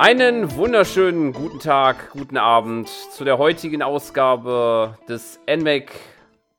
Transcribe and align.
Einen 0.00 0.56
wunderschönen 0.56 1.34
guten 1.34 1.58
Tag, 1.58 2.12
guten 2.12 2.38
Abend 2.38 2.88
zu 2.88 3.22
der 3.22 3.36
heutigen 3.36 3.82
Ausgabe 3.82 4.96
des 5.10 5.38
NMAC 5.46 5.92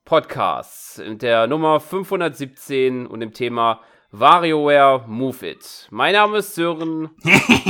Podcasts, 0.04 1.02
der 1.04 1.48
Nummer 1.48 1.80
517 1.80 3.04
und 3.04 3.18
dem 3.18 3.32
Thema 3.32 3.80
WarioWare 4.12 5.06
Move 5.08 5.44
It. 5.44 5.88
Mein 5.90 6.12
Name 6.12 6.38
ist 6.38 6.54
Sören 6.54 7.10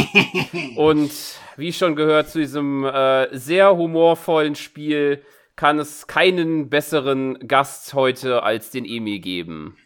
und 0.76 1.10
wie 1.56 1.72
schon 1.72 1.96
gehört 1.96 2.28
zu 2.28 2.40
diesem 2.40 2.84
äh, 2.84 3.34
sehr 3.34 3.74
humorvollen 3.74 4.56
Spiel 4.56 5.22
kann 5.56 5.78
es 5.78 6.06
keinen 6.06 6.68
besseren 6.68 7.48
Gast 7.48 7.94
heute 7.94 8.42
als 8.42 8.72
den 8.72 8.84
Emil 8.84 9.20
geben. 9.20 9.78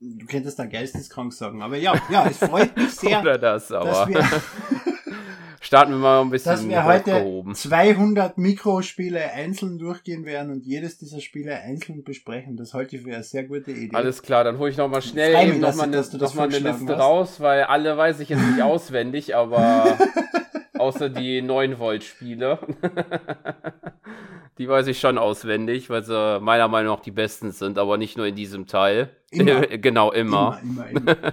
Du 0.00 0.26
könntest 0.26 0.58
da 0.58 0.66
geisteskrank 0.66 1.32
sagen, 1.32 1.60
aber 1.60 1.76
ja, 1.76 2.00
ja, 2.08 2.28
es 2.28 2.38
freut 2.38 2.76
mich 2.76 2.90
sehr, 2.94 3.20
Oder 3.20 3.36
das, 3.36 3.72
aber. 3.72 4.08
Wir, 4.08 4.24
Starten 5.60 5.90
wir 5.90 5.98
mal 5.98 6.20
ein 6.20 6.30
bisschen 6.30 6.52
Dass 6.52 6.68
wir 6.68 6.84
heute 6.84 7.44
200 7.52 8.38
Mikrospiele 8.38 9.32
einzeln 9.32 9.76
durchgehen 9.76 10.24
werden 10.24 10.52
und 10.52 10.64
jedes 10.64 10.98
dieser 10.98 11.20
Spiele 11.20 11.56
einzeln 11.60 12.04
besprechen. 12.04 12.56
Das 12.56 12.74
halte 12.74 12.96
ich 12.96 13.02
für 13.02 13.12
eine 13.12 13.24
sehr 13.24 13.42
gute 13.44 13.72
Idee. 13.72 13.94
Alles 13.94 14.22
klar, 14.22 14.44
dann 14.44 14.58
hole 14.58 14.70
ich 14.70 14.76
noch 14.76 14.88
mal 14.88 15.02
schnell 15.02 15.48
eben 15.48 15.58
noch 15.60 15.74
mal, 15.74 15.82
eine, 15.82 16.00
noch 16.00 16.34
mal 16.34 16.44
eine 16.44 16.58
Liste 16.58 16.88
hast. 16.88 17.00
raus, 17.00 17.40
weil 17.40 17.64
alle 17.64 17.96
weiß 17.96 18.20
ich 18.20 18.28
jetzt 18.28 18.46
nicht 18.46 18.62
auswendig, 18.62 19.34
aber 19.34 19.98
außer 20.78 21.10
die 21.10 21.42
9 21.42 21.78
Volt 21.80 22.04
Spiele. 22.04 22.60
Die 24.58 24.68
weiß 24.68 24.88
ich 24.88 24.98
schon 24.98 25.18
auswendig, 25.18 25.88
weil 25.88 26.02
sie 26.02 26.40
meiner 26.40 26.68
Meinung 26.68 26.96
nach 26.96 27.02
die 27.02 27.12
besten 27.12 27.52
sind, 27.52 27.78
aber 27.78 27.96
nicht 27.96 28.16
nur 28.16 28.26
in 28.26 28.34
diesem 28.34 28.66
Teil. 28.66 29.10
Immer. 29.30 29.60
genau, 29.66 30.10
immer. 30.10 30.58
Immer, 30.62 30.88
immer, 30.88 31.10
immer. 31.10 31.32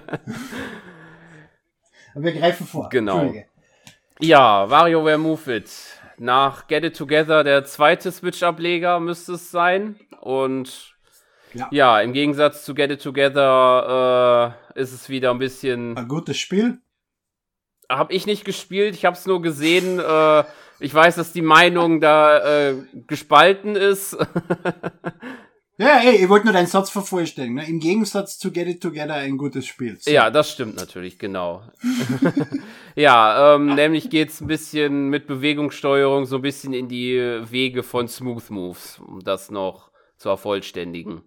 Aber 2.14 2.24
wir 2.24 2.32
greifen 2.32 2.66
vor. 2.66 2.88
Genau. 2.88 3.34
Ja, 4.20 4.70
WarioWare 4.70 5.18
Move 5.18 5.56
It. 5.56 5.70
Nach 6.16 6.66
Get 6.66 6.82
It 6.82 6.96
Together 6.96 7.44
der 7.44 7.66
zweite 7.66 8.10
Switch-Ableger 8.10 9.00
müsste 9.00 9.34
es 9.34 9.50
sein. 9.50 9.96
Und 10.22 10.94
ja. 11.52 11.68
ja. 11.70 12.00
im 12.00 12.14
Gegensatz 12.14 12.64
zu 12.64 12.74
Get 12.74 12.90
It 12.90 13.02
Together 13.02 14.56
äh, 14.74 14.80
ist 14.80 14.92
es 14.92 15.10
wieder 15.10 15.30
ein 15.30 15.38
bisschen. 15.38 15.94
Ein 15.98 16.08
gutes 16.08 16.38
Spiel. 16.38 16.78
Hab 17.90 18.10
ich 18.10 18.26
nicht 18.26 18.46
gespielt, 18.46 18.94
ich 18.94 19.04
hab's 19.04 19.26
nur 19.26 19.42
gesehen. 19.42 20.00
Äh, 20.00 20.44
ich 20.80 20.92
weiß, 20.92 21.16
dass 21.16 21.32
die 21.32 21.42
Meinung 21.42 22.00
da 22.00 22.70
äh, 22.70 22.74
gespalten 23.06 23.76
ist. 23.76 24.16
Ja, 25.78 25.98
ey, 25.98 26.22
ich 26.22 26.28
wollte 26.30 26.46
nur 26.46 26.54
deinen 26.54 26.66
Satz 26.66 26.88
vervollständigen. 26.88 27.56
Ne? 27.56 27.68
Im 27.68 27.80
Gegensatz 27.80 28.38
zu 28.38 28.50
Get 28.50 28.66
It 28.66 28.80
Together 28.80 29.14
ein 29.14 29.36
gutes 29.36 29.66
Spiel. 29.66 29.98
So. 30.00 30.10
Ja, 30.10 30.30
das 30.30 30.50
stimmt 30.50 30.76
natürlich, 30.76 31.18
genau. 31.18 31.62
ja, 32.94 33.54
ähm, 33.54 33.74
nämlich 33.74 34.08
geht's 34.08 34.40
ein 34.40 34.46
bisschen 34.46 35.10
mit 35.10 35.26
Bewegungssteuerung 35.26 36.24
so 36.24 36.36
ein 36.36 36.42
bisschen 36.42 36.72
in 36.72 36.88
die 36.88 37.18
Wege 37.18 37.82
von 37.82 38.08
Smooth 38.08 38.48
Moves, 38.48 38.98
um 39.06 39.20
das 39.20 39.50
noch 39.50 39.90
zu 40.16 40.30
vervollständigen. 40.30 41.20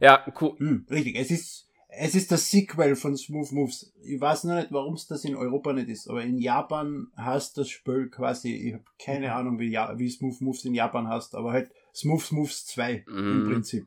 Ja, 0.00 0.24
cool. 0.40 0.56
Hm, 0.58 0.86
richtig, 0.88 1.16
es 1.16 1.32
ist, 1.32 1.69
es 1.92 2.14
ist 2.14 2.30
das 2.30 2.50
Sequel 2.50 2.96
von 2.96 3.16
Smooth 3.16 3.52
Moves. 3.52 3.92
Ich 4.02 4.20
weiß 4.20 4.44
noch 4.44 4.56
nicht, 4.56 4.72
warum 4.72 4.94
es 4.94 5.06
das 5.06 5.24
in 5.24 5.36
Europa 5.36 5.72
nicht 5.72 5.88
ist, 5.88 6.08
aber 6.08 6.22
in 6.22 6.38
Japan 6.38 7.08
heißt 7.16 7.58
das 7.58 7.68
Spiel 7.68 8.08
quasi, 8.08 8.54
ich 8.54 8.74
habe 8.74 8.84
keine 9.02 9.34
Ahnung, 9.34 9.58
wie, 9.58 9.72
wie 9.72 10.10
Smooth 10.10 10.40
Moves 10.40 10.64
in 10.64 10.74
Japan 10.74 11.08
heißt, 11.08 11.34
aber 11.34 11.52
halt 11.52 11.70
Smooth 11.94 12.32
Moves 12.32 12.66
2 12.66 13.04
mm. 13.06 13.18
im 13.18 13.42
mhm. 13.42 13.52
Prinzip. 13.52 13.86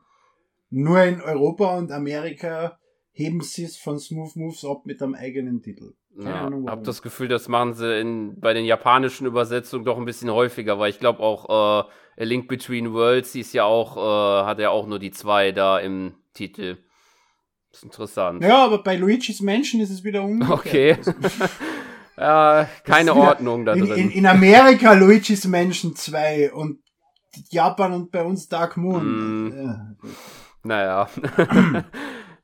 Nur 0.70 1.04
in 1.04 1.22
Europa 1.22 1.78
und 1.78 1.92
Amerika 1.92 2.78
heben 3.12 3.42
sie 3.42 3.64
es 3.64 3.78
von 3.78 4.00
Smooth 4.00 4.36
Moves 4.36 4.66
ab 4.66 4.86
mit 4.86 5.02
einem 5.02 5.16
eigenen 5.16 5.62
Titel. 5.62 5.94
Keine 6.18 6.30
ja, 6.30 6.46
Ahnung, 6.46 6.70
hab 6.70 6.84
das 6.84 7.02
Gefühl, 7.02 7.28
das 7.28 7.48
machen 7.48 7.74
sie 7.74 8.00
in, 8.00 8.40
bei 8.40 8.54
den 8.54 8.66
japanischen 8.66 9.26
Übersetzungen 9.26 9.86
doch 9.86 9.98
ein 9.98 10.06
bisschen 10.06 10.32
häufiger, 10.32 10.78
weil 10.78 10.90
ich 10.90 11.00
glaube 11.00 11.22
auch 11.22 11.50
äh, 11.50 12.22
A 12.22 12.24
Link 12.24 12.48
Between 12.48 12.94
Worlds, 12.94 13.32
die 13.32 13.40
ist 13.40 13.54
ja 13.54 13.64
auch, 13.64 13.98
äh, 13.98 14.46
hat 14.46 14.60
ja 14.60 14.70
auch 14.70 14.86
nur 14.86 15.00
die 15.00 15.12
zwei 15.12 15.52
da 15.52 15.80
im 15.80 16.14
Titel. 16.34 16.78
Das 17.74 17.80
ist 17.80 17.86
interessant. 17.86 18.44
Ja, 18.44 18.66
aber 18.66 18.84
bei 18.84 18.96
Luigi's 18.96 19.42
Mansion 19.42 19.82
ist 19.82 19.90
es 19.90 20.04
wieder 20.04 20.22
umgekehrt. 20.22 21.08
Okay. 21.08 21.50
ja, 22.18 22.70
keine 22.84 23.16
Ordnung 23.16 23.66
da 23.66 23.74
drin. 23.74 23.88
In, 23.88 23.98
in, 23.98 24.12
in 24.12 24.26
Amerika 24.28 24.94
Luigi's 24.94 25.48
Mansion 25.48 25.96
2 25.96 26.54
und 26.54 26.78
Japan 27.50 27.94
und 27.94 28.12
bei 28.12 28.24
uns 28.24 28.48
Dark 28.48 28.78
Moon. 28.78 29.48
Mm. 29.48 29.52
Ja. 29.52 29.96
Naja. 30.62 31.10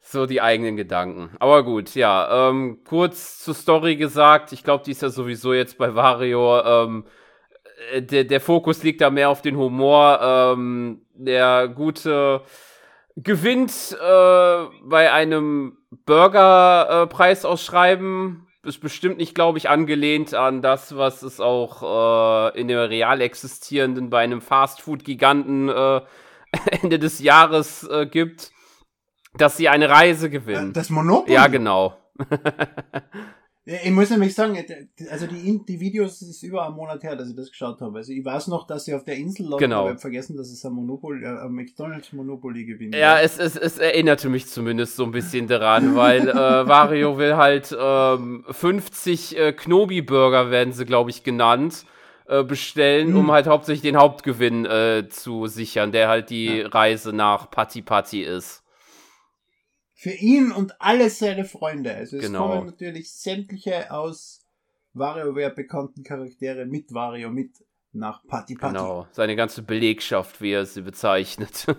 so 0.01 0.25
die 0.25 0.41
eigenen 0.41 0.75
Gedanken. 0.75 1.29
Aber 1.38 1.63
gut, 1.63 1.94
ja. 1.94 2.50
Ähm, 2.50 2.79
kurz 2.84 3.38
zur 3.38 3.53
Story 3.53 3.97
gesagt. 3.97 4.51
Ich 4.51 4.63
glaube, 4.63 4.84
die 4.84 4.91
ist 4.91 5.03
ja 5.03 5.09
sowieso 5.09 5.53
jetzt 5.53 5.78
bei 5.78 5.94
Wario. 5.94 6.59
Ähm, 6.59 7.06
äh, 7.91 8.01
der, 8.01 8.23
der 8.23 8.41
Fokus 8.41 8.81
liegt 8.81 9.01
da 9.01 9.11
mehr 9.11 9.29
auf 9.29 9.44
den 9.44 9.57
Humor. 9.57 10.19
Ähm, 10.23 11.06
der 11.13 11.67
gute 11.67 12.41
gewinnt 13.16 13.97
äh, 14.00 14.66
bei 14.84 15.12
einem 15.12 15.78
Burger-Preisausschreiben. 16.06 18.46
Äh, 18.46 18.50
ist 18.68 18.81
bestimmt 18.81 19.18
nicht, 19.18 19.36
glaube 19.36 19.58
ich, 19.58 19.70
angelehnt 19.70 20.34
an 20.34 20.62
das, 20.62 20.96
was 20.96 21.24
es 21.24 21.40
auch 21.40 22.52
äh, 22.53 22.59
in 22.59 22.68
der 22.68 22.90
real 22.90 23.22
existierenden 23.22 24.09
bei 24.09 24.20
einem 24.20 24.42
Fastfood-Giganten 24.42 25.70
äh, 25.70 26.02
Ende 26.81 27.00
des 27.00 27.20
Jahres 27.20 27.88
äh, 27.88 28.06
gibt, 28.06 28.52
dass 29.36 29.58
sie 29.58 29.70
eine 29.70 29.90
Reise 29.90 30.30
gewinnen. 30.30 30.74
Das 30.74 30.90
Monopoly? 30.90 31.34
Ja, 31.34 31.47
genau. 31.47 31.97
Ich 33.84 33.91
muss 33.91 34.09
nämlich 34.09 34.34
sagen, 34.34 34.57
also 35.12 35.28
die, 35.28 35.63
die 35.63 35.80
Videos 35.80 36.24
ist 36.24 36.41
über 36.41 36.66
einen 36.66 36.75
Monat 36.75 37.03
her, 37.03 37.16
dass 37.16 37.30
ich 37.30 37.35
das 37.35 37.52
geschaut 37.52 37.80
habe. 37.81 38.00
Also 38.00 38.12
ich 38.12 38.25
weiß 38.25 38.47
noch, 38.47 38.66
dass 38.66 38.85
sie 38.85 38.96
auf 38.96 39.03
der 39.03 39.16
Insel 39.16 39.46
laufen, 39.46 39.59
genau. 39.59 39.81
aber 39.81 39.90
ich 39.90 39.91
habe 39.91 40.02
vergessen, 40.02 40.35
dass 40.38 40.50
es 40.50 40.66
ein 40.66 40.74
Monopoly, 40.74 41.24
äh, 41.24 41.28
ein 41.28 41.52
McDonalds 41.52 42.12
Monopoly 42.12 42.66
gewinnt. 42.66 42.96
Ja, 42.96 43.19
es, 43.19 43.38
es, 43.38 43.56
es 43.56 43.78
erinnerte 43.78 44.28
mich 44.28 44.47
zumindest 44.47 44.96
so 44.96 45.03
ein 45.03 45.12
bisschen 45.12 45.47
daran, 45.47 45.96
weil 45.96 46.29
äh, 46.29 46.34
Wario 46.34 47.19
will 47.19 47.35
halt 47.35 47.75
ähm, 47.79 48.44
50 48.50 49.38
äh, 49.38 49.53
Knobi-Burger, 49.53 50.50
werden 50.50 50.74
sie, 50.74 50.85
glaube 50.85 51.12
ich, 51.12 51.24
genannt, 51.24 51.85
äh, 52.28 52.44
bestellen, 52.44 53.12
mhm. 53.12 53.18
um 53.18 53.31
halt 53.31 53.46
hauptsächlich 53.46 53.84
den 53.84 53.97
Hauptgewinn 53.97 54.66
äh, 54.66 55.08
zu 55.09 55.46
sichern, 55.46 55.91
der 55.91 56.08
halt 56.08 56.31
die 56.31 56.58
ja. 56.58 56.68
Reise 56.69 57.13
nach 57.13 57.52
Patti 57.52 57.84
Patti 57.84 58.24
ist 58.24 58.59
für 60.00 60.12
ihn 60.12 60.54
und 60.54 60.80
alle 60.80 61.10
seine 61.10 61.44
Freunde. 61.44 61.94
Also 61.94 62.16
es 62.16 62.28
genau. 62.28 62.48
kommen 62.48 62.68
natürlich 62.68 63.12
sämtliche 63.12 63.92
aus 63.92 64.46
WarioWare 64.94 65.54
bekannten 65.54 66.04
Charaktere 66.04 66.66
mit 66.66 66.94
Wario 66.94 67.30
mit 67.30 67.52
nach 67.92 68.26
Party 68.26 68.56
Party. 68.56 68.78
Genau, 68.78 69.08
seine 69.12 69.36
ganze 69.36 69.62
Belegschaft, 69.62 70.40
wie 70.40 70.54
er 70.54 70.66
sie 70.66 70.84
bezeichnet. 70.84 71.66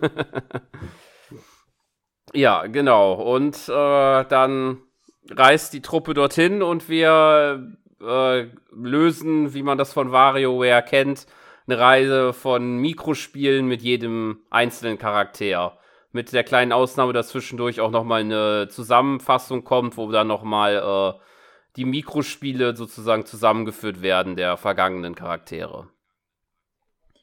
ja, 2.35 2.67
genau. 2.67 3.15
Und 3.15 3.57
äh, 3.71 4.25
dann 4.27 4.83
reist 5.31 5.73
die 5.73 5.81
Truppe 5.81 6.13
dorthin 6.13 6.63
und 6.63 6.91
wir 6.91 7.75
äh, 8.03 8.49
lösen, 8.71 9.55
wie 9.55 9.63
man 9.63 9.79
das 9.79 9.95
von 9.95 10.13
WarioWare 10.13 10.83
kennt, 10.83 11.27
eine 11.67 11.79
Reise 11.79 12.35
von 12.35 12.77
Mikrospielen 12.77 13.67
mit 13.67 13.81
jedem 13.81 14.41
einzelnen 14.51 14.99
Charakter 14.99 15.80
mit 16.13 16.33
der 16.33 16.45
kleinen 16.45 16.73
Ausnahme, 16.73 17.13
dass 17.13 17.29
zwischendurch 17.29 17.81
auch 17.81 17.91
nochmal 17.91 18.21
eine 18.23 18.69
Zusammenfassung 18.69 19.65
kommt, 19.65 19.97
wo 19.97 20.11
dann 20.11 20.27
nochmal 20.27 20.77
äh, 20.77 21.21
die 21.77 21.85
Mikrospiele 21.85 22.77
sozusagen 22.77 23.27
zusammengeführt 23.27 24.03
werden 24.03 24.37
der 24.37 24.57
vergangenen 24.57 25.15
Charaktere. 25.15 25.89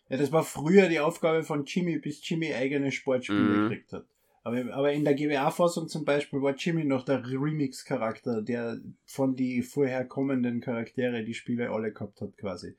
Ja, 0.09 0.18
das 0.18 0.31
war 0.31 0.44
früher 0.44 0.88
die 0.88 1.02
Aufgabe 1.02 1.44
von 1.44 1.66
Jimmy, 1.66 2.00
bis 2.00 2.28
Jimmy 2.28 2.54
eigene 2.54 2.92
Sportspiele 2.92 3.39
mhm. 3.39 3.69
gekriegt 3.69 3.92
hat. 3.92 4.06
Aber, 4.44 4.74
aber 4.74 4.94
in 4.94 5.04
der 5.04 5.16
GWA-Fassung 5.16 5.90
zum 5.90 6.06
Beispiel 6.06 6.42
war 6.42 6.56
Jimmy 6.56 6.86
noch 6.86 7.04
der 7.04 7.22
Remix-Charakter, 7.22 8.42
der 8.42 8.78
von 9.06 9.36
die 9.36 9.62
vorher 9.62 10.06
kommenden 10.06 10.62
Charaktere 10.62 11.25
die 11.25 11.33
Spiele 11.33 11.69
alle 11.69 11.92
gehabt 11.92 12.22
hat, 12.22 12.38
quasi. 12.38 12.78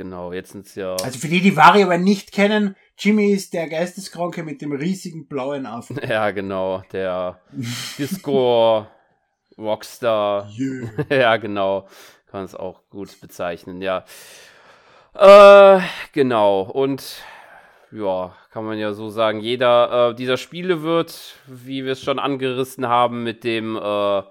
Genau, 0.00 0.32
jetzt 0.32 0.52
sind 0.52 0.64
es 0.64 0.76
ja. 0.76 0.94
Also 0.94 1.18
für 1.18 1.28
die, 1.28 1.42
die 1.42 1.58
WarioWare 1.58 1.98
nicht 1.98 2.32
kennen, 2.32 2.74
Jimmy 2.96 3.32
ist 3.32 3.52
der 3.52 3.68
Geisteskranke 3.68 4.42
mit 4.42 4.62
dem 4.62 4.72
riesigen 4.72 5.26
blauen 5.26 5.66
Affen. 5.66 6.00
Ja, 6.08 6.30
genau, 6.30 6.82
der 6.90 7.38
Disco 7.98 8.86
Rockstar. 9.58 10.48
Yeah. 10.58 10.88
ja, 11.10 11.36
genau. 11.36 11.86
Kann 12.30 12.46
es 12.46 12.54
auch 12.54 12.80
gut 12.88 13.20
bezeichnen, 13.20 13.82
ja. 13.82 14.06
Äh, 15.12 15.82
genau. 16.12 16.62
Und 16.62 17.22
ja, 17.92 18.34
kann 18.52 18.64
man 18.64 18.78
ja 18.78 18.94
so 18.94 19.10
sagen, 19.10 19.40
jeder 19.40 20.12
äh, 20.12 20.14
dieser 20.14 20.38
Spiele 20.38 20.80
wird, 20.80 21.34
wie 21.46 21.84
wir 21.84 21.92
es 21.92 22.02
schon 22.02 22.18
angerissen 22.18 22.88
haben, 22.88 23.22
mit 23.22 23.44
dem 23.44 23.76
äh, 23.76 24.22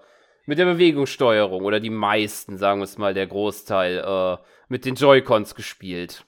mit 0.49 0.57
der 0.57 0.65
Bewegungssteuerung 0.65 1.63
oder 1.63 1.79
die 1.79 1.91
meisten, 1.91 2.57
sagen 2.57 2.79
wir 2.79 2.85
es 2.85 2.97
mal, 2.97 3.13
der 3.13 3.27
Großteil 3.27 3.99
äh, 3.99 4.37
mit 4.67 4.83
den 4.83 4.95
Joy-Cons 4.95 5.53
gespielt. 5.53 6.25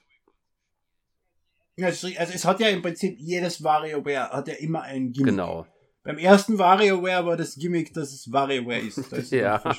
Also, 1.80 2.06
also 2.16 2.32
es 2.32 2.44
hat 2.44 2.60
ja 2.60 2.68
im 2.68 2.82
Prinzip 2.82 3.16
jedes 3.18 3.64
WarioWare 3.64 4.30
hat 4.30 4.46
ja 4.46 4.54
immer 4.54 4.82
ein 4.82 5.10
Gimmick. 5.10 5.32
Genau. 5.32 5.66
Beim 6.04 6.18
ersten 6.18 6.56
WarioWare 6.56 7.26
war 7.26 7.36
das 7.36 7.56
Gimmick, 7.56 7.92
dass 7.94 8.12
es 8.12 8.30
WarioWare 8.30 8.78
ist. 8.78 8.98
Das 8.98 9.12
ist 9.12 9.32
ja. 9.32 9.60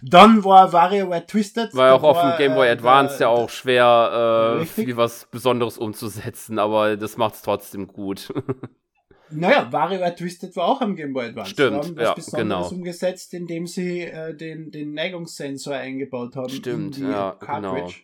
Dann 0.00 0.42
war 0.42 0.72
WarioWare 0.72 1.26
Twisted. 1.26 1.74
War 1.74 1.88
ja 1.88 1.92
auch 1.92 2.02
auf 2.02 2.18
dem 2.18 2.38
Game 2.38 2.54
Boy 2.54 2.68
äh, 2.68 2.70
Advance 2.70 3.20
ja 3.20 3.28
auch 3.28 3.50
schwer, 3.50 4.60
äh, 4.62 4.64
viel 4.64 4.96
was 4.96 5.26
Besonderes 5.30 5.76
umzusetzen, 5.76 6.58
aber 6.58 6.96
das 6.96 7.18
macht's 7.18 7.42
trotzdem 7.42 7.88
gut. 7.88 8.32
Naja, 9.30 9.72
WarioWare 9.72 10.14
Twisted 10.14 10.54
war 10.56 10.68
auch 10.68 10.80
am 10.80 10.96
Game 10.96 11.12
Boy 11.12 11.26
Advance. 11.26 11.50
Stimmt, 11.50 11.76
haben 11.76 11.96
was 11.96 12.04
ja, 12.04 12.14
Besonderes 12.14 12.68
genau. 12.68 12.78
umgesetzt, 12.78 13.34
indem 13.34 13.66
sie 13.66 14.02
äh, 14.02 14.34
den, 14.34 14.70
den 14.70 14.92
Neigungssensor 14.92 15.74
eingebaut 15.74 16.36
haben. 16.36 16.50
Stimmt, 16.50 16.98
in 16.98 17.04
die 17.04 17.10
ja, 17.10 17.32
Cartridge. 17.32 18.02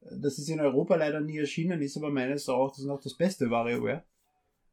Genau. 0.00 0.20
Das 0.22 0.38
ist 0.38 0.48
in 0.48 0.60
Europa 0.60 0.96
leider 0.96 1.20
nie 1.20 1.38
erschienen, 1.38 1.80
ist 1.80 1.96
aber 1.96 2.10
meines 2.10 2.48
Erachtens 2.48 2.84
noch 2.84 3.00
das 3.00 3.14
beste 3.14 3.50
WarioWare. 3.50 4.02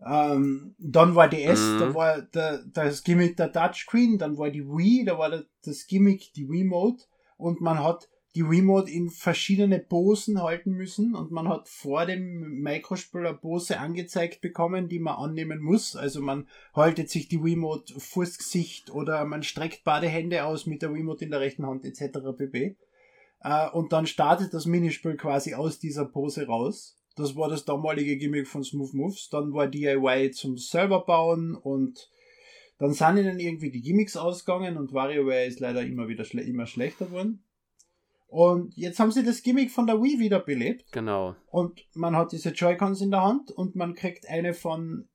Ähm, 0.06 0.76
dann 0.78 1.16
war 1.16 1.28
DS, 1.28 1.60
mhm. 1.60 1.80
da 1.80 1.94
war 1.94 2.22
der, 2.22 2.64
das 2.74 3.04
Gimmick 3.04 3.36
der 3.36 3.52
Touchscreen, 3.52 4.18
dann 4.18 4.38
war 4.38 4.50
die 4.50 4.66
Wii, 4.66 5.06
da 5.06 5.18
war 5.18 5.44
das 5.64 5.88
Gimmick 5.88 6.34
die 6.34 6.50
Wii-Mode 6.50 7.04
und 7.38 7.60
man 7.60 7.84
hat 7.84 8.08
die 8.36 8.42
Remote 8.42 8.92
in 8.92 9.10
verschiedene 9.10 9.80
Posen 9.80 10.42
halten 10.42 10.72
müssen 10.72 11.16
und 11.16 11.32
man 11.32 11.50
hat 11.50 11.68
vor 11.68 12.06
dem 12.06 12.62
Microspieler 12.62 13.34
Pose 13.34 13.80
angezeigt 13.80 14.42
bekommen, 14.42 14.88
die 14.88 15.00
man 15.00 15.16
annehmen 15.16 15.60
muss. 15.60 15.96
Also 15.96 16.22
man 16.22 16.48
haltet 16.76 17.10
sich 17.10 17.28
die 17.28 17.38
Remote 17.38 18.00
vors 18.00 18.38
Gesicht 18.38 18.92
oder 18.92 19.26
man 19.26 19.42
streckt 19.42 19.84
beide 19.84 20.08
Hände 20.08 20.46
aus 20.46 20.68
mit 20.68 20.84
der 20.84 20.94
Remote 20.94 21.26
in 21.26 21.32
der 21.32 21.40
rechten 21.40 21.66
Hand 21.66 21.86
etc. 21.86 22.20
pp. 22.38 22.76
Äh, 23.42 23.70
und 23.72 23.94
dann 23.94 24.06
startet 24.06 24.54
das 24.54 24.68
Minispiel 24.68 25.16
quasi 25.18 25.56
aus 25.56 25.80
dieser 25.80 26.06
Pose 26.06 26.46
raus. 26.46 26.98
Das 27.16 27.36
war 27.36 27.50
das 27.50 27.66
damalige 27.66 28.16
Gimmick 28.18 28.48
von 28.48 28.64
Smooth 28.64 28.94
Moves. 28.94 29.30
Dann 29.30 29.54
war 29.54 29.68
DIY 29.68 30.32
zum 30.32 30.58
selber 30.58 31.04
bauen 31.04 31.56
und 31.56 32.10
dann 32.78 32.94
sind 32.94 33.18
ihnen 33.18 33.40
irgendwie 33.40 33.72
die 33.72 33.82
Gimmicks 33.82 34.16
ausgegangen 34.16 34.78
und 34.78 34.94
WarioWare 34.94 35.46
ist 35.46 35.60
leider 35.60 35.82
immer 35.82 36.08
wieder 36.08 36.24
schle 36.24 36.44
immer 36.44 36.68
schlechter 36.68 37.08
geworden. 37.08 37.44
Und 38.30 38.78
jetzt 38.78 39.00
haben 39.00 39.12
sie 39.12 39.24
das 39.24 39.42
Gimmick 39.42 39.72
von 39.72 39.88
der 39.88 40.02
Wii 40.02 40.20
wieder 40.20 40.40
belebt. 40.40 40.92
Genau. 40.92 41.36
Und 41.48 41.84
man 41.96 42.16
hat 42.16 42.32
diese 42.32 42.50
Joy-Cons 42.50 43.02
in 43.02 43.10
der 43.10 43.24
Hand 43.24 43.50
und 43.52 43.76
man 43.76 43.96
kriegt 43.96 44.30
eine 44.30 44.54
von 44.54 45.10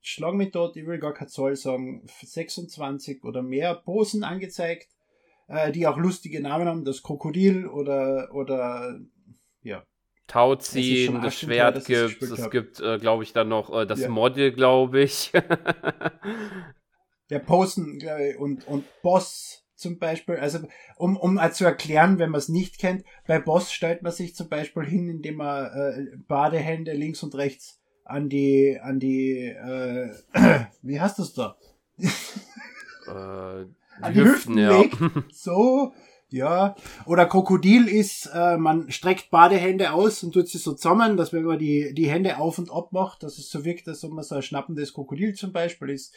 Schlag 0.00 0.34
mich 0.34 0.50
dort, 0.50 0.76
ich 0.76 0.86
will 0.86 0.98
gar 0.98 1.14
keine 1.14 1.30
Zahl 1.30 1.56
sagen, 1.56 2.06
26 2.22 3.24
oder 3.24 3.42
mehr 3.42 3.74
Posen 3.74 4.22
angezeigt, 4.22 4.88
äh, 5.48 5.72
die 5.72 5.86
auch 5.86 5.96
lustige 5.96 6.40
Namen 6.40 6.68
haben, 6.68 6.84
das 6.84 7.02
Krokodil 7.02 7.66
oder, 7.66 8.28
oder, 8.32 9.00
ja. 9.62 9.84
Tauziehen, 10.26 11.22
das 11.22 11.38
Schwert 11.38 11.84
gibt 11.84 12.20
es, 12.22 12.50
gibt, 12.50 12.80
äh, 12.80 12.98
glaube 12.98 13.22
ich, 13.22 13.32
dann 13.32 13.48
noch 13.48 13.72
äh, 13.72 13.86
das 13.86 14.00
ja. 14.00 14.08
Model, 14.08 14.52
glaube 14.52 15.02
ich. 15.02 15.32
Der 17.30 17.38
Posen 17.40 18.00
und, 18.38 18.66
und 18.66 18.84
Boss 19.02 19.65
zum 19.76 19.98
Beispiel, 19.98 20.36
also 20.36 20.60
um, 20.96 21.16
um 21.16 21.38
zu 21.52 21.64
erklären, 21.64 22.18
wenn 22.18 22.30
man 22.30 22.38
es 22.38 22.48
nicht 22.48 22.78
kennt, 22.78 23.04
bei 23.26 23.38
Boss 23.38 23.72
stellt 23.72 24.02
man 24.02 24.12
sich 24.12 24.34
zum 24.34 24.48
Beispiel 24.48 24.84
hin, 24.84 25.08
indem 25.08 25.36
man 25.36 25.66
äh, 25.66 26.16
Badehände 26.26 26.92
links 26.92 27.22
und 27.22 27.34
rechts 27.34 27.80
an 28.04 28.28
die, 28.28 28.78
an 28.80 28.98
die, 28.98 29.42
äh, 29.42 30.10
wie 30.82 31.00
heißt 31.00 31.18
das 31.18 31.34
da? 31.34 31.56
äh, 31.98 32.06
an 33.08 34.14
die 34.14 34.20
Hüften, 34.20 34.24
Hüften 34.24 34.58
ja. 34.58 34.78
legt. 34.78 34.98
So, 35.32 35.92
ja. 36.28 36.74
Oder 37.04 37.26
Krokodil 37.26 37.88
ist, 37.88 38.26
äh, 38.34 38.56
man 38.56 38.90
streckt 38.90 39.30
Badehände 39.30 39.92
aus 39.92 40.22
und 40.22 40.32
tut 40.32 40.48
sie 40.48 40.58
so 40.58 40.72
zusammen, 40.72 41.16
dass 41.16 41.32
wenn 41.32 41.44
man 41.44 41.58
die, 41.58 41.94
die 41.94 42.10
Hände 42.10 42.38
auf 42.38 42.58
und 42.58 42.70
ab 42.72 42.92
macht, 42.92 43.22
dass 43.22 43.38
es 43.38 43.50
so 43.50 43.64
wirkt, 43.64 43.88
als 43.88 44.04
ob 44.04 44.12
man 44.12 44.24
so 44.24 44.34
ein 44.34 44.42
schnappendes 44.42 44.92
Krokodil 44.92 45.34
zum 45.34 45.52
Beispiel 45.52 45.90
ist. 45.90 46.14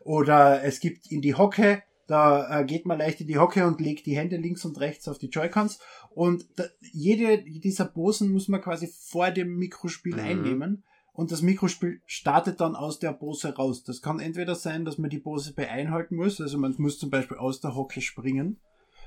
Oder 0.00 0.64
es 0.64 0.80
gibt 0.80 1.10
in 1.10 1.20
die 1.20 1.34
Hocke, 1.34 1.82
da 2.12 2.60
äh, 2.60 2.64
geht 2.66 2.84
man 2.84 2.98
leicht 2.98 3.22
in 3.22 3.26
die 3.26 3.38
Hocke 3.38 3.66
und 3.66 3.80
legt 3.80 4.04
die 4.04 4.18
Hände 4.18 4.36
links 4.36 4.66
und 4.66 4.78
rechts 4.78 5.08
auf 5.08 5.16
die 5.16 5.30
Joy-Cons. 5.30 5.78
Und 6.10 6.46
da, 6.56 6.64
jede 6.92 7.42
dieser 7.42 7.86
Posen 7.86 8.30
muss 8.30 8.48
man 8.48 8.60
quasi 8.60 8.86
vor 8.86 9.30
dem 9.30 9.56
Mikrospiel 9.56 10.16
mhm. 10.16 10.20
einnehmen. 10.20 10.84
Und 11.14 11.32
das 11.32 11.40
Mikrospiel 11.40 12.02
startet 12.04 12.60
dann 12.60 12.76
aus 12.76 12.98
der 12.98 13.14
Pose 13.14 13.54
raus. 13.54 13.82
Das 13.84 14.02
kann 14.02 14.20
entweder 14.20 14.54
sein, 14.54 14.84
dass 14.84 14.98
man 14.98 15.08
die 15.08 15.20
Pose 15.20 15.54
beeinhalten 15.54 16.16
muss. 16.16 16.38
Also 16.38 16.58
man 16.58 16.74
muss 16.76 16.98
zum 16.98 17.08
Beispiel 17.08 17.38
aus 17.38 17.62
der 17.62 17.74
Hocke 17.74 18.02
springen. 18.02 18.60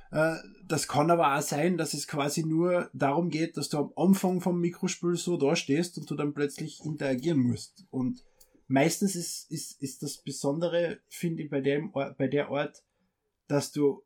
Äh, 0.09 0.37
das 0.67 0.87
kann 0.87 1.11
aber 1.11 1.37
auch 1.37 1.41
sein, 1.43 1.77
dass 1.77 1.93
es 1.93 2.07
quasi 2.07 2.43
nur 2.43 2.89
darum 2.93 3.29
geht, 3.29 3.55
dass 3.55 3.69
du 3.69 3.77
am 3.77 3.93
Anfang 3.95 4.41
vom 4.41 4.59
Mikrospiel 4.59 5.15
so 5.15 5.37
dastehst 5.37 5.99
und 5.99 6.09
du 6.09 6.15
dann 6.15 6.33
plötzlich 6.33 6.83
interagieren 6.83 7.39
musst. 7.39 7.85
Und 7.91 8.23
meistens 8.67 9.15
ist, 9.15 9.51
ist, 9.51 9.79
ist 9.79 10.01
das 10.01 10.17
Besondere, 10.17 11.01
finde 11.07 11.43
ich, 11.43 11.51
bei, 11.51 11.61
dem, 11.61 11.91
bei 11.91 12.27
der 12.27 12.49
Art, 12.49 12.81
dass 13.47 13.71
du 13.71 14.03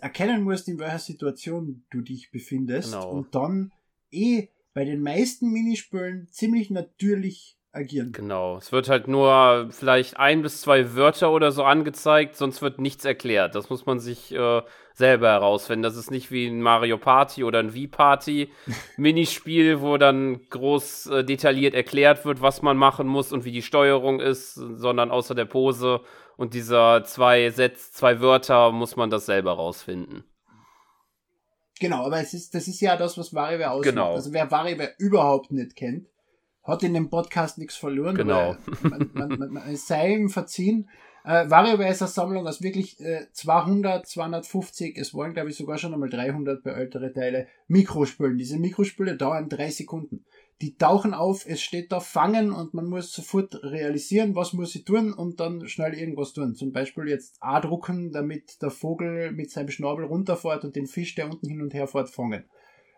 erkennen 0.00 0.42
musst, 0.42 0.68
in 0.68 0.78
welcher 0.78 0.98
Situation 0.98 1.84
du 1.90 2.00
dich 2.00 2.30
befindest 2.30 2.92
genau. 2.92 3.10
und 3.10 3.34
dann 3.34 3.72
eh 4.10 4.48
bei 4.74 4.84
den 4.84 5.02
meisten 5.02 5.50
Minispielen 5.50 6.28
ziemlich 6.30 6.70
natürlich 6.70 7.56
agieren. 7.72 8.12
Genau. 8.12 8.56
Es 8.56 8.72
wird 8.72 8.88
halt 8.88 9.06
nur 9.06 9.68
vielleicht 9.70 10.16
ein 10.16 10.42
bis 10.42 10.60
zwei 10.60 10.94
Wörter 10.94 11.30
oder 11.30 11.52
so 11.52 11.62
angezeigt, 11.62 12.36
sonst 12.36 12.62
wird 12.62 12.80
nichts 12.80 13.04
erklärt. 13.04 13.54
Das 13.54 13.70
muss 13.70 13.86
man 13.86 14.00
sich 14.00 14.32
äh, 14.32 14.62
selber 14.94 15.28
herausfinden. 15.28 15.84
Das 15.84 15.96
ist 15.96 16.10
nicht 16.10 16.32
wie 16.32 16.46
ein 16.46 16.62
Mario 16.62 16.98
Party 16.98 17.44
oder 17.44 17.60
ein 17.60 17.72
Wii-Party 17.74 18.50
Minispiel, 18.96 19.80
wo 19.80 19.98
dann 19.98 20.48
groß 20.50 21.06
äh, 21.06 21.24
detailliert 21.24 21.74
erklärt 21.74 22.24
wird, 22.24 22.42
was 22.42 22.62
man 22.62 22.76
machen 22.76 23.06
muss 23.06 23.32
und 23.32 23.44
wie 23.44 23.52
die 23.52 23.62
Steuerung 23.62 24.20
ist, 24.20 24.54
sondern 24.54 25.10
außer 25.10 25.34
der 25.34 25.44
Pose 25.44 26.00
und 26.40 26.54
dieser 26.54 27.04
zwei 27.04 27.50
Sätze, 27.50 27.92
zwei 27.92 28.22
Wörter 28.22 28.72
muss 28.72 28.96
man 28.96 29.10
das 29.10 29.26
selber 29.26 29.52
rausfinden. 29.52 30.24
Genau, 31.78 32.06
aber 32.06 32.18
es 32.20 32.32
ist, 32.32 32.54
das 32.54 32.66
ist 32.66 32.80
ja 32.80 32.96
das, 32.96 33.18
was 33.18 33.34
WarioWare 33.34 33.72
ausmacht. 33.72 33.94
Genau. 33.94 34.14
Also 34.14 34.32
wer 34.32 34.50
WarioWare 34.50 34.94
überhaupt 34.96 35.52
nicht 35.52 35.76
kennt, 35.76 36.08
hat 36.62 36.82
in 36.82 36.94
dem 36.94 37.10
Podcast 37.10 37.58
nichts 37.58 37.76
verloren. 37.76 38.14
Genau. 38.14 38.56
Man, 38.80 39.10
man, 39.12 39.38
man, 39.38 39.52
man, 39.52 39.76
sei 39.76 40.14
ihm 40.14 40.30
verziehen. 40.30 40.88
Äh, 41.24 41.50
WarioWare 41.50 41.90
ist 41.90 42.00
eine 42.00 42.08
Sammlung 42.08 42.46
aus 42.46 42.62
wirklich 42.62 42.98
äh, 43.00 43.26
200, 43.32 44.06
250, 44.06 44.96
es 44.96 45.12
waren 45.12 45.34
glaube 45.34 45.50
ich 45.50 45.56
sogar 45.58 45.76
schon 45.76 45.92
einmal 45.92 46.08
300 46.08 46.62
bei 46.62 46.70
ältere 46.70 47.12
Teile, 47.12 47.48
Mikrospülen. 47.68 48.38
Diese 48.38 48.58
Mikrospüle 48.58 49.18
dauern 49.18 49.50
drei 49.50 49.68
Sekunden 49.68 50.24
die 50.60 50.76
tauchen 50.76 51.14
auf, 51.14 51.46
es 51.46 51.62
steht 51.62 51.90
da 51.90 52.00
fangen 52.00 52.52
und 52.52 52.74
man 52.74 52.86
muss 52.86 53.12
sofort 53.12 53.62
realisieren, 53.62 54.34
was 54.34 54.52
muss 54.52 54.74
ich 54.74 54.84
tun 54.84 55.12
und 55.14 55.40
dann 55.40 55.66
schnell 55.68 55.94
irgendwas 55.94 56.34
tun. 56.34 56.54
Zum 56.54 56.72
Beispiel 56.72 57.08
jetzt 57.08 57.36
A 57.40 57.60
drucken, 57.60 58.12
damit 58.12 58.60
der 58.60 58.70
Vogel 58.70 59.32
mit 59.32 59.50
seinem 59.50 59.70
Schnabel 59.70 60.04
runterfährt 60.04 60.64
und 60.64 60.76
den 60.76 60.86
Fisch, 60.86 61.14
der 61.14 61.30
unten 61.30 61.48
hin 61.48 61.62
und 61.62 61.72
her 61.72 61.86
fährt, 61.86 62.10
fangen. 62.10 62.44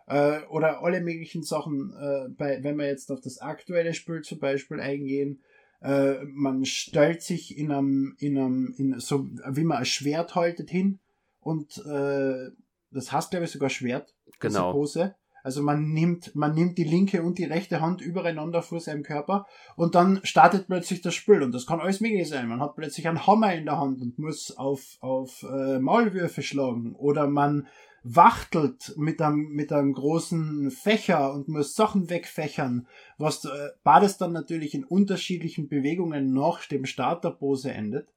Äh, 0.08 0.40
oder 0.50 0.82
alle 0.82 1.00
möglichen 1.00 1.44
Sachen, 1.44 1.94
äh, 1.96 2.28
bei, 2.30 2.64
wenn 2.64 2.76
wir 2.76 2.86
jetzt 2.86 3.12
auf 3.12 3.20
das 3.20 3.38
aktuelle 3.38 3.94
Spiel 3.94 4.22
zum 4.22 4.40
Beispiel 4.40 4.80
eingehen, 4.80 5.40
äh, 5.82 6.16
man 6.24 6.64
stellt 6.64 7.22
sich 7.22 7.56
in 7.56 7.70
einem, 7.70 8.16
in 8.18 8.38
einem, 8.38 8.74
in 8.76 8.98
so 8.98 9.28
wie 9.50 9.64
man 9.64 9.78
ein 9.78 9.84
Schwert 9.84 10.34
haltet 10.34 10.68
hin 10.68 10.98
und 11.40 11.78
äh, 11.86 12.50
das 12.90 13.12
heißt 13.12 13.30
glaube 13.30 13.46
ich 13.46 13.52
sogar 13.52 13.70
Schwert, 13.70 14.14
genau. 14.38 14.72
Pose 14.72 15.14
also 15.42 15.62
man 15.62 15.92
nimmt, 15.92 16.34
man 16.34 16.54
nimmt 16.54 16.78
die 16.78 16.84
linke 16.84 17.22
und 17.22 17.38
die 17.38 17.44
rechte 17.44 17.80
Hand 17.80 18.00
übereinander 18.00 18.62
vor 18.62 18.80
seinem 18.80 19.02
Körper 19.02 19.46
und 19.76 19.94
dann 19.94 20.20
startet 20.22 20.66
plötzlich 20.68 21.02
das 21.02 21.14
Spiel 21.14 21.42
und 21.42 21.52
das 21.52 21.66
kann 21.66 21.80
alles 21.80 22.00
möglich 22.00 22.28
sein. 22.28 22.48
Man 22.48 22.60
hat 22.60 22.76
plötzlich 22.76 23.08
einen 23.08 23.26
Hammer 23.26 23.54
in 23.54 23.64
der 23.64 23.78
Hand 23.78 24.00
und 24.00 24.18
muss 24.18 24.56
auf, 24.56 24.98
auf 25.00 25.42
äh, 25.42 25.78
Maulwürfe 25.78 26.42
schlagen 26.42 26.94
oder 26.94 27.26
man 27.26 27.66
wachtelt 28.04 28.94
mit 28.96 29.22
einem, 29.22 29.48
mit 29.50 29.72
einem 29.72 29.92
großen 29.92 30.70
Fächer 30.70 31.32
und 31.32 31.48
muss 31.48 31.74
Sachen 31.74 32.10
wegfächern, 32.10 32.86
was 33.18 33.44
äh, 33.44 33.68
beides 33.84 34.18
dann 34.18 34.32
natürlich 34.32 34.74
in 34.74 34.84
unterschiedlichen 34.84 35.68
Bewegungen 35.68 36.32
nach 36.32 36.66
dem 36.66 36.84
Start 36.84 37.24
der 37.24 37.30
Pose 37.30 37.72
endet. 37.72 38.08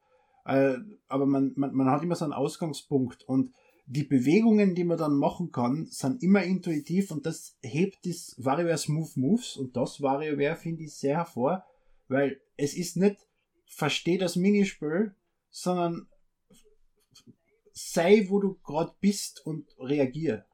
Äh, 0.46 0.76
aber 1.08 1.26
man, 1.26 1.54
man, 1.56 1.74
man 1.74 1.90
hat 1.90 2.04
immer 2.04 2.16
so 2.16 2.26
einen 2.26 2.34
Ausgangspunkt 2.34 3.24
und 3.28 3.54
die 3.88 4.04
Bewegungen, 4.04 4.74
die 4.74 4.84
man 4.84 4.98
dann 4.98 5.18
machen 5.18 5.52
kann, 5.52 5.86
sind 5.90 6.24
immer 6.24 6.44
intuitiv 6.44 7.12
und 7.12 7.26
das 7.26 7.58
hebt 7.62 8.06
das 8.06 8.36
WarioWare 8.38 8.78
Smooth 8.78 9.16
Moves 9.18 9.58
und 9.58 9.78
das 9.78 10.02
WarioWare 10.02 10.56
finde 10.56 10.84
ich 10.84 10.96
sehr 10.96 11.18
hervor, 11.18 11.64
weil 12.08 12.42
es 12.58 12.76
ist 12.76 12.98
nicht 12.98 13.18
versteh 13.68 14.18
das 14.18 14.36
Minispiel, 14.36 15.14
sondern 15.50 16.08
sei, 17.74 18.26
wo 18.30 18.40
du 18.40 18.58
gerade 18.64 18.94
bist 19.02 19.46
und 19.46 19.68
reagier. 19.80 20.46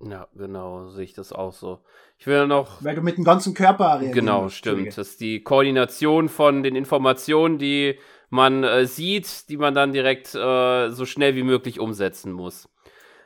Ja, 0.00 0.28
genau, 0.34 0.88
sehe 0.88 1.04
ich 1.04 1.14
das 1.14 1.32
auch 1.32 1.52
so. 1.52 1.80
Ich 2.18 2.26
will 2.26 2.46
noch. 2.46 2.82
Weil 2.82 2.96
du 2.96 3.02
mit 3.02 3.16
dem 3.16 3.24
ganzen 3.24 3.54
Körper 3.54 3.94
reagierst. 3.94 4.14
Genau, 4.14 4.48
stimmt. 4.48 4.88
Das 4.88 5.08
ist 5.08 5.20
die 5.20 5.42
Koordination 5.42 6.28
von 6.28 6.62
den 6.62 6.76
Informationen, 6.76 7.58
die 7.58 7.98
man 8.34 8.64
äh, 8.64 8.84
sieht, 8.84 9.48
die 9.48 9.56
man 9.56 9.74
dann 9.74 9.92
direkt 9.92 10.34
äh, 10.34 10.90
so 10.90 11.06
schnell 11.06 11.36
wie 11.36 11.44
möglich 11.44 11.78
umsetzen 11.78 12.32
muss. 12.32 12.68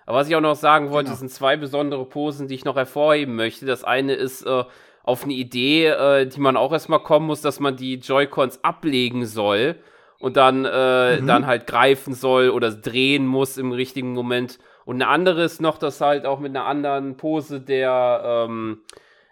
Aber 0.04 0.18
was 0.18 0.28
ich 0.28 0.36
auch 0.36 0.42
noch 0.42 0.54
sagen 0.54 0.90
wollte, 0.90 1.08
genau. 1.08 1.18
sind 1.18 1.30
zwei 1.30 1.56
besondere 1.56 2.04
Posen, 2.04 2.46
die 2.46 2.54
ich 2.54 2.66
noch 2.66 2.76
hervorheben 2.76 3.34
möchte. 3.34 3.64
Das 3.64 3.84
eine 3.84 4.12
ist 4.12 4.42
äh, 4.44 4.64
auf 5.02 5.24
eine 5.24 5.32
Idee, 5.32 5.86
äh, 5.86 6.26
die 6.26 6.40
man 6.40 6.58
auch 6.58 6.72
erstmal 6.72 7.02
kommen 7.02 7.26
muss, 7.26 7.40
dass 7.40 7.58
man 7.58 7.76
die 7.76 7.94
Joy-Cons 7.94 8.62
ablegen 8.62 9.24
soll 9.24 9.76
und 10.18 10.36
dann, 10.36 10.66
äh, 10.66 11.20
mhm. 11.20 11.26
dann 11.26 11.46
halt 11.46 11.66
greifen 11.66 12.12
soll 12.12 12.50
oder 12.50 12.70
drehen 12.70 13.26
muss 13.26 13.56
im 13.56 13.72
richtigen 13.72 14.12
Moment. 14.12 14.58
Und 14.84 14.96
eine 14.96 15.08
andere 15.08 15.42
ist 15.42 15.62
noch, 15.62 15.78
dass 15.78 16.02
halt 16.02 16.26
auch 16.26 16.38
mit 16.38 16.54
einer 16.54 16.66
anderen 16.66 17.16
Pose 17.16 17.62
der 17.62 18.46
ähm, 18.46 18.82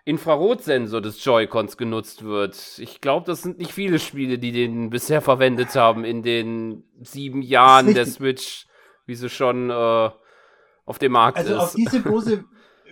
Infrarotsensor 0.06 1.00
des 1.00 1.22
Joy-Cons 1.24 1.76
genutzt 1.76 2.24
wird. 2.24 2.78
Ich 2.78 3.00
glaube, 3.00 3.26
das 3.26 3.42
sind 3.42 3.58
nicht 3.58 3.72
viele 3.72 3.98
Spiele, 3.98 4.38
die 4.38 4.52
den 4.52 4.88
bisher 4.88 5.20
verwendet 5.20 5.74
haben 5.74 6.04
in 6.04 6.22
den 6.22 6.84
sieben 7.02 7.42
Jahren 7.42 7.92
der 7.92 8.06
Switch, 8.06 8.68
wie 9.06 9.16
sie 9.16 9.28
schon 9.28 9.68
äh, 9.68 10.10
auf 10.84 10.98
dem 11.00 11.10
Markt 11.10 11.38
also 11.38 11.54
ist. 11.54 11.60
Also 11.60 11.64
auf 11.66 11.74
diese 11.74 12.00
Pose 12.02 12.44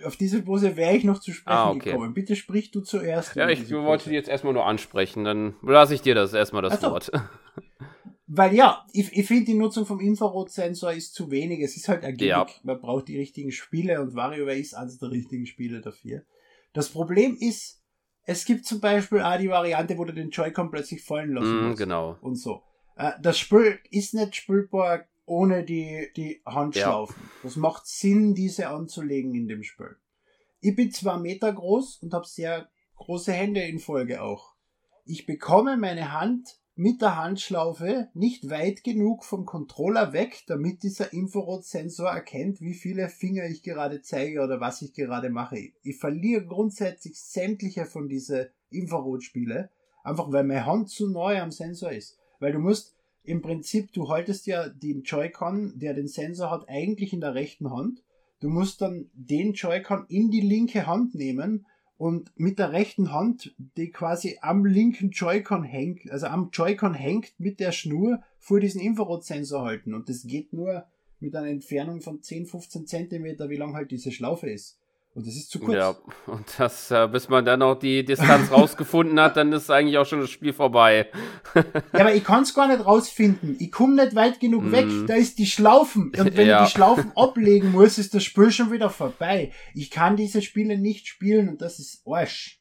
auf 0.03 0.17
diese 0.17 0.41
Pose 0.41 0.75
wäre 0.75 0.93
ich 0.95 1.05
noch 1.05 1.19
zu 1.19 1.31
sprechen 1.31 1.57
ah, 1.57 1.71
okay. 1.71 1.91
gekommen. 1.91 2.13
Bitte 2.13 2.35
sprich 2.35 2.69
du 2.71 2.81
zuerst. 2.81 3.33
Ja, 3.37 3.47
ich 3.47 3.71
wollte 3.71 4.09
die 4.09 4.15
jetzt 4.15 4.27
erstmal 4.27 4.51
nur 4.51 4.65
ansprechen, 4.65 5.23
dann 5.23 5.55
lasse 5.61 5.95
ich 5.95 6.01
dir 6.01 6.15
das 6.15 6.33
erstmal 6.33 6.61
das 6.63 6.73
also, 6.73 6.91
Wort. 6.91 7.11
Weil 8.27 8.53
ja, 8.53 8.85
ich, 8.91 9.15
ich 9.17 9.25
finde 9.25 9.45
die 9.45 9.53
Nutzung 9.53 9.85
vom 9.85 10.01
Infrarotsensor 10.01 10.91
ist 10.91 11.13
zu 11.13 11.31
wenig. 11.31 11.61
Es 11.61 11.77
ist 11.77 11.87
halt 11.87 12.03
ergiebig. 12.03 12.27
Ja. 12.27 12.45
Man 12.63 12.81
braucht 12.81 13.07
die 13.07 13.17
richtigen 13.17 13.53
Spiele 13.53 14.01
und 14.01 14.15
WarioWare 14.15 14.57
ist 14.57 14.73
eines 14.73 14.97
der 14.97 15.11
richtigen 15.11 15.45
Spiele 15.45 15.79
dafür. 15.79 16.23
Das 16.75 16.89
Problem 16.89 17.37
ist, 17.39 17.81
es 18.23 18.43
gibt 18.43 18.65
zum 18.65 18.81
Beispiel 18.81 19.21
auch 19.21 19.37
die 19.37 19.49
Variante, 19.49 19.97
wo 19.97 20.03
du 20.03 20.13
den 20.13 20.29
Joy-Con 20.29 20.69
plötzlich 20.69 21.01
fallen 21.01 21.33
lassen 21.33 21.57
mm, 21.57 21.67
musst. 21.69 21.77
Genau. 21.79 22.17
Und 22.21 22.35
so. 22.35 22.63
Äh, 22.97 23.13
das 23.21 23.39
Spiel 23.39 23.79
ist 23.89 24.13
nicht 24.13 24.35
spielbar 24.35 25.05
ohne 25.25 25.63
die, 25.63 26.09
die 26.17 26.41
Handschlaufen. 26.45 27.15
Ja. 27.17 27.39
Das 27.43 27.55
macht 27.55 27.87
Sinn, 27.87 28.35
diese 28.35 28.67
anzulegen 28.67 29.33
in 29.33 29.47
dem 29.47 29.63
Spiel. 29.63 29.95
Ich 30.59 30.75
bin 30.75 30.91
zwei 30.91 31.17
Meter 31.17 31.53
groß 31.53 31.99
und 32.03 32.13
habe 32.13 32.27
sehr 32.27 32.69
große 32.97 33.31
Hände 33.31 33.61
in 33.61 33.79
Folge 33.79 34.21
auch. 34.21 34.53
Ich 35.05 35.25
bekomme 35.25 35.77
meine 35.77 36.11
Hand 36.11 36.59
mit 36.75 37.01
der 37.01 37.15
Handschlaufe 37.15 38.09
nicht 38.13 38.49
weit 38.49 38.83
genug 38.83 39.23
vom 39.23 39.45
Controller 39.45 40.11
weg, 40.11 40.43
damit 40.47 40.83
dieser 40.83 41.13
Infrarotsensor 41.13 42.09
erkennt, 42.09 42.59
wie 42.59 42.73
viele 42.73 43.07
Finger 43.07 43.45
ich 43.45 43.63
gerade 43.63 44.01
zeige 44.01 44.41
oder 44.41 44.59
was 44.59 44.81
ich 44.81 44.93
gerade 44.93 45.29
mache. 45.29 45.57
Ich 45.83 45.97
verliere 45.97 46.45
grundsätzlich 46.45 47.17
sämtliche 47.17 47.85
von 47.85 48.09
diese 48.09 48.51
Infrarotspiele, 48.71 49.69
einfach 50.03 50.31
weil 50.31 50.43
meine 50.43 50.65
Hand 50.65 50.89
zu 50.89 51.09
neu 51.09 51.39
am 51.39 51.51
Sensor 51.51 51.93
ist. 51.93 52.17
Weil 52.39 52.51
du 52.51 52.59
musst 52.59 52.93
im 53.23 53.41
Prinzip, 53.41 53.93
du 53.93 54.09
haltest 54.09 54.45
ja 54.45 54.67
den 54.67 55.03
Joy-Con, 55.03 55.79
der 55.79 55.93
den 55.93 56.07
Sensor 56.07 56.51
hat, 56.51 56.67
eigentlich 56.67 57.13
in 57.13 57.21
der 57.21 57.35
rechten 57.35 57.71
Hand. 57.71 58.03
Du 58.41 58.49
musst 58.49 58.81
dann 58.81 59.09
den 59.13 59.53
Joy-Con 59.53 60.05
in 60.09 60.29
die 60.29 60.41
linke 60.41 60.85
Hand 60.85 61.15
nehmen 61.15 61.65
und 61.97 62.31
mit 62.35 62.59
der 62.59 62.71
rechten 62.71 63.13
Hand, 63.13 63.55
die 63.77 63.89
quasi 63.89 64.37
am 64.41 64.65
linken 64.65 65.11
Joy-Con 65.11 65.63
hängt, 65.63 66.09
also 66.11 66.27
am 66.27 66.49
Joy-Con 66.51 66.93
hängt, 66.93 67.33
mit 67.37 67.59
der 67.59 67.71
Schnur 67.71 68.21
vor 68.37 68.59
diesen 68.59 68.81
Infrarotsensor 68.81 69.63
halten. 69.63 69.93
Und 69.93 70.09
das 70.09 70.23
geht 70.23 70.51
nur 70.51 70.85
mit 71.19 71.35
einer 71.35 71.47
Entfernung 71.47 72.01
von 72.01 72.21
10, 72.21 72.45
15 72.45 72.85
Zentimeter, 72.85 73.49
wie 73.49 73.55
lang 73.55 73.73
halt 73.73 73.91
diese 73.91 74.11
Schlaufe 74.11 74.49
ist. 74.49 74.79
Und 75.15 75.25
das 75.25 75.35
ist 75.37 75.49
zu 75.49 75.59
kurz. 75.59 75.77
Ja, 75.77 75.95
und 76.27 76.45
das, 76.57 76.91
äh, 76.91 77.07
bis 77.09 77.29
man 77.29 77.45
dann 77.45 77.61
auch 77.61 77.79
die 77.79 78.03
Distanz 78.03 78.51
rausgefunden 78.51 79.17
hat, 79.17 79.37
dann 79.37 79.53
ist 79.53 79.71
eigentlich 79.71 79.97
auch 79.97 80.05
schon 80.05 80.19
das 80.19 80.29
Spiel 80.29 80.51
vorbei. 80.51 81.07
ja, 81.55 81.63
aber 82.01 82.13
ich 82.13 82.25
kann 82.25 82.43
es 82.43 82.53
gar 82.53 82.67
nicht 82.67 82.85
rausfinden. 82.85 83.55
Ich 83.59 83.71
komme 83.71 83.95
nicht 83.95 84.13
weit 84.13 84.41
genug 84.41 84.65
mm. 84.65 84.71
weg. 84.73 84.87
Da 85.07 85.15
ist 85.15 85.39
die 85.39 85.45
Schlaufen. 85.45 86.11
Und 86.17 86.35
wenn 86.35 86.47
ja. 86.47 86.63
ich 86.63 86.67
die 86.67 86.75
Schlaufen 86.75 87.11
ablegen 87.15 87.71
muss, 87.71 87.97
ist 87.97 88.13
das 88.13 88.25
Spiel 88.25 88.51
schon 88.51 88.73
wieder 88.73 88.89
vorbei. 88.89 89.53
Ich 89.73 89.89
kann 89.89 90.17
diese 90.17 90.41
Spiele 90.41 90.77
nicht 90.77 91.07
spielen 91.07 91.47
und 91.47 91.61
das 91.61 91.79
ist 91.79 92.03
Arsch. 92.05 92.59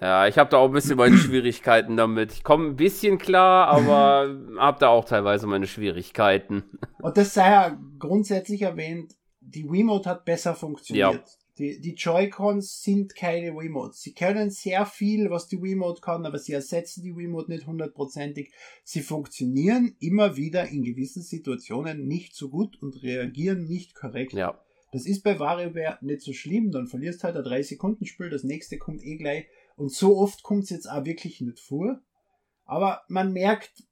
Ja, 0.00 0.26
ich 0.26 0.38
habe 0.38 0.48
da 0.48 0.56
auch 0.56 0.68
ein 0.68 0.72
bisschen 0.72 0.96
meine 0.96 1.16
Schwierigkeiten 1.18 1.98
damit. 1.98 2.32
Ich 2.32 2.42
komme 2.42 2.68
ein 2.68 2.76
bisschen 2.76 3.18
klar, 3.18 3.68
aber 3.68 4.34
habe 4.58 4.78
da 4.80 4.88
auch 4.88 5.04
teilweise 5.04 5.46
meine 5.46 5.66
Schwierigkeiten. 5.66 6.64
Und 7.02 7.18
das 7.18 7.34
sei 7.34 7.50
ja 7.50 7.78
grundsätzlich 7.98 8.62
erwähnt, 8.62 9.12
die 9.40 9.70
Wiimote 9.70 10.08
hat 10.08 10.24
besser 10.24 10.54
funktioniert. 10.54 11.12
Ja. 11.12 11.41
Die, 11.58 11.80
die 11.80 11.94
Joy-Cons 11.94 12.82
sind 12.82 13.14
keine 13.14 13.54
Wiimotes. 13.54 14.00
Sie 14.00 14.14
können 14.14 14.50
sehr 14.50 14.86
viel, 14.86 15.30
was 15.30 15.48
die 15.48 15.62
Wiimote 15.62 16.00
kann, 16.00 16.24
aber 16.24 16.38
sie 16.38 16.54
ersetzen 16.54 17.02
die 17.02 17.14
Wiimote 17.14 17.50
nicht 17.50 17.66
hundertprozentig. 17.66 18.52
Sie 18.84 19.02
funktionieren 19.02 19.94
immer 20.00 20.36
wieder 20.36 20.68
in 20.68 20.82
gewissen 20.82 21.22
Situationen 21.22 22.06
nicht 22.06 22.34
so 22.34 22.48
gut 22.48 22.80
und 22.80 23.02
reagieren 23.02 23.66
nicht 23.66 23.94
korrekt. 23.94 24.32
Ja. 24.32 24.58
Das 24.92 25.06
ist 25.06 25.22
bei 25.22 25.38
WarioWare 25.38 25.98
nicht 26.00 26.22
so 26.22 26.32
schlimm, 26.32 26.70
dann 26.70 26.86
verlierst 26.86 27.24
halt 27.24 27.36
ein 27.36 27.44
3 27.44 27.62
Sekunden 27.62 28.06
Spiel, 28.06 28.30
das 28.30 28.44
nächste 28.44 28.78
kommt 28.78 29.02
eh 29.02 29.16
gleich. 29.16 29.46
Und 29.76 29.92
so 29.92 30.16
oft 30.16 30.42
kommt 30.42 30.64
es 30.64 30.70
jetzt 30.70 30.86
auch 30.86 31.04
wirklich 31.04 31.40
nicht 31.40 31.60
vor. 31.60 32.00
Aber 32.64 33.02
man 33.08 33.32
merkt, 33.32 33.84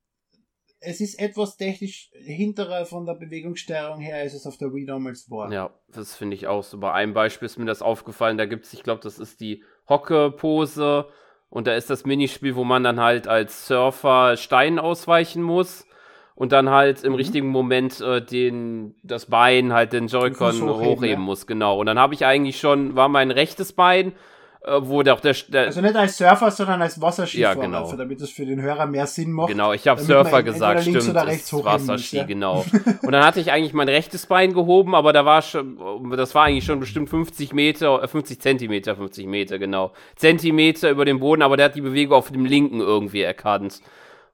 es 0.81 1.01
ist 1.01 1.21
etwas 1.21 1.57
technisch 1.57 2.11
hinterer 2.15 2.87
von 2.87 3.05
der 3.05 3.15
Bewegungssteuerung 3.15 4.01
her, 4.01 4.17
als 4.17 4.35
es 4.35 4.47
auf 4.47 4.57
der 4.57 4.73
Wii 4.73 4.87
damals 4.87 5.31
war. 5.31 5.53
Ja, 5.53 5.71
das 5.89 6.17
finde 6.17 6.35
ich 6.35 6.47
auch 6.47 6.65
so. 6.65 6.79
Bei 6.79 6.93
einem 6.93 7.13
Beispiel 7.13 7.47
ist 7.47 7.59
mir 7.59 7.67
das 7.67 7.83
aufgefallen, 7.83 8.39
da 8.39 8.47
gibt 8.47 8.65
es, 8.65 8.73
ich 8.73 8.83
glaube, 8.83 9.03
das 9.03 9.19
ist 9.19 9.41
die 9.41 9.63
Hocke-Pose 9.89 11.07
und 11.51 11.67
da 11.67 11.75
ist 11.75 11.91
das 11.91 12.07
Minispiel, 12.07 12.57
wo 12.57 12.65
man 12.65 12.83
dann 12.83 12.99
halt 12.99 13.29
als 13.29 13.67
Surfer 13.67 14.37
Steinen 14.37 14.79
ausweichen 14.79 15.43
muss 15.43 15.87
und 16.35 16.53
dann 16.53 16.71
halt 16.71 17.05
im 17.05 17.13
mhm. 17.13 17.17
richtigen 17.17 17.49
Moment 17.49 18.01
äh, 18.01 18.25
den, 18.25 18.95
das 19.03 19.27
Bein, 19.27 19.75
halt 19.75 19.93
den 19.93 20.07
Joy-Con 20.07 20.63
hochheben, 20.63 20.85
hochheben 20.85 21.11
ja. 21.11 21.19
muss, 21.19 21.47
genau. 21.47 21.79
Und 21.79 21.87
dann 21.87 21.99
habe 21.99 22.15
ich 22.15 22.25
eigentlich 22.25 22.59
schon, 22.59 22.97
war 22.97 23.11
mein 23.11 23.31
rechtes 23.31 23.75
Bein 23.75 24.15
wo 24.63 25.03
der, 25.03 25.17
der, 25.17 25.35
der, 25.49 25.67
Also 25.67 25.81
nicht 25.81 25.97
als 25.97 26.19
Surfer, 26.19 26.51
sondern 26.51 26.83
als 26.83 27.01
Wasserskifahrer, 27.01 27.55
ja, 27.57 27.61
genau. 27.61 27.93
damit 27.97 28.21
es 28.21 28.31
für 28.31 28.45
den 28.45 28.61
Hörer 28.61 28.87
mehr 28.87 29.07
Sinn 29.07 29.33
macht. 29.33 29.49
Genau, 29.49 29.73
ich 29.73 29.89
habe 29.89 30.03
Surfer 30.03 30.43
gesagt, 30.43 30.83
stimmt, 30.83 31.09
oder 31.09 31.27
rechts 31.27 31.51
Wasserski, 31.53 32.19
ja? 32.19 32.25
genau. 32.25 32.67
Und 33.03 33.13
dann 33.13 33.25
hatte 33.25 33.41
ich 33.41 33.53
eigentlich 33.53 33.73
mein 33.73 33.89
rechtes 33.89 34.27
Bein 34.27 34.53
gehoben, 34.53 34.95
aber 34.95 35.15
da 35.15 35.25
war 35.25 35.41
schon, 35.41 35.79
das 36.15 36.35
war 36.35 36.45
eigentlich 36.45 36.67
schon 36.67 36.79
bestimmt 36.79 37.09
50 37.09 37.55
Meter, 37.55 38.07
50 38.07 38.37
äh, 38.37 38.41
Zentimeter, 38.41 38.97
50 38.97 39.27
Meter, 39.27 39.59
genau. 39.59 39.93
Zentimeter 40.17 40.91
über 40.91 41.07
dem 41.07 41.21
Boden, 41.21 41.41
aber 41.41 41.57
der 41.57 41.67
hat 41.67 41.75
die 41.75 41.81
Bewegung 41.81 42.19
auf 42.19 42.31
dem 42.31 42.45
linken 42.45 42.81
irgendwie 42.81 43.23
erkannt. 43.23 43.81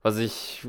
Was 0.02 0.18
ich 0.18 0.66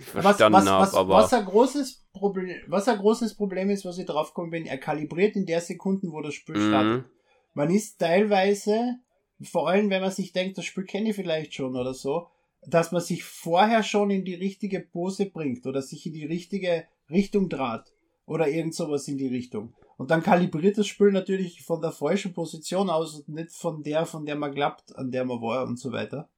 verstanden 0.00 0.68
habe, 0.68 0.96
aber. 0.96 1.14
Was 1.14 1.32
ein 1.32 1.44
großes 1.44 2.04
Problem, 2.12 2.56
was 2.66 2.88
ein 2.88 2.98
großes 2.98 3.36
Problem 3.36 3.70
ist, 3.70 3.84
was 3.84 3.98
ich 3.98 4.06
drauf 4.06 4.34
komme, 4.34 4.50
wenn 4.50 4.66
er 4.66 4.78
kalibriert 4.78 5.36
in 5.36 5.46
der 5.46 5.60
Sekunden, 5.60 6.10
wo 6.10 6.20
das 6.20 6.34
Spiel 6.34 6.56
mhm. 6.56 6.68
startet 6.68 7.04
man 7.54 7.70
ist 7.70 7.98
teilweise, 7.98 8.96
vor 9.42 9.68
allem 9.68 9.90
wenn 9.90 10.02
man 10.02 10.10
sich 10.10 10.32
denkt, 10.32 10.58
das 10.58 10.64
Spiel 10.64 10.84
kenne 10.84 11.10
ich 11.10 11.16
vielleicht 11.16 11.54
schon 11.54 11.76
oder 11.76 11.94
so, 11.94 12.28
dass 12.66 12.92
man 12.92 13.00
sich 13.00 13.24
vorher 13.24 13.82
schon 13.82 14.10
in 14.10 14.24
die 14.24 14.34
richtige 14.34 14.80
Pose 14.80 15.26
bringt 15.26 15.66
oder 15.66 15.82
sich 15.82 16.06
in 16.06 16.12
die 16.12 16.26
richtige 16.26 16.86
Richtung 17.10 17.48
draht 17.48 17.92
oder 18.24 18.48
irgend 18.48 18.74
sowas 18.74 19.08
in 19.08 19.18
die 19.18 19.28
Richtung. 19.28 19.74
Und 19.96 20.10
dann 20.10 20.22
kalibriert 20.22 20.78
das 20.78 20.86
Spiel 20.86 21.12
natürlich 21.12 21.62
von 21.62 21.80
der 21.80 21.92
falschen 21.92 22.32
Position 22.32 22.90
aus 22.90 23.14
und 23.14 23.28
nicht 23.28 23.52
von 23.52 23.82
der, 23.82 24.06
von 24.06 24.24
der 24.24 24.36
man 24.36 24.52
glaubt, 24.54 24.96
an 24.96 25.10
der 25.10 25.24
man 25.24 25.40
war 25.40 25.66
und 25.66 25.78
so 25.78 25.92
weiter. 25.92 26.28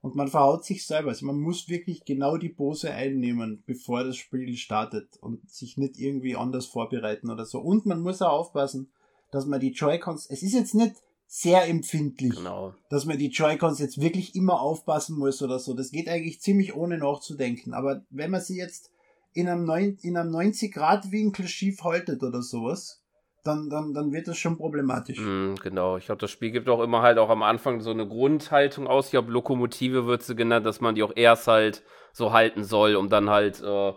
Und 0.00 0.16
man 0.16 0.28
verhaut 0.28 0.64
sich 0.64 0.86
selber. 0.86 1.08
Also 1.10 1.24
man 1.24 1.40
muss 1.40 1.68
wirklich 1.68 2.04
genau 2.04 2.36
die 2.36 2.50
Pose 2.50 2.92
einnehmen, 2.92 3.62
bevor 3.64 4.04
das 4.04 4.16
Spiel 4.16 4.54
startet 4.56 5.16
und 5.18 5.48
sich 5.48 5.78
nicht 5.78 5.98
irgendwie 5.98 6.36
anders 6.36 6.66
vorbereiten 6.66 7.30
oder 7.30 7.46
so. 7.46 7.60
Und 7.60 7.86
man 7.86 8.02
muss 8.02 8.20
auch 8.20 8.40
aufpassen, 8.40 8.90
dass 9.34 9.46
man 9.46 9.58
die 9.58 9.72
Joy-Cons, 9.72 10.30
es 10.30 10.44
ist 10.44 10.54
jetzt 10.54 10.74
nicht 10.76 10.94
sehr 11.26 11.66
empfindlich, 11.66 12.36
genau. 12.36 12.74
dass 12.88 13.04
man 13.04 13.18
die 13.18 13.30
Joy-Cons 13.30 13.80
jetzt 13.80 14.00
wirklich 14.00 14.36
immer 14.36 14.60
aufpassen 14.60 15.18
muss 15.18 15.42
oder 15.42 15.58
so. 15.58 15.74
Das 15.74 15.90
geht 15.90 16.08
eigentlich 16.08 16.40
ziemlich 16.40 16.76
ohne 16.76 16.98
nachzudenken. 16.98 17.74
Aber 17.74 18.02
wenn 18.10 18.30
man 18.30 18.40
sie 18.40 18.56
jetzt 18.56 18.92
in 19.32 19.48
einem, 19.48 19.64
9, 19.64 19.98
in 20.02 20.16
einem 20.16 20.32
90-Grad-Winkel 20.32 21.48
schief 21.48 21.82
haltet 21.82 22.22
oder 22.22 22.42
sowas, 22.42 23.02
dann, 23.42 23.68
dann, 23.68 23.92
dann 23.92 24.12
wird 24.12 24.28
das 24.28 24.38
schon 24.38 24.56
problematisch. 24.56 25.18
Mm, 25.18 25.54
genau, 25.60 25.96
ich 25.96 26.06
glaube, 26.06 26.20
das 26.20 26.30
Spiel 26.30 26.52
gibt 26.52 26.68
auch 26.68 26.80
immer 26.80 27.02
halt 27.02 27.18
auch 27.18 27.28
am 27.28 27.42
Anfang 27.42 27.80
so 27.80 27.90
eine 27.90 28.06
Grundhaltung 28.06 28.86
aus. 28.86 29.06
Ich 29.06 29.10
glaube, 29.10 29.32
Lokomotive 29.32 30.06
wird 30.06 30.22
sie 30.22 30.36
genannt, 30.36 30.64
dass 30.64 30.80
man 30.80 30.94
die 30.94 31.02
auch 31.02 31.12
erst 31.16 31.48
halt 31.48 31.82
so 32.12 32.32
halten 32.32 32.62
soll, 32.62 32.94
um 32.94 33.08
dann 33.08 33.28
halt 33.30 33.60
äh, 33.60 33.92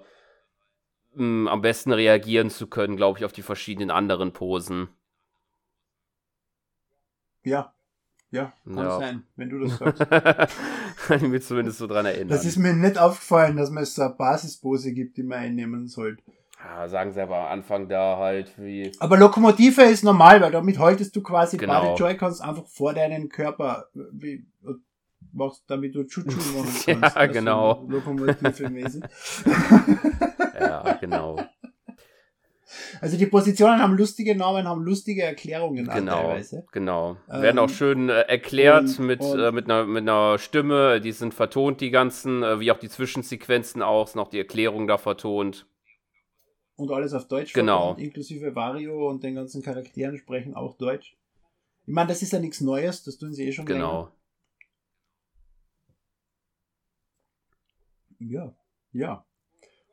mh, 1.13 1.51
am 1.51 1.61
besten 1.61 1.91
reagieren 1.91 2.49
zu 2.49 2.65
können, 2.65 2.97
glaube 2.97 3.19
ich, 3.19 3.25
auf 3.25 3.33
die 3.33 3.43
verschiedenen 3.43 3.91
anderen 3.91 4.33
Posen. 4.33 4.89
Ja. 7.47 7.73
Ja, 8.29 8.51
kann 8.65 8.75
ja. 8.75 8.99
sein, 8.99 9.23
wenn 9.37 9.49
du 9.49 9.59
das 9.59 9.77
sagst. 9.77 10.05
ich 11.09 11.21
mich 11.21 11.45
zumindest 11.45 11.77
so 11.77 11.87
dran 11.87 12.05
erinnern. 12.05 12.27
Das 12.27 12.43
ist 12.43 12.57
mir 12.57 12.73
nicht 12.73 12.97
aufgefallen, 12.97 13.55
dass 13.55 13.69
man 13.69 13.85
so 13.85 14.01
eine 14.01 14.15
Basispose 14.15 14.91
gibt, 14.91 15.15
die 15.15 15.23
man 15.23 15.39
einnehmen 15.39 15.87
sollte. 15.87 16.21
Ja, 16.61 16.89
sagen 16.89 17.13
sie 17.13 17.21
aber 17.21 17.37
am 17.37 17.59
Anfang 17.59 17.87
da 17.87 18.17
halt 18.17 18.53
wie. 18.57 18.91
Aber 18.99 19.17
Lokomotive 19.17 19.83
ist 19.83 20.03
normal, 20.03 20.41
weil 20.41 20.51
damit 20.51 20.77
haltest 20.77 21.15
du 21.15 21.21
quasi 21.23 21.55
genau. 21.55 21.81
beide 21.81 21.95
Joy-Cons 21.95 22.41
einfach 22.41 22.65
vor 22.65 22.93
deinen 22.93 23.29
Körper, 23.29 23.85
wie, 23.93 24.45
machst, 25.37 25.63
damit 25.67 25.95
du 25.95 26.03
Chuchu 26.03 26.35
machen 26.57 26.73
kannst. 26.85 26.87
ja, 26.87 26.99
also 26.99 27.33
genau. 27.33 27.85
Lokomotive 27.87 28.69
mäßig. 28.69 29.03
ja, 30.59 30.97
genau. 30.99 31.39
Also 32.99 33.17
die 33.17 33.25
Positionen 33.25 33.81
haben 33.81 33.93
lustige 33.93 34.35
Namen, 34.35 34.67
haben 34.67 34.81
lustige 34.81 35.23
Erklärungen 35.23 35.87
genau, 35.87 36.15
teilweise. 36.15 36.65
Genau. 36.71 37.17
Ähm, 37.31 37.41
Werden 37.41 37.59
auch 37.59 37.69
schön 37.69 38.09
äh, 38.09 38.21
erklärt 38.21 38.99
und, 38.99 38.99
mit, 38.99 39.21
und, 39.21 39.39
äh, 39.39 39.51
mit, 39.51 39.65
einer, 39.65 39.85
mit 39.85 40.01
einer 40.01 40.37
Stimme. 40.37 40.99
Die 40.99 41.13
sind 41.13 41.33
vertont, 41.33 41.79
die 41.79 41.91
ganzen, 41.91 42.43
äh, 42.43 42.59
wie 42.59 42.71
auch 42.71 42.79
die 42.79 42.89
Zwischensequenzen 42.89 43.81
auch, 43.81 44.07
sind 44.07 44.19
auch 44.19 44.29
die 44.29 44.39
Erklärung 44.39 44.87
da 44.87 44.97
vertont. 44.97 45.65
Und 46.75 46.91
alles 46.91 47.13
auf 47.13 47.27
Deutsch 47.27 47.53
genau. 47.53 47.87
vertont, 47.87 48.05
inklusive 48.05 48.53
Vario 48.53 49.09
und 49.09 49.23
den 49.23 49.35
ganzen 49.35 49.63
Charakteren 49.63 50.17
sprechen 50.17 50.53
auch 50.53 50.77
Deutsch. 50.77 51.17
Ich 51.85 51.93
meine, 51.93 52.09
das 52.09 52.21
ist 52.21 52.33
ja 52.33 52.39
nichts 52.39 52.61
Neues, 52.61 53.03
das 53.03 53.17
tun 53.17 53.33
sie 53.33 53.47
eh 53.47 53.51
schon 53.53 53.65
Genau. 53.65 54.11
Länger. 58.19 58.33
Ja, 58.33 58.55
ja. 58.91 59.25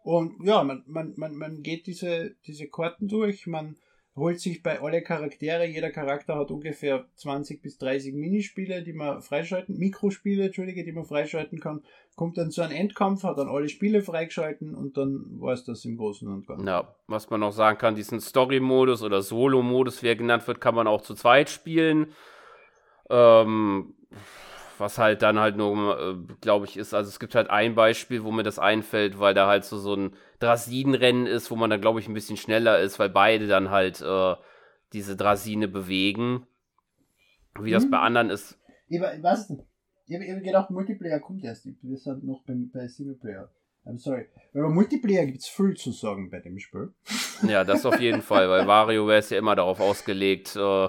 Und 0.04 0.44
ja, 0.44 0.62
man, 0.62 0.84
man, 0.86 1.14
man, 1.16 1.34
man 1.34 1.62
geht 1.62 1.86
diese, 1.86 2.36
diese 2.46 2.68
Karten 2.68 3.08
durch, 3.08 3.46
man 3.46 3.76
holt 4.14 4.38
sich 4.38 4.62
bei 4.62 4.80
alle 4.80 5.02
Charaktere, 5.02 5.64
jeder 5.64 5.90
Charakter 5.90 6.36
hat 6.36 6.50
ungefähr 6.50 7.06
20 7.16 7.62
bis 7.62 7.78
30 7.78 8.12
Minispiele, 8.12 8.82
die 8.82 8.92
man 8.92 9.22
freischalten, 9.22 9.78
Mikrospiele, 9.78 10.44
Entschuldige, 10.44 10.84
die 10.84 10.92
man 10.92 11.06
freischalten 11.06 11.58
kann, 11.58 11.82
kommt 12.16 12.36
dann 12.36 12.50
zu 12.50 12.60
einem 12.60 12.76
Endkampf, 12.76 13.24
hat 13.24 13.38
dann 13.38 13.48
alle 13.48 13.70
Spiele 13.70 14.02
freigeschalten 14.02 14.74
und 14.74 14.98
dann 14.98 15.40
war 15.40 15.54
es 15.54 15.64
das 15.64 15.86
im 15.86 15.96
Großen 15.96 16.28
und 16.28 16.46
Ganzen. 16.46 16.68
Ja, 16.68 16.94
was 17.06 17.30
man 17.30 17.40
noch 17.40 17.52
sagen 17.52 17.78
kann, 17.78 17.96
diesen 17.96 18.20
Story-Modus 18.20 19.02
oder 19.02 19.22
Solo-Modus, 19.22 20.02
wie 20.02 20.08
er 20.08 20.16
genannt 20.16 20.46
wird, 20.46 20.60
kann 20.60 20.74
man 20.74 20.86
auch 20.86 21.00
zu 21.00 21.14
zweit 21.14 21.48
spielen. 21.48 22.12
Ähm, 23.08 23.94
was 24.78 24.98
halt 24.98 25.22
dann 25.22 25.38
halt 25.38 25.56
nur, 25.56 25.98
äh, 25.98 26.34
glaube 26.40 26.66
ich, 26.66 26.76
ist, 26.76 26.94
also 26.94 27.08
es 27.08 27.18
gibt 27.18 27.34
halt 27.34 27.50
ein 27.50 27.74
Beispiel, 27.74 28.24
wo 28.24 28.32
mir 28.32 28.42
das 28.42 28.58
einfällt, 28.58 29.18
weil 29.18 29.34
da 29.34 29.46
halt 29.46 29.64
so, 29.64 29.78
so 29.78 29.94
ein 29.94 30.14
Drasinenrennen 30.40 31.26
ist, 31.26 31.50
wo 31.50 31.56
man 31.56 31.70
dann, 31.70 31.80
glaube 31.80 32.00
ich, 32.00 32.08
ein 32.08 32.14
bisschen 32.14 32.36
schneller 32.36 32.80
ist, 32.80 32.98
weil 32.98 33.10
beide 33.10 33.46
dann 33.46 33.70
halt 33.70 34.00
äh, 34.00 34.34
diese 34.92 35.16
Drasine 35.16 35.68
bewegen. 35.68 36.46
Wie 37.60 37.70
das 37.70 37.88
bei 37.88 37.98
hm. 37.98 38.04
anderen 38.04 38.30
ist. 38.30 38.58
Ich, 38.88 39.00
weiß 39.00 39.50
nicht. 39.50 39.64
Ich 40.06 40.16
habe 40.16 40.40
gedacht, 40.42 40.70
Multiplayer 40.70 41.20
kommt 41.20 41.44
erst. 41.44 41.66
Wir 41.82 41.96
sind 41.96 42.24
noch 42.24 42.42
beim, 42.44 42.70
bei 42.72 42.88
Singleplayer. 42.88 43.50
I'm 43.86 43.98
sorry. 43.98 44.26
Über 44.52 44.70
Multiplayer 44.70 45.26
gibt 45.26 45.38
es 45.38 45.46
viel 45.46 45.74
zu 45.74 45.92
sagen 45.92 46.30
bei 46.30 46.40
dem 46.40 46.58
Spiel. 46.58 46.92
Ja, 47.48 47.64
das 47.64 47.84
auf 47.84 48.00
jeden 48.00 48.22
Fall, 48.22 48.48
weil 48.48 48.66
Wario 48.66 49.06
wäre 49.06 49.18
es 49.18 49.28
ja 49.28 49.38
immer 49.38 49.54
darauf 49.54 49.80
ausgelegt, 49.80 50.56
äh, 50.56 50.88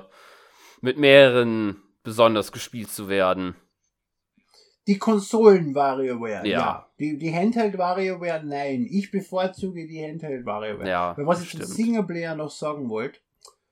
mit 0.79 0.97
mehreren 0.97 1.81
besonders 2.03 2.51
gespielt 2.51 2.89
zu 2.89 3.09
werden. 3.09 3.55
Die 4.87 4.97
Konsolen 4.97 5.73
WarioWare, 5.73 6.45
ja. 6.47 6.59
ja. 6.59 6.89
Die, 6.99 7.17
die 7.17 7.33
Handheld 7.33 7.77
WarioWare, 7.77 8.43
nein. 8.45 8.87
Ich 8.89 9.11
bevorzuge 9.11 9.87
die 9.87 10.03
Handheld 10.03 10.45
WarioWare. 10.45 10.87
Ja, 10.87 11.17
Weil 11.17 11.25
was 11.25 11.41
ich 11.41 11.51
zum 11.51 11.63
Singleplayer 11.63 12.35
noch 12.35 12.51
sagen 12.51 12.89
wollte, 12.89 13.19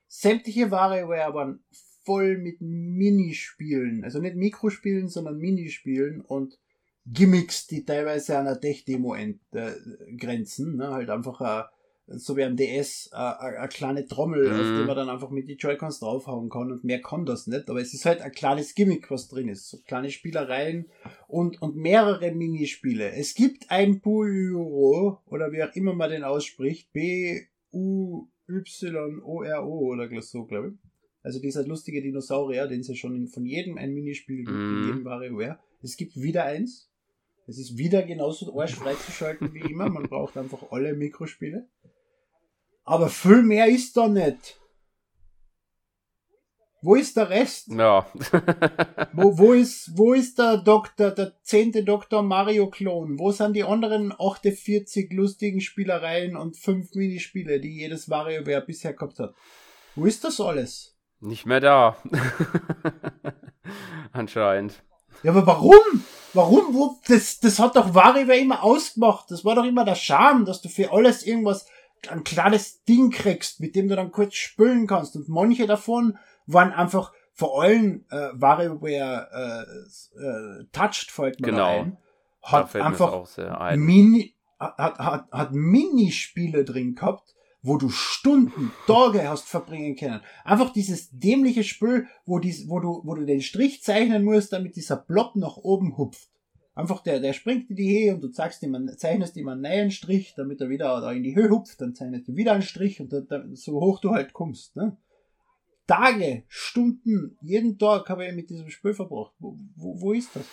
sämtliche 0.08 0.70
WarioWare 0.70 1.34
waren 1.34 1.64
voll 2.04 2.38
mit 2.38 2.60
Minispielen. 2.60 4.04
Also 4.04 4.20
nicht 4.20 4.36
Mikrospielen, 4.36 5.08
sondern 5.08 5.38
Minispielen 5.38 6.20
und 6.20 6.58
Gimmicks, 7.06 7.66
die 7.66 7.84
teilweise 7.84 8.38
an 8.38 8.46
einer 8.46 8.60
Tech-Demo 8.60 9.14
äh, 9.14 9.32
grenzen. 10.16 10.76
Ne? 10.76 10.90
Halt 10.90 11.10
einfach 11.10 11.40
ein 11.40 11.64
so 12.06 12.36
wie 12.36 12.44
am 12.44 12.56
DS 12.56 13.10
äh, 13.12 13.16
eine 13.16 13.68
kleine 13.68 14.06
Trommel, 14.06 14.48
mhm. 14.48 14.54
auf 14.54 14.60
die 14.60 14.84
man 14.86 14.96
dann 14.96 15.08
einfach 15.08 15.30
mit 15.30 15.48
die 15.48 15.54
Joy-Cons 15.54 16.00
draufhauen 16.00 16.50
kann 16.50 16.70
und 16.70 16.84
mehr 16.84 17.00
kann 17.00 17.24
das 17.24 17.46
nicht. 17.46 17.70
Aber 17.70 17.80
es 17.80 17.94
ist 17.94 18.04
halt 18.04 18.20
ein 18.20 18.32
kleines 18.32 18.74
Gimmick, 18.74 19.10
was 19.10 19.28
drin 19.28 19.48
ist. 19.48 19.70
So 19.70 19.78
kleine 19.86 20.10
Spielereien 20.10 20.90
und, 21.28 21.62
und 21.62 21.76
mehrere 21.76 22.32
Minispiele. 22.32 23.12
Es 23.12 23.34
gibt 23.34 23.70
ein 23.70 24.00
Buiro, 24.00 25.22
oder 25.26 25.50
wie 25.52 25.62
auch 25.62 25.74
immer 25.74 25.94
man 25.94 26.10
den 26.10 26.24
ausspricht, 26.24 26.92
B-U-Y-O-R-O 26.92 28.28
oder 29.86 30.22
so, 30.22 30.44
glaube 30.44 30.68
ich. 30.68 30.74
Also 31.22 31.40
dieser 31.40 31.66
lustige 31.66 32.02
Dinosaurier, 32.02 32.66
den 32.66 32.80
es 32.80 32.88
ja 32.88 32.94
schon 32.94 33.28
von 33.28 33.46
jedem 33.46 33.78
ein 33.78 33.94
Minispiel 33.94 34.44
gibt, 34.44 34.50
mm. 34.50 34.60
in 34.60 34.80
mhm. 34.80 34.86
jedem 34.86 35.04
WarioWare. 35.06 35.58
Es 35.82 35.96
gibt 35.96 36.20
wieder 36.20 36.44
eins. 36.44 36.90
Es 37.46 37.58
ist 37.58 37.78
wieder 37.78 38.02
genauso 38.02 38.58
arschfrei 38.58 38.92
zu 38.94 39.10
schalten 39.10 39.54
wie 39.54 39.60
immer. 39.60 39.88
Man 39.88 40.02
braucht 40.04 40.36
einfach 40.36 40.70
alle 40.70 40.92
Mikrospiele. 40.94 41.66
Aber 42.84 43.08
viel 43.08 43.42
mehr 43.42 43.66
ist 43.66 43.96
da 43.96 44.08
nicht. 44.08 44.60
Wo 46.84 46.96
ist 46.96 47.16
der 47.16 47.30
Rest? 47.30 47.68
Ja. 47.68 48.06
wo, 49.14 49.38
wo, 49.38 49.52
ist, 49.54 49.96
wo 49.96 50.12
ist 50.12 50.38
der 50.38 50.58
Doktor, 50.58 51.12
der 51.12 51.32
zehnte 51.42 51.82
Doktor 51.82 52.22
Mario 52.22 52.68
Klon? 52.68 53.18
Wo 53.18 53.32
sind 53.32 53.54
die 53.54 53.64
anderen 53.64 54.12
48 54.12 55.10
lustigen 55.10 55.62
Spielereien 55.62 56.36
und 56.36 56.58
fünf 56.58 56.94
Minispiele, 56.94 57.58
die 57.58 57.78
jedes 57.78 58.10
WarioWare 58.10 58.60
bisher 58.60 58.92
gehabt 58.92 59.18
hat? 59.18 59.34
Wo 59.96 60.04
ist 60.04 60.24
das 60.24 60.38
alles? 60.42 60.94
Nicht 61.20 61.46
mehr 61.46 61.60
da. 61.60 61.96
Anscheinend. 64.12 64.82
Ja, 65.22 65.30
aber 65.30 65.46
warum? 65.46 66.04
Warum? 66.34 66.74
Wo? 66.74 67.00
Das, 67.08 67.40
das 67.40 67.58
hat 67.60 67.76
doch 67.76 67.94
WarioWare 67.94 68.36
immer 68.36 68.62
ausgemacht. 68.62 69.30
Das 69.30 69.42
war 69.42 69.54
doch 69.54 69.64
immer 69.64 69.86
der 69.86 69.94
Charme, 69.94 70.44
dass 70.44 70.60
du 70.60 70.68
für 70.68 70.92
alles 70.92 71.22
irgendwas 71.22 71.66
ein 72.10 72.24
kleines 72.24 72.84
Ding 72.84 73.10
kriegst, 73.10 73.60
mit 73.60 73.74
dem 73.76 73.88
du 73.88 73.96
dann 73.96 74.12
kurz 74.12 74.34
spülen 74.34 74.86
kannst. 74.86 75.16
Und 75.16 75.28
manche 75.28 75.66
davon 75.66 76.18
waren 76.46 76.72
einfach 76.72 77.12
vor 77.32 77.62
allem 77.62 78.04
äh, 78.10 78.28
WarioWare 78.32 79.28
äh, 79.32 80.20
äh, 80.20 80.64
Touched 80.72 81.10
fällt 81.10 81.40
mir 81.40 81.48
genau. 81.48 81.80
ein. 81.80 81.96
Hat 82.42 82.74
einfach 82.76 83.26
ein. 83.58 83.80
Mini, 83.80 84.34
hat, 84.58 84.98
hat, 84.98 85.32
hat 85.32 85.52
Minispiele 85.52 86.64
drin 86.64 86.94
gehabt, 86.94 87.34
wo 87.62 87.76
du 87.78 87.88
Stunden, 87.88 88.70
Tage 88.86 89.28
hast 89.28 89.48
verbringen 89.48 89.96
können. 89.96 90.20
Einfach 90.44 90.70
dieses 90.70 91.10
dämliche 91.10 91.64
Spiel, 91.64 92.06
wo, 92.26 92.38
dies, 92.38 92.68
wo, 92.68 92.78
du, 92.78 93.00
wo 93.04 93.14
du 93.14 93.24
den 93.24 93.40
Strich 93.40 93.82
zeichnen 93.82 94.22
musst, 94.22 94.52
damit 94.52 94.76
dieser 94.76 94.96
Blob 94.96 95.34
nach 95.34 95.56
oben 95.56 95.96
hupft. 95.96 96.28
Einfach 96.76 97.02
der, 97.02 97.20
der 97.20 97.32
springt 97.32 97.70
in 97.70 97.76
die 97.76 97.96
Höhe 97.96 98.14
und 98.14 98.20
du 98.20 98.28
zeigst 98.28 98.62
ihm, 98.64 98.88
zeichnest 98.96 99.36
ihm 99.36 99.48
einen 99.48 99.60
neuen 99.60 99.90
Strich, 99.92 100.34
damit 100.36 100.60
er 100.60 100.68
wieder 100.68 101.00
da 101.00 101.12
in 101.12 101.22
die 101.22 101.36
Höhe 101.36 101.48
hupft, 101.48 101.80
dann 101.80 101.94
zeichnest 101.94 102.26
du 102.26 102.34
wieder 102.34 102.52
einen 102.52 102.62
Strich 102.62 103.00
und 103.00 103.12
da, 103.12 103.20
da, 103.20 103.44
so 103.52 103.80
hoch 103.80 104.00
du 104.00 104.10
halt 104.10 104.32
kommst. 104.32 104.74
Ne? 104.74 104.96
Tage, 105.86 106.42
Stunden, 106.48 107.38
jeden 107.42 107.78
Tag 107.78 108.08
habe 108.08 108.26
ich 108.26 108.34
mit 108.34 108.50
diesem 108.50 108.70
Spiel 108.70 108.92
verbracht. 108.92 109.34
Wo, 109.38 109.56
wo, 109.76 110.00
wo 110.00 110.12
ist 110.12 110.34
das? 110.34 110.46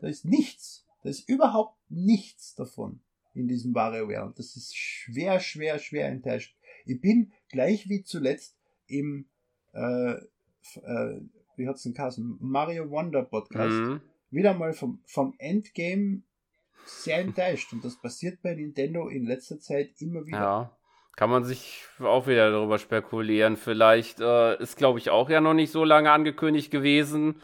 Da 0.00 0.08
ist 0.08 0.24
nichts. 0.24 0.84
Da 1.02 1.08
ist 1.08 1.28
überhaupt 1.28 1.78
nichts 1.88 2.54
davon 2.56 3.00
in 3.34 3.48
diesem 3.48 3.74
WarioWare. 3.74 4.26
Und 4.26 4.38
das 4.38 4.56
ist 4.56 4.76
schwer, 4.76 5.40
schwer, 5.40 5.78
schwer 5.78 6.08
enttäuscht. 6.08 6.54
Ich 6.84 7.00
bin 7.00 7.32
gleich 7.48 7.88
wie 7.88 8.02
zuletzt 8.02 8.58
im, 8.86 9.26
äh, 9.72 10.12
äh, 10.12 11.20
wie 11.56 11.68
hat's 11.68 11.84
denn 11.84 11.94
geheißen? 11.94 12.36
Mario 12.40 12.90
Wonder 12.90 13.22
Podcast. 13.22 13.76
Mhm 13.76 14.00
wieder 14.30 14.54
mal 14.54 14.72
vom, 14.72 15.02
vom 15.06 15.34
Endgame 15.38 16.22
sehr 16.84 17.18
enttäuscht. 17.18 17.72
Und 17.72 17.84
das 17.84 18.00
passiert 18.00 18.42
bei 18.42 18.54
Nintendo 18.54 19.08
in 19.08 19.26
letzter 19.26 19.58
Zeit 19.58 19.90
immer 20.00 20.26
wieder. 20.26 20.38
Ja. 20.38 20.76
Kann 21.16 21.30
man 21.30 21.44
sich 21.44 21.84
auch 21.98 22.26
wieder 22.26 22.50
darüber 22.50 22.78
spekulieren. 22.78 23.56
Vielleicht 23.56 24.20
äh, 24.20 24.60
ist, 24.62 24.76
glaube 24.78 24.98
ich, 24.98 25.10
auch 25.10 25.28
ja 25.28 25.40
noch 25.40 25.54
nicht 25.54 25.72
so 25.72 25.84
lange 25.84 26.10
angekündigt 26.10 26.70
gewesen. 26.70 27.42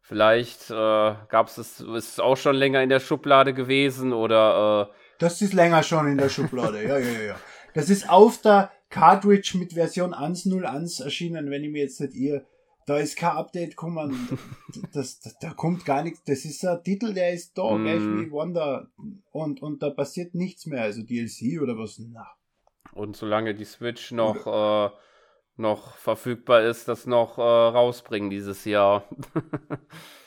Vielleicht 0.00 0.70
äh, 0.70 0.74
gab 0.74 1.48
es 1.48 1.58
es, 1.58 1.80
ist 1.80 2.20
auch 2.20 2.36
schon 2.36 2.54
länger 2.54 2.82
in 2.82 2.88
der 2.88 3.00
Schublade 3.00 3.54
gewesen 3.54 4.12
oder. 4.12 4.90
Äh 4.92 4.94
das 5.18 5.42
ist 5.42 5.54
länger 5.54 5.82
schon 5.82 6.06
in 6.06 6.18
der 6.18 6.28
Schublade, 6.28 6.86
ja, 6.86 6.98
ja, 6.98 7.20
ja. 7.20 7.40
Das 7.74 7.90
ist 7.90 8.08
auf 8.08 8.40
der 8.40 8.70
Cartridge 8.90 9.56
mit 9.58 9.72
Version 9.72 10.14
1.0.1 10.14 11.02
erschienen, 11.02 11.50
wenn 11.50 11.64
ich 11.64 11.70
mir 11.72 11.82
jetzt 11.82 12.00
nicht 12.00 12.14
irre 12.14 12.46
da 12.86 12.98
ist 12.98 13.16
kein 13.16 13.32
Update 13.36 13.70
gekommen. 13.70 14.38
Das, 14.92 15.20
das, 15.20 15.38
da 15.38 15.54
kommt 15.54 15.84
gar 15.84 16.02
nichts. 16.02 16.22
Das 16.24 16.44
ist 16.44 16.64
ein 16.64 16.82
Titel, 16.82 17.14
der 17.14 17.32
ist 17.32 17.56
da, 17.56 17.70
mm. 17.70 17.82
gleich 17.82 18.00
wie 18.00 18.30
Wonder. 18.30 18.88
Und, 19.30 19.62
und 19.62 19.82
da 19.82 19.90
passiert 19.90 20.34
nichts 20.34 20.66
mehr. 20.66 20.82
Also 20.82 21.02
DLC 21.02 21.60
oder 21.62 21.78
was? 21.78 21.98
Na. 21.98 22.26
Und 22.92 23.16
solange 23.16 23.54
die 23.54 23.64
Switch 23.64 24.12
noch, 24.12 24.46
äh, 24.46 24.90
noch 25.56 25.96
verfügbar 25.96 26.62
ist, 26.62 26.88
das 26.88 27.06
noch 27.06 27.38
äh, 27.38 27.42
rausbringen 27.42 28.28
dieses 28.30 28.64
Jahr. 28.64 29.04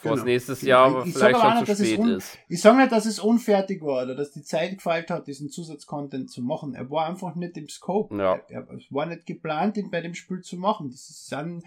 Bevor 0.00 0.12
genau. 0.12 0.22
es 0.22 0.26
nächstes 0.26 0.62
Jahr 0.62 1.02
ich, 1.02 1.08
ich 1.08 1.14
vielleicht 1.16 1.40
schon 1.40 1.54
nicht, 1.54 1.76
zu 1.76 1.84
spät 1.84 2.06
ist. 2.06 2.38
Ich 2.48 2.60
sage 2.60 2.76
nicht, 2.78 2.92
dass 2.92 3.04
es 3.04 3.18
unfertig 3.18 3.82
war 3.82 4.04
oder 4.04 4.14
dass 4.14 4.30
die 4.30 4.44
Zeit 4.44 4.74
gefeilt 4.76 5.10
hat, 5.10 5.26
diesen 5.26 5.50
Zusatzcontent 5.50 6.30
zu 6.30 6.40
machen. 6.40 6.74
Er 6.74 6.88
war 6.88 7.06
einfach 7.06 7.34
nicht 7.34 7.56
im 7.56 7.68
Scope. 7.68 8.16
Ja. 8.16 8.40
Er, 8.48 8.68
er 8.68 8.78
war 8.90 9.06
nicht 9.06 9.26
geplant, 9.26 9.76
ihn 9.76 9.90
bei 9.90 10.00
dem 10.00 10.14
Spiel 10.14 10.40
zu 10.40 10.56
machen. 10.56 10.90
Das 10.90 11.10
ist 11.10 11.32
dann 11.32 11.64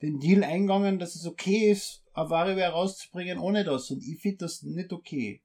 den 0.00 0.18
Deal 0.18 0.44
eingegangen, 0.44 0.98
dass 0.98 1.14
es 1.14 1.26
okay 1.26 1.70
ist, 1.70 2.02
eine 2.14 2.30
WarioWare 2.30 2.72
rauszubringen 2.72 3.38
ohne 3.38 3.64
das. 3.64 3.90
Und 3.90 4.02
ich 4.02 4.18
finde 4.18 4.38
das 4.38 4.62
nicht 4.62 4.90
okay. 4.90 5.42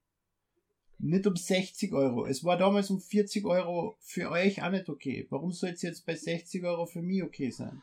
Nicht 0.97 1.27
um 1.27 1.35
60 1.35 1.91
Euro. 1.91 2.25
Es 2.25 2.45
war 2.45 2.55
damals 2.57 2.89
um 2.89 3.01
40 3.01 3.45
Euro 3.45 3.97
für 3.99 4.31
euch 4.31 4.63
auch 4.63 4.71
nicht 4.71 4.87
okay. 4.87 5.27
Warum 5.29 5.51
soll 5.51 5.71
es 5.71 5.81
jetzt 5.81 6.05
bei 6.05 6.15
60 6.15 6.63
Euro 6.63 6.85
für 6.85 7.01
mich 7.01 7.21
okay 7.21 7.49
sein? 7.49 7.81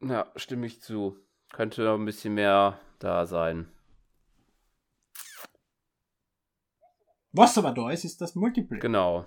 Ja, 0.00 0.32
stimme 0.36 0.66
ich 0.66 0.80
zu. 0.80 1.18
Könnte 1.54 1.88
ein 1.88 2.04
bisschen 2.04 2.34
mehr 2.34 2.80
da 2.98 3.26
sein. 3.26 3.68
Was 7.30 7.56
aber 7.56 7.70
da 7.70 7.92
ist, 7.92 8.04
ist 8.04 8.20
das 8.20 8.34
Multiplayer. 8.34 8.80
Genau. 8.80 9.26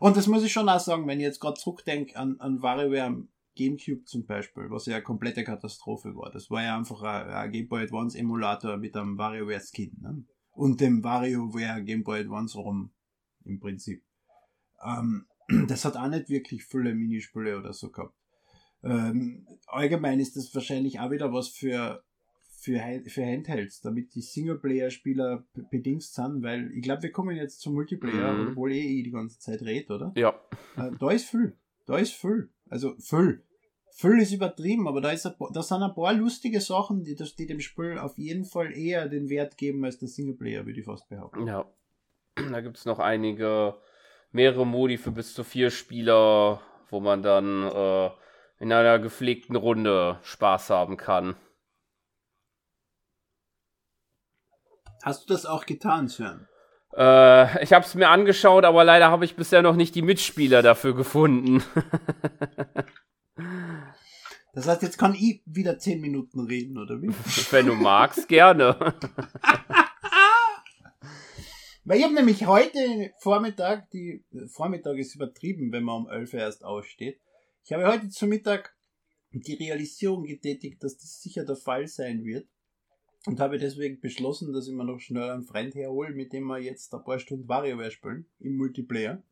Und 0.00 0.18
das 0.18 0.26
muss 0.26 0.44
ich 0.44 0.52
schon 0.52 0.68
auch 0.68 0.80
sagen, 0.80 1.06
wenn 1.06 1.18
ich 1.18 1.24
jetzt 1.24 1.40
gerade 1.40 1.58
zurückdenke 1.58 2.14
an, 2.14 2.38
an 2.40 2.60
WarioWare 2.60 3.26
Gamecube 3.56 4.04
zum 4.04 4.26
Beispiel, 4.26 4.68
was 4.68 4.84
ja 4.84 4.96
eine 4.96 5.02
komplette 5.02 5.44
Katastrophe 5.44 6.14
war. 6.14 6.30
Das 6.30 6.50
war 6.50 6.62
ja 6.62 6.76
einfach 6.76 7.00
ein, 7.00 7.30
ein 7.30 7.52
Game 7.52 7.68
Boy 7.68 7.84
Advance 7.84 8.18
Emulator 8.18 8.76
mit 8.76 8.94
einem 8.94 9.16
WarioWare 9.16 9.62
Skin. 9.62 9.96
Ne? 10.02 10.26
Und 10.50 10.82
dem 10.82 11.02
WarioWare 11.02 11.84
Game 11.84 12.04
Boy 12.04 12.20
Advance 12.20 12.58
rum 12.58 12.92
im 13.44 13.60
Prinzip. 13.60 14.04
Ähm, 14.84 15.26
das 15.68 15.86
hat 15.86 15.96
auch 15.96 16.08
nicht 16.08 16.28
wirklich 16.28 16.66
viele 16.66 16.94
Minispiele 16.94 17.58
oder 17.58 17.72
so 17.72 17.90
gehabt. 17.90 18.17
Ähm, 18.82 19.46
allgemein 19.66 20.20
ist 20.20 20.36
das 20.36 20.54
wahrscheinlich 20.54 21.00
auch 21.00 21.10
wieder 21.10 21.32
was 21.32 21.48
für, 21.48 22.02
für, 22.60 22.80
für 23.06 23.24
Handhelds, 23.24 23.80
damit 23.80 24.14
die 24.14 24.22
Singleplayer-Spieler 24.22 25.44
bedingt 25.70 26.02
sind, 26.02 26.42
weil 26.42 26.70
ich 26.72 26.82
glaube, 26.82 27.02
wir 27.02 27.12
kommen 27.12 27.36
jetzt 27.36 27.60
zum 27.60 27.74
Multiplayer, 27.74 28.32
mhm. 28.32 28.48
obwohl 28.50 28.72
eh 28.72 28.98
ich 28.98 29.04
die 29.04 29.10
ganze 29.10 29.38
Zeit 29.38 29.62
rede, 29.62 29.94
oder? 29.94 30.12
Ja. 30.16 30.40
Äh, 30.76 30.90
da 30.98 31.10
ist 31.10 31.28
viel. 31.28 31.56
Da 31.86 31.98
ist 31.98 32.12
viel. 32.12 32.50
Also 32.68 32.94
viel. 32.98 33.42
Viel 33.90 34.20
ist 34.20 34.32
übertrieben, 34.32 34.86
aber 34.86 35.00
da, 35.00 35.10
ist 35.10 35.26
ein, 35.26 35.34
da 35.52 35.62
sind 35.62 35.82
ein 35.82 35.94
paar 35.94 36.12
lustige 36.12 36.60
Sachen, 36.60 37.02
die, 37.02 37.16
die 37.16 37.46
dem 37.46 37.58
Spiel 37.58 37.98
auf 37.98 38.16
jeden 38.16 38.44
Fall 38.44 38.76
eher 38.76 39.08
den 39.08 39.28
Wert 39.28 39.56
geben 39.56 39.84
als 39.84 39.98
der 39.98 40.08
Singleplayer, 40.08 40.66
würde 40.66 40.78
ich 40.78 40.86
fast 40.86 41.08
behaupten. 41.08 41.46
Ja. 41.46 41.66
Da 42.52 42.60
gibt 42.60 42.76
es 42.76 42.84
noch 42.84 43.00
einige, 43.00 43.74
mehrere 44.30 44.64
Modi 44.64 44.96
für 44.96 45.10
bis 45.10 45.34
zu 45.34 45.42
vier 45.42 45.70
Spieler, 45.70 46.60
wo 46.88 47.00
man 47.00 47.22
dann 47.22 47.64
äh, 47.64 48.10
in 48.60 48.72
einer 48.72 48.98
gepflegten 48.98 49.56
Runde 49.56 50.18
Spaß 50.22 50.70
haben 50.70 50.96
kann. 50.96 51.36
Hast 55.02 55.28
du 55.28 55.32
das 55.32 55.46
auch 55.46 55.64
getan, 55.64 56.08
Sven? 56.08 56.48
Äh, 56.96 57.62
ich 57.62 57.72
habe 57.72 57.84
es 57.84 57.94
mir 57.94 58.08
angeschaut, 58.08 58.64
aber 58.64 58.82
leider 58.84 59.10
habe 59.10 59.24
ich 59.24 59.36
bisher 59.36 59.62
noch 59.62 59.76
nicht 59.76 59.94
die 59.94 60.02
Mitspieler 60.02 60.62
dafür 60.62 60.94
gefunden. 60.94 61.62
das 64.54 64.66
heißt, 64.66 64.82
jetzt 64.82 64.98
kann 64.98 65.14
ich 65.14 65.42
wieder 65.46 65.78
zehn 65.78 66.00
Minuten 66.00 66.40
reden, 66.40 66.78
oder 66.78 67.00
wie? 67.00 67.08
Wenn 67.52 67.66
du 67.66 67.74
magst, 67.74 68.28
gerne. 68.28 68.76
Weil 71.84 71.98
ich 71.98 72.04
habe 72.04 72.14
nämlich 72.14 72.46
heute 72.46 73.12
Vormittag, 73.20 73.88
die 73.90 74.24
Vormittag 74.48 74.98
ist 74.98 75.14
übertrieben, 75.14 75.72
wenn 75.72 75.84
man 75.84 76.02
um 76.02 76.10
11 76.10 76.34
Uhr 76.34 76.40
erst 76.40 76.62
aussteht. 76.62 77.18
Ich 77.68 77.74
habe 77.74 77.86
heute 77.86 78.08
zu 78.08 78.26
Mittag 78.26 78.74
die 79.30 79.52
Realisierung 79.52 80.24
getätigt, 80.24 80.82
dass 80.82 80.96
das 80.96 81.20
sicher 81.20 81.44
der 81.44 81.56
Fall 81.56 81.86
sein 81.86 82.24
wird. 82.24 82.48
Und 83.26 83.40
habe 83.40 83.58
deswegen 83.58 84.00
beschlossen, 84.00 84.54
dass 84.54 84.68
ich 84.68 84.72
mir 84.72 84.84
noch 84.84 85.00
schnell 85.00 85.28
einen 85.28 85.44
Freund 85.44 85.74
herhole, 85.74 86.14
mit 86.14 86.32
dem 86.32 86.44
wir 86.44 86.58
jetzt 86.60 86.94
ein 86.94 87.04
paar 87.04 87.18
Stunden 87.18 87.46
WarioWare 87.46 87.90
spielen, 87.90 88.24
im 88.40 88.56
Multiplayer. 88.56 89.22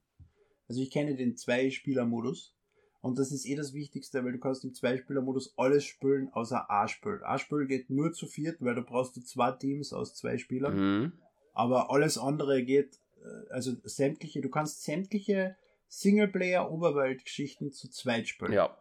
Also 0.68 0.82
ich 0.82 0.90
kenne 0.90 1.16
den 1.16 1.34
Zwei-Spieler-Modus. 1.34 2.54
Und 3.00 3.18
das 3.18 3.32
ist 3.32 3.46
eh 3.46 3.54
das 3.54 3.72
Wichtigste, 3.72 4.22
weil 4.22 4.32
du 4.32 4.38
kannst 4.38 4.64
im 4.64 4.74
Zwei-Spieler-Modus 4.74 5.54
alles 5.56 5.84
spielen, 5.84 6.28
außer 6.34 6.70
A-Spiel. 6.70 7.22
A-Spiel 7.24 7.66
geht 7.66 7.88
nur 7.88 8.12
zu 8.12 8.26
viert, 8.26 8.60
weil 8.60 8.74
da 8.74 8.82
brauchst 8.82 9.16
du 9.16 9.22
zwei 9.22 9.52
Teams 9.52 9.94
aus 9.94 10.14
zwei 10.14 10.36
Spielern. 10.36 10.76
Mhm. 10.76 11.12
Aber 11.54 11.90
alles 11.90 12.18
andere 12.18 12.62
geht, 12.62 13.00
äh, 13.16 13.50
also 13.50 13.72
sämtliche, 13.84 14.42
du 14.42 14.50
kannst 14.50 14.84
sämtliche 14.84 15.56
Singleplayer-Oberwelt-Geschichten 15.88 17.72
zu 17.72 17.88
zweit 17.90 18.28
spielen. 18.28 18.52
Ja. 18.52 18.76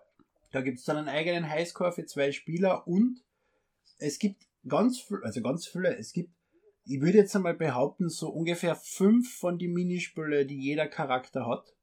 Da 0.52 0.62
gibt 0.62 0.80
es 0.80 0.86
dann 0.86 0.98
einen 0.98 1.10
eigenen 1.10 1.50
Highscore 1.50 1.92
für 1.92 2.06
zwei 2.06 2.32
Spieler 2.32 2.88
und 2.88 3.22
es 3.98 4.20
gibt 4.20 4.44
ganz 4.68 5.00
viel, 5.00 5.20
also 5.24 5.42
ganz 5.42 5.68
viele, 5.68 5.96
es 5.98 6.14
gibt, 6.14 6.32
ich 6.86 7.02
würde 7.02 7.18
jetzt 7.18 7.36
einmal 7.36 7.56
behaupten, 7.56 8.10
so 8.10 8.30
ungefähr 8.30 8.76
fünf 8.76 9.38
von 9.38 9.58
den 9.58 9.74
Minispiele, 9.74 10.46
die 10.46 10.60
jeder 10.60 10.88
Charakter 10.88 11.48
hat, 11.48 11.74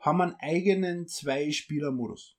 haben 0.00 0.20
einen 0.20 0.34
eigenen 0.40 1.06
Zwei-Spieler-Modus. 1.06 2.36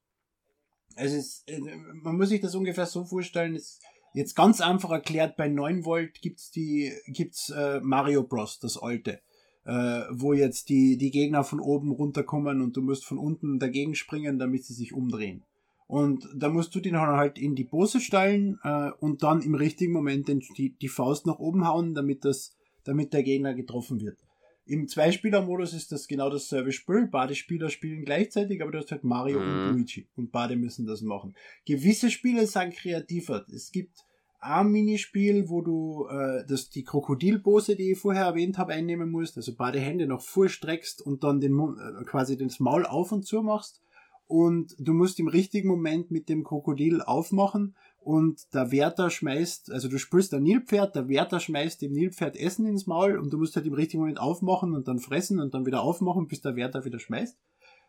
Also 0.95 1.15
es, 1.15 1.43
äh, 1.47 1.59
man 1.59 2.17
muss 2.17 2.29
sich 2.29 2.41
das 2.41 2.55
ungefähr 2.55 2.85
so 2.85 3.05
vorstellen, 3.05 3.55
es, 3.55 3.79
jetzt 4.13 4.35
ganz 4.35 4.61
einfach 4.61 4.91
erklärt, 4.91 5.37
bei 5.37 5.47
9 5.47 5.85
Volt 5.85 6.21
gibt's 6.21 6.51
die, 6.51 6.93
gibt's 7.07 7.49
äh, 7.49 7.79
Mario 7.81 8.23
Bros, 8.23 8.59
das 8.59 8.77
alte 8.77 9.21
äh, 9.65 10.01
wo 10.11 10.33
jetzt 10.33 10.69
die, 10.69 10.97
die 10.97 11.11
Gegner 11.11 11.43
von 11.43 11.59
oben 11.59 11.91
runterkommen 11.91 12.61
und 12.61 12.75
du 12.75 12.81
musst 12.81 13.05
von 13.05 13.17
unten 13.17 13.59
dagegen 13.59 13.95
springen, 13.95 14.39
damit 14.39 14.65
sie 14.65 14.73
sich 14.73 14.93
umdrehen. 14.93 15.43
Und 15.87 16.27
da 16.35 16.49
musst 16.49 16.73
du 16.75 16.79
den 16.79 16.97
halt 16.97 17.37
in 17.37 17.55
die 17.55 17.65
Pose 17.65 17.99
stellen 17.99 18.57
äh, 18.63 18.91
und 18.99 19.23
dann 19.23 19.41
im 19.41 19.55
richtigen 19.55 19.93
Moment 19.93 20.27
den, 20.27 20.41
die, 20.57 20.71
die 20.71 20.87
Faust 20.87 21.27
nach 21.27 21.39
oben 21.39 21.67
hauen, 21.67 21.93
damit, 21.93 22.25
das, 22.25 22.55
damit 22.83 23.13
der 23.13 23.23
Gegner 23.23 23.53
getroffen 23.53 24.01
wird. 24.01 24.17
Im 24.65 24.87
Zweispieler-Modus 24.87 25.73
ist 25.73 25.91
das 25.91 26.07
genau 26.07 26.29
dasselbe 26.29 26.71
Spiel. 26.71 27.07
Beide 27.11 27.35
Spieler 27.35 27.69
spielen 27.69 28.05
gleichzeitig, 28.05 28.61
aber 28.61 28.71
du 28.71 28.79
hast 28.79 28.91
halt 28.91 29.03
Mario 29.03 29.39
mhm. 29.39 29.45
und 29.45 29.69
Luigi 29.73 30.07
und 30.15 30.31
beide 30.31 30.55
müssen 30.55 30.85
das 30.85 31.01
machen. 31.01 31.35
Gewisse 31.65 32.09
Spiele 32.09 32.47
sind 32.47 32.73
kreativer. 32.73 33.45
Es 33.53 33.71
gibt 33.71 34.05
ein 34.43 34.67
Minispiel, 34.67 35.49
wo 35.49 35.61
du 35.61 36.07
äh, 36.07 36.45
das, 36.47 36.69
die 36.69 36.83
Krokodilpose, 36.83 37.75
die 37.75 37.91
ich 37.91 37.99
vorher 37.99 38.25
erwähnt 38.25 38.57
habe, 38.57 38.73
einnehmen 38.73 39.09
musst, 39.09 39.37
also 39.37 39.53
beide 39.55 39.79
Hände 39.79 40.07
noch 40.07 40.21
vorstreckst 40.21 41.01
und 41.01 41.23
dann 41.23 41.39
den 41.39 41.53
Mund, 41.53 41.79
äh, 41.79 42.03
quasi 42.03 42.37
das 42.37 42.59
Maul 42.59 42.85
auf 42.85 43.11
und 43.11 43.25
zu 43.25 43.41
machst. 43.41 43.81
Und 44.25 44.75
du 44.79 44.93
musst 44.93 45.19
im 45.19 45.27
richtigen 45.27 45.67
Moment 45.67 46.11
mit 46.11 46.29
dem 46.29 46.43
Krokodil 46.43 47.01
aufmachen 47.01 47.75
und 47.99 48.53
der 48.53 48.71
Wärter 48.71 49.09
schmeißt, 49.09 49.71
also 49.71 49.87
du 49.87 49.97
spürst 49.97 50.33
ein 50.33 50.43
Nilpferd, 50.43 50.95
der 50.95 51.07
Wärter 51.07 51.39
schmeißt 51.39 51.81
dem 51.81 51.93
Nilpferd 51.93 52.35
Essen 52.35 52.65
ins 52.65 52.87
Maul 52.87 53.17
und 53.17 53.31
du 53.31 53.37
musst 53.37 53.55
halt 53.55 53.65
im 53.65 53.73
richtigen 53.73 54.01
Moment 54.01 54.19
aufmachen 54.19 54.73
und 54.73 54.87
dann 54.87 54.99
fressen 54.99 55.39
und 55.39 55.53
dann 55.53 55.65
wieder 55.65 55.81
aufmachen, 55.81 56.27
bis 56.27 56.41
der 56.41 56.55
Wärter 56.55 56.83
wieder 56.85 56.99
schmeißt. 56.99 57.37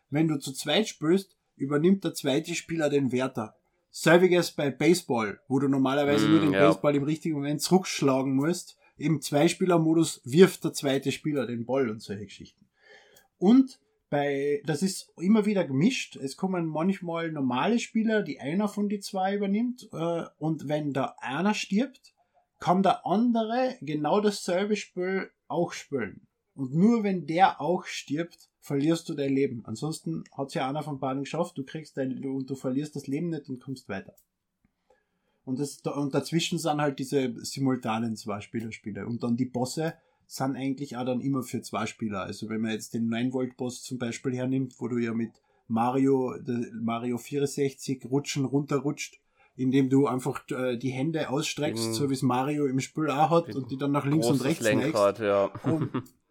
Wenn 0.09 0.27
du 0.27 0.37
zu 0.37 0.53
zweit 0.53 0.87
spürst, 0.87 1.35
übernimmt 1.57 2.03
der 2.03 2.13
zweite 2.13 2.55
Spieler 2.55 2.89
den 2.89 3.11
Wärter. 3.11 3.55
Selbiges 3.97 4.51
bei 4.51 4.71
Baseball, 4.71 5.39
wo 5.47 5.57
du 5.57 5.69
normalerweise 5.69 6.27
mm, 6.27 6.31
nur 6.31 6.41
den 6.41 6.51
ja. 6.51 6.67
Baseball 6.67 6.97
im 6.97 7.03
richtigen 7.03 7.35
Moment 7.35 7.61
zurückschlagen 7.61 8.35
musst. 8.35 8.77
Im 8.97 9.21
Zweispieler-Modus 9.21 10.19
wirft 10.25 10.65
der 10.65 10.73
zweite 10.73 11.13
Spieler 11.13 11.47
den 11.47 11.65
Ball 11.65 11.89
und 11.89 12.01
solche 12.01 12.25
Geschichten. 12.25 12.65
Und 13.37 13.79
bei, 14.09 14.61
das 14.65 14.83
ist 14.83 15.13
immer 15.17 15.45
wieder 15.45 15.63
gemischt. 15.63 16.17
Es 16.17 16.35
kommen 16.35 16.65
manchmal 16.65 17.31
normale 17.31 17.79
Spieler, 17.79 18.21
die 18.21 18.41
einer 18.41 18.67
von 18.67 18.89
die 18.89 18.99
zwei 18.99 19.33
übernimmt. 19.33 19.87
Äh, 19.93 20.23
und 20.39 20.67
wenn 20.67 20.91
da 20.91 21.15
einer 21.19 21.53
stirbt, 21.53 22.13
kann 22.59 22.83
der 22.83 23.05
andere 23.05 23.77
genau 23.79 24.19
dasselbe 24.19 24.75
Spiel 24.75 25.31
auch 25.47 25.71
spielen. 25.71 26.27
Und 26.53 26.73
nur 26.75 27.05
wenn 27.05 27.27
der 27.27 27.61
auch 27.61 27.85
stirbt, 27.85 28.49
verlierst 28.65 29.07
du 29.07 29.13
dein 29.13 29.31
Leben. 29.31 29.61
Ansonsten 29.65 30.23
hat 30.35 30.47
es 30.47 30.55
ja 30.55 30.67
einer 30.67 30.81
von 30.81 30.99
beiden 30.99 31.21
geschafft, 31.23 31.55
du 31.55 31.63
kriegst 31.63 31.97
dein, 31.97 32.19
du, 32.19 32.35
und 32.35 32.49
du 32.49 32.55
verlierst 32.55 32.95
das 32.95 33.05
Leben 33.05 33.29
nicht 33.29 33.47
und 33.47 33.61
kommst 33.61 33.87
weiter. 33.89 34.15
Und, 35.43 35.59
das, 35.59 35.81
und 35.81 36.15
dazwischen 36.15 36.57
sind 36.57 36.81
halt 36.81 36.97
diese 36.97 37.35
simultanen 37.45 38.15
Zwei-Spieler-Spiele. 38.15 39.05
Und 39.05 39.21
dann 39.21 39.37
die 39.37 39.45
Bosse 39.45 39.93
sind 40.25 40.55
eigentlich 40.55 40.97
auch 40.97 41.05
dann 41.05 41.21
immer 41.21 41.43
für 41.43 41.61
zwei 41.61 41.85
Spieler. 41.85 42.21
Also 42.21 42.49
wenn 42.49 42.61
man 42.61 42.71
jetzt 42.71 42.95
den 42.95 43.07
9-Volt-Boss 43.07 43.83
zum 43.83 43.99
Beispiel 43.99 44.33
hernimmt, 44.33 44.73
wo 44.79 44.87
du 44.87 44.97
ja 44.97 45.13
mit 45.13 45.33
Mario, 45.67 46.33
Mario 46.73 47.19
64 47.19 48.05
rutschen, 48.05 48.45
runterrutscht, 48.45 49.21
indem 49.55 49.91
du 49.91 50.07
einfach 50.07 50.41
äh, 50.49 50.75
die 50.75 50.89
Hände 50.89 51.29
ausstreckst, 51.29 51.89
mhm. 51.89 51.93
so 51.93 52.09
wie 52.09 52.15
es 52.15 52.23
Mario 52.23 52.65
im 52.65 52.79
Spiel 52.79 53.11
auch 53.11 53.29
hat, 53.29 53.55
und 53.55 53.69
die 53.69 53.77
dann 53.77 53.91
nach 53.91 54.05
links 54.05 54.25
und 54.25 54.43
rechts 54.43 54.63
Lenkrad, 54.63 55.19
ja. 55.19 55.51
Und, 55.63 55.91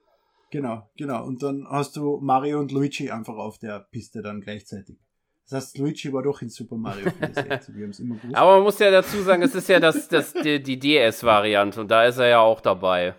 Genau, 0.55 0.89
genau. 0.97 1.25
Und 1.25 1.43
dann 1.43 1.67
hast 1.69 1.97
du 1.97 2.21
Mario 2.23 2.61
und 2.61 2.71
Luigi 2.71 3.11
einfach 3.11 3.35
auf 3.35 3.59
der 3.59 3.89
Piste 3.91 4.23
dann 4.23 4.41
gleichzeitig. 4.41 4.97
Das 5.49 5.65
heißt, 5.65 5.79
Luigi 5.79 6.13
war 6.13 6.23
doch 6.23 6.43
in 6.43 6.49
Super 6.49 6.77
Mario 6.77 7.11
64. 7.19 7.75
Wir 7.75 7.83
haben 7.83 7.91
es 7.91 7.99
immer 7.99 8.15
gewusst. 8.15 8.37
Aber 8.37 8.55
man 8.55 8.63
muss 8.63 8.79
ja 8.79 8.93
dazu 8.93 9.21
sagen, 9.23 9.43
es 9.43 9.53
ist 9.57 9.69
ja 9.69 9.81
das, 9.81 10.07
das, 10.07 10.33
die, 10.33 10.63
die 10.63 10.79
DS-Variante 10.79 11.81
und 11.81 11.91
da 11.91 12.05
ist 12.05 12.19
er 12.19 12.29
ja 12.29 12.39
auch 12.39 12.61
dabei. 12.61 13.17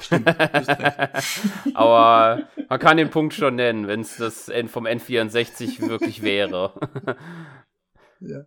Stimmt, 0.00 0.26
Aber 1.74 2.48
man 2.68 2.78
kann 2.80 2.96
den 2.96 3.10
Punkt 3.10 3.34
schon 3.34 3.54
nennen, 3.54 3.86
wenn 3.86 4.00
es 4.00 4.16
das 4.16 4.50
vom 4.66 4.88
N64 4.88 5.88
wirklich 5.88 6.22
wäre. 6.22 6.72
ja. 8.18 8.44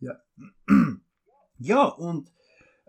Ja. 0.00 0.20
Ja, 1.62 1.88
und 1.88 2.30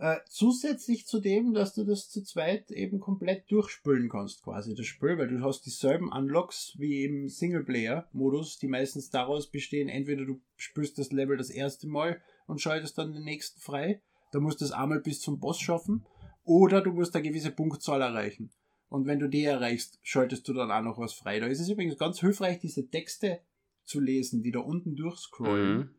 äh, 0.02 0.18
zusätzlich 0.28 1.06
zu 1.06 1.20
dem, 1.20 1.54
dass 1.54 1.76
du 1.76 1.84
das 1.84 2.10
zu 2.10 2.24
zweit 2.24 2.72
eben 2.72 3.00
komplett 3.00 3.52
durchspülen 3.52 4.10
kannst, 4.10 4.42
quasi 4.42 4.74
das 4.74 4.88
Spiel, 4.88 5.20
weil 5.20 5.28
du 5.28 5.42
hast 5.42 5.62
dieselben 5.62 6.12
Unlocks 6.12 6.74
wie 6.80 7.04
im 7.04 7.30
Singleplayer-Modus, 7.30 8.58
die 8.58 8.68
meistens 8.68 9.12
daraus 9.12 9.52
bestehen, 9.52 9.90
entweder 9.90 10.26
du 10.26 10.42
spürst 10.56 10.98
das 10.98 11.12
Level 11.12 11.38
das 11.38 11.52
erste 11.52 11.88
Mal 11.88 12.20
und 12.48 12.60
schaltest 12.60 12.98
dann 12.98 13.14
den 13.14 13.24
nächsten 13.24 13.62
frei, 13.62 14.02
da 14.32 14.40
musst 14.40 14.62
du 14.62 14.66
es 14.66 14.72
einmal 14.72 15.02
bis 15.02 15.22
zum 15.22 15.40
Boss 15.40 15.60
schaffen, 15.60 16.04
oder 16.44 16.82
du 16.82 16.94
musst 16.94 17.16
eine 17.16 17.28
gewisse 17.28 17.52
Punktzahl 17.52 18.02
erreichen. 18.02 18.52
Und 18.90 19.06
wenn 19.06 19.20
du 19.20 19.30
die 19.30 19.44
erreichst, 19.44 20.00
schaltest 20.02 20.48
du 20.48 20.54
dann 20.54 20.72
auch 20.72 20.82
noch 20.82 20.98
was 20.98 21.14
frei. 21.14 21.40
Da 21.40 21.46
ist 21.46 21.60
es 21.60 21.70
übrigens 21.70 22.00
ganz 22.00 22.20
hilfreich, 22.20 22.58
diese 22.58 22.90
Texte 22.90 23.42
zu 23.86 24.00
lesen, 24.00 24.42
die 24.42 24.52
da 24.52 24.62
unten 24.62 24.96
durchscrollen, 24.96 25.78
mhm. 25.78 25.90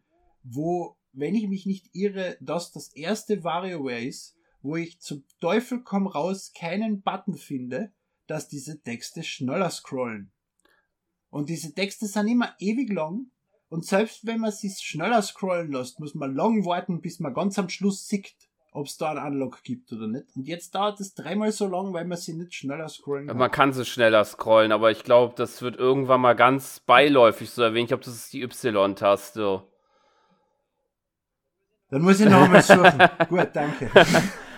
wo 0.43 0.97
wenn 1.13 1.35
ich 1.35 1.49
mich 1.49 1.67
nicht 1.67 1.91
irre, 1.93 2.37
das 2.41 2.73
das 2.73 2.89
erste 2.95 3.45
WarioWare 3.45 4.05
ist, 4.05 4.37
wo 4.63 4.77
ich 4.77 5.01
zum 5.01 5.25
Teufel 5.41 5.83
komm 5.83 6.07
raus 6.07 6.53
keinen 6.57 7.03
Button 7.03 7.35
finde, 7.35 7.93
dass 8.27 8.49
diese 8.49 8.81
Texte 8.81 9.23
schneller 9.23 9.71
scrollen. 9.71 10.33
Und 11.31 11.49
diese 11.49 11.75
Texte 11.75 12.07
sind 12.07 12.29
immer 12.29 12.55
ewig 12.59 12.93
lang. 12.93 13.27
Und 13.69 13.87
selbst 13.87 14.27
wenn 14.27 14.41
man 14.41 14.53
sie 14.53 14.71
schneller 14.71 15.23
scrollen 15.23 15.73
lässt, 15.73 15.99
muss 15.99 16.15
man 16.15 16.35
lang 16.35 16.65
warten, 16.65 17.01
bis 17.01 17.21
man 17.21 17.33
ganz 17.33 17.59
am 17.59 17.71
Schluss 17.71 18.07
sieht, 18.07 18.35
ob 18.71 18.87
es 18.87 18.97
da 18.99 19.13
einen 19.13 19.35
Unlock 19.35 19.63
gibt 19.63 19.93
oder 19.93 20.07
nicht. 20.07 20.27
Und 20.37 20.47
jetzt 20.47 20.75
dauert 20.75 21.01
es 21.01 21.15
dreimal 21.15 21.53
so 21.53 21.67
lang, 21.67 21.93
weil 21.93 22.05
man 22.05 22.19
sie 22.19 22.35
nicht 22.35 22.55
schneller 22.55 22.89
scrollen 22.89 23.29
kann. 23.29 23.37
Man 23.37 23.51
kann 23.51 23.73
sie 23.73 23.85
schneller 23.85 24.25
scrollen, 24.25 24.73
aber 24.73 24.91
ich 24.91 25.05
glaube, 25.05 25.35
das 25.37 25.63
wird 25.63 25.77
irgendwann 25.77 26.21
mal 26.21 26.35
ganz 26.35 26.81
beiläufig 26.81 27.51
so 27.51 27.63
erwähnt. 27.63 27.85
Ich 27.85 27.89
glaube, 27.89 28.05
das 28.05 28.15
ist 28.15 28.33
die 28.33 28.43
Y-Taste. 28.43 29.63
Dann 31.93 32.03
muss 32.03 32.19
ich 32.19 32.29
nochmal 32.29 32.63
suchen. 32.63 32.99
Gut, 33.29 33.51
danke. 33.53 33.89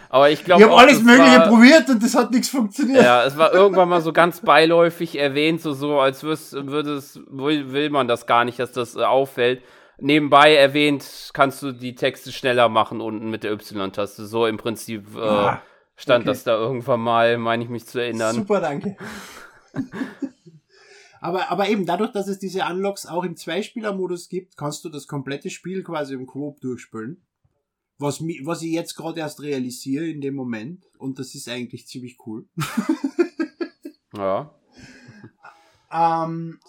Aber 0.08 0.30
ich 0.30 0.42
glaube. 0.42 0.62
Ich 0.62 0.68
habe 0.68 0.80
alles 0.80 1.02
Mögliche 1.02 1.38
war, 1.38 1.48
probiert 1.48 1.90
und 1.90 2.02
das 2.02 2.14
hat 2.14 2.30
nichts 2.30 2.48
funktioniert. 2.48 3.02
Ja, 3.02 3.24
es 3.24 3.36
war 3.36 3.52
irgendwann 3.52 3.90
mal 3.90 4.00
so 4.00 4.14
ganz 4.14 4.40
beiläufig 4.40 5.18
erwähnt, 5.18 5.60
so, 5.60 5.74
so 5.74 6.00
als 6.00 6.22
würde 6.22 6.94
es, 6.94 7.20
will, 7.28 7.72
will 7.72 7.90
man 7.90 8.08
das 8.08 8.26
gar 8.26 8.46
nicht, 8.46 8.58
dass 8.58 8.72
das 8.72 8.96
äh, 8.96 9.02
auffällt 9.02 9.60
nebenbei 9.98 10.54
erwähnt, 10.54 11.30
kannst 11.32 11.62
du 11.62 11.72
die 11.72 11.94
Texte 11.94 12.32
schneller 12.32 12.68
machen 12.68 13.00
unten 13.00 13.30
mit 13.30 13.44
der 13.44 13.52
Y-Taste. 13.52 14.26
So 14.26 14.46
im 14.46 14.56
Prinzip 14.56 15.16
äh, 15.16 15.20
ah, 15.20 15.62
stand 15.96 16.22
okay. 16.22 16.30
das 16.30 16.44
da 16.44 16.56
irgendwann 16.56 17.00
mal, 17.00 17.38
meine 17.38 17.64
ich 17.64 17.70
mich 17.70 17.86
zu 17.86 18.00
erinnern. 18.00 18.34
Super, 18.34 18.60
danke. 18.60 18.96
aber, 21.20 21.50
aber 21.50 21.68
eben 21.68 21.86
dadurch, 21.86 22.12
dass 22.12 22.28
es 22.28 22.38
diese 22.38 22.64
Unlocks 22.64 23.06
auch 23.06 23.24
im 23.24 23.36
Zweispieler-Modus 23.36 24.28
gibt, 24.28 24.56
kannst 24.56 24.84
du 24.84 24.88
das 24.88 25.06
komplette 25.06 25.50
Spiel 25.50 25.82
quasi 25.82 26.14
im 26.14 26.26
Coop 26.26 26.60
durchspielen. 26.60 27.23
Was, 28.04 28.20
was 28.20 28.60
ich 28.60 28.72
jetzt 28.72 28.96
gerade 28.96 29.20
erst 29.20 29.40
realisiere 29.40 30.06
in 30.06 30.20
dem 30.20 30.34
Moment. 30.34 30.84
Und 30.98 31.18
das 31.18 31.34
ist 31.34 31.48
eigentlich 31.48 31.86
ziemlich 31.86 32.18
cool. 32.26 32.46
ja. 34.14 34.54
Ähm, 35.90 36.60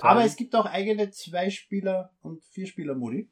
aber 0.00 0.24
es 0.24 0.36
gibt 0.36 0.54
auch 0.54 0.66
eigene 0.66 1.10
Zwei-Spieler- 1.10 2.10
und 2.20 2.44
Vier-Spieler-Modi. 2.44 3.30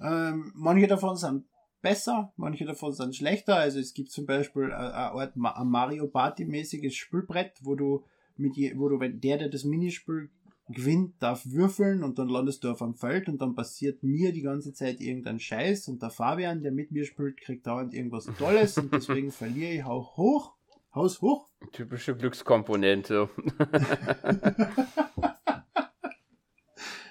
Ähm, 0.00 0.50
manche 0.54 0.86
davon 0.86 1.16
sind 1.16 1.44
besser, 1.82 2.32
manche 2.36 2.64
davon 2.64 2.94
sind 2.94 3.14
schlechter. 3.14 3.56
Also 3.56 3.80
es 3.80 3.92
gibt 3.92 4.10
zum 4.10 4.24
Beispiel 4.24 4.72
eine 4.72 4.94
Art 4.94 5.36
Mario 5.36 6.06
Party-mäßiges 6.06 6.94
Spielbrett, 6.94 7.52
wo 7.60 7.74
du 7.74 8.02
mit 8.38 8.56
je, 8.56 8.78
wo 8.78 8.88
du, 8.88 8.98
wenn 8.98 9.20
der, 9.20 9.36
der 9.36 9.50
das 9.50 9.64
Minispiel 9.64 10.30
gewinnt, 10.68 11.22
darf 11.22 11.44
würfeln 11.46 12.02
und 12.02 12.18
dann 12.18 12.28
landest 12.28 12.64
du 12.64 12.70
auf 12.70 12.80
einem 12.80 12.94
Feld 12.94 13.28
und 13.28 13.40
dann 13.40 13.54
passiert 13.54 14.02
mir 14.02 14.32
die 14.32 14.42
ganze 14.42 14.72
Zeit 14.72 15.00
irgendein 15.00 15.38
Scheiß 15.38 15.88
und 15.88 16.02
der 16.02 16.10
Fabian, 16.10 16.62
der 16.62 16.72
mit 16.72 16.90
mir 16.90 17.04
spielt, 17.04 17.38
kriegt 17.38 17.66
dauernd 17.66 17.92
irgendwas 17.92 18.26
Tolles 18.38 18.78
und 18.78 18.92
deswegen 18.92 19.30
verliere 19.30 19.72
ich 19.72 19.84
auch 19.84 20.16
hoch 20.16 20.54
Haus 20.94 21.20
hoch. 21.22 21.50
Typische 21.72 22.16
Glückskomponente. 22.16 23.28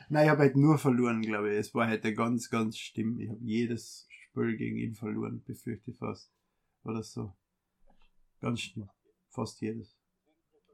Nein, 0.09 0.25
ich 0.25 0.29
habe 0.29 0.39
halt 0.41 0.55
nur 0.55 0.77
verloren, 0.77 1.21
glaube 1.21 1.51
ich. 1.51 1.59
Es 1.59 1.75
war 1.75 1.89
heute 1.89 2.13
ganz, 2.13 2.49
ganz 2.49 2.77
schlimm. 2.77 3.19
Ich 3.19 3.29
habe 3.29 3.39
jedes 3.41 4.07
Spiel 4.09 4.55
gegen 4.55 4.77
ihn 4.77 4.95
verloren, 4.95 5.43
befürchte 5.45 5.91
ich 5.91 5.97
fast. 5.97 6.31
Oder 6.85 7.03
so. 7.03 7.35
Ganz 8.39 8.61
schlimm. 8.61 8.89
Fast 9.27 9.59
jedes. 9.59 9.97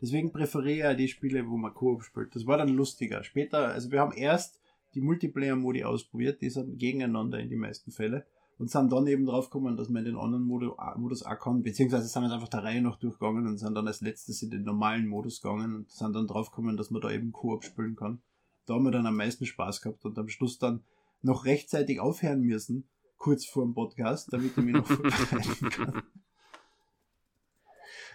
Deswegen 0.01 0.31
präferiere 0.31 0.91
ich 0.91 0.97
die 0.97 1.07
Spiele, 1.09 1.47
wo 1.49 1.57
man 1.57 1.73
Koop 1.73 2.03
spielt. 2.03 2.35
Das 2.35 2.45
war 2.45 2.57
dann 2.57 2.69
lustiger. 2.69 3.23
Später, 3.23 3.67
also 3.67 3.91
wir 3.91 3.99
haben 3.99 4.13
erst 4.13 4.61
die 4.93 5.01
Multiplayer-Modi 5.01 5.83
ausprobiert, 5.83 6.41
die 6.41 6.49
sind 6.49 6.77
gegeneinander 6.79 7.39
in 7.39 7.49
die 7.49 7.55
meisten 7.55 7.91
Fälle 7.91 8.25
und 8.57 8.69
sind 8.69 8.91
dann 8.91 9.07
eben 9.07 9.25
drauf 9.25 9.49
gekommen, 9.49 9.77
dass 9.77 9.89
man 9.89 10.05
in 10.05 10.13
den 10.13 10.21
anderen 10.21 10.43
Modus, 10.43 11.23
auch 11.23 11.39
kann, 11.39 11.63
beziehungsweise 11.63 12.07
sind 12.07 12.23
wir 12.23 12.31
einfach 12.31 12.49
der 12.49 12.63
Reihe 12.63 12.81
noch 12.81 12.97
durchgegangen 12.97 13.47
und 13.47 13.57
sind 13.57 13.75
dann 13.75 13.87
als 13.87 14.01
letztes 14.01 14.41
in 14.41 14.49
den 14.49 14.63
normalen 14.63 15.07
Modus 15.07 15.41
gegangen 15.41 15.75
und 15.75 15.91
sind 15.91 16.13
dann 16.13 16.27
drauf 16.27 16.49
gekommen, 16.49 16.75
dass 16.75 16.91
man 16.91 17.01
da 17.01 17.11
eben 17.11 17.31
Koop 17.31 17.63
spielen 17.63 17.95
kann. 17.95 18.21
Da 18.65 18.75
haben 18.75 18.83
wir 18.83 18.91
dann 18.91 19.05
am 19.05 19.15
meisten 19.15 19.45
Spaß 19.45 19.81
gehabt 19.81 20.05
und 20.05 20.17
am 20.17 20.27
Schluss 20.27 20.57
dann 20.57 20.83
noch 21.21 21.45
rechtzeitig 21.45 21.99
aufhören 21.99 22.41
müssen, 22.41 22.87
kurz 23.17 23.45
vor 23.45 23.63
dem 23.63 23.73
Podcast, 23.73 24.31
damit 24.31 24.57
ich 24.57 24.63
mich 24.63 24.75
noch 24.75 24.87
vorbereiten 24.87 25.69
kann. 25.69 26.03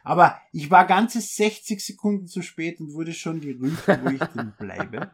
Aber 0.04 0.38
ich 0.52 0.70
war 0.70 0.86
ganze 0.86 1.20
60 1.20 1.84
Sekunden 1.84 2.26
zu 2.26 2.42
spät 2.42 2.78
und 2.78 2.92
wurde 2.92 3.14
schon 3.14 3.40
gerügt, 3.40 3.88
wo 3.88 4.10
ich 4.10 4.22
denn 4.36 4.52
bleibe. 4.58 5.10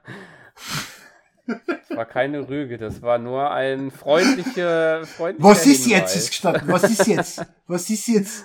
Das 1.46 1.96
war 1.96 2.06
keine 2.06 2.48
Rüge, 2.48 2.76
das 2.76 3.00
war 3.00 3.18
nur 3.18 3.50
ein 3.50 3.90
freundlicher, 3.90 5.04
freundlicher 5.06 5.48
Was 5.48 5.66
ist 5.66 5.84
Hinweis. 5.84 6.00
jetzt 6.00 6.16
ist 6.16 6.30
gestanden? 6.30 6.68
Was 6.68 6.84
ist 6.84 7.06
jetzt? 7.06 7.46
Was 7.66 7.88
ist 7.88 8.08
jetzt? 8.08 8.44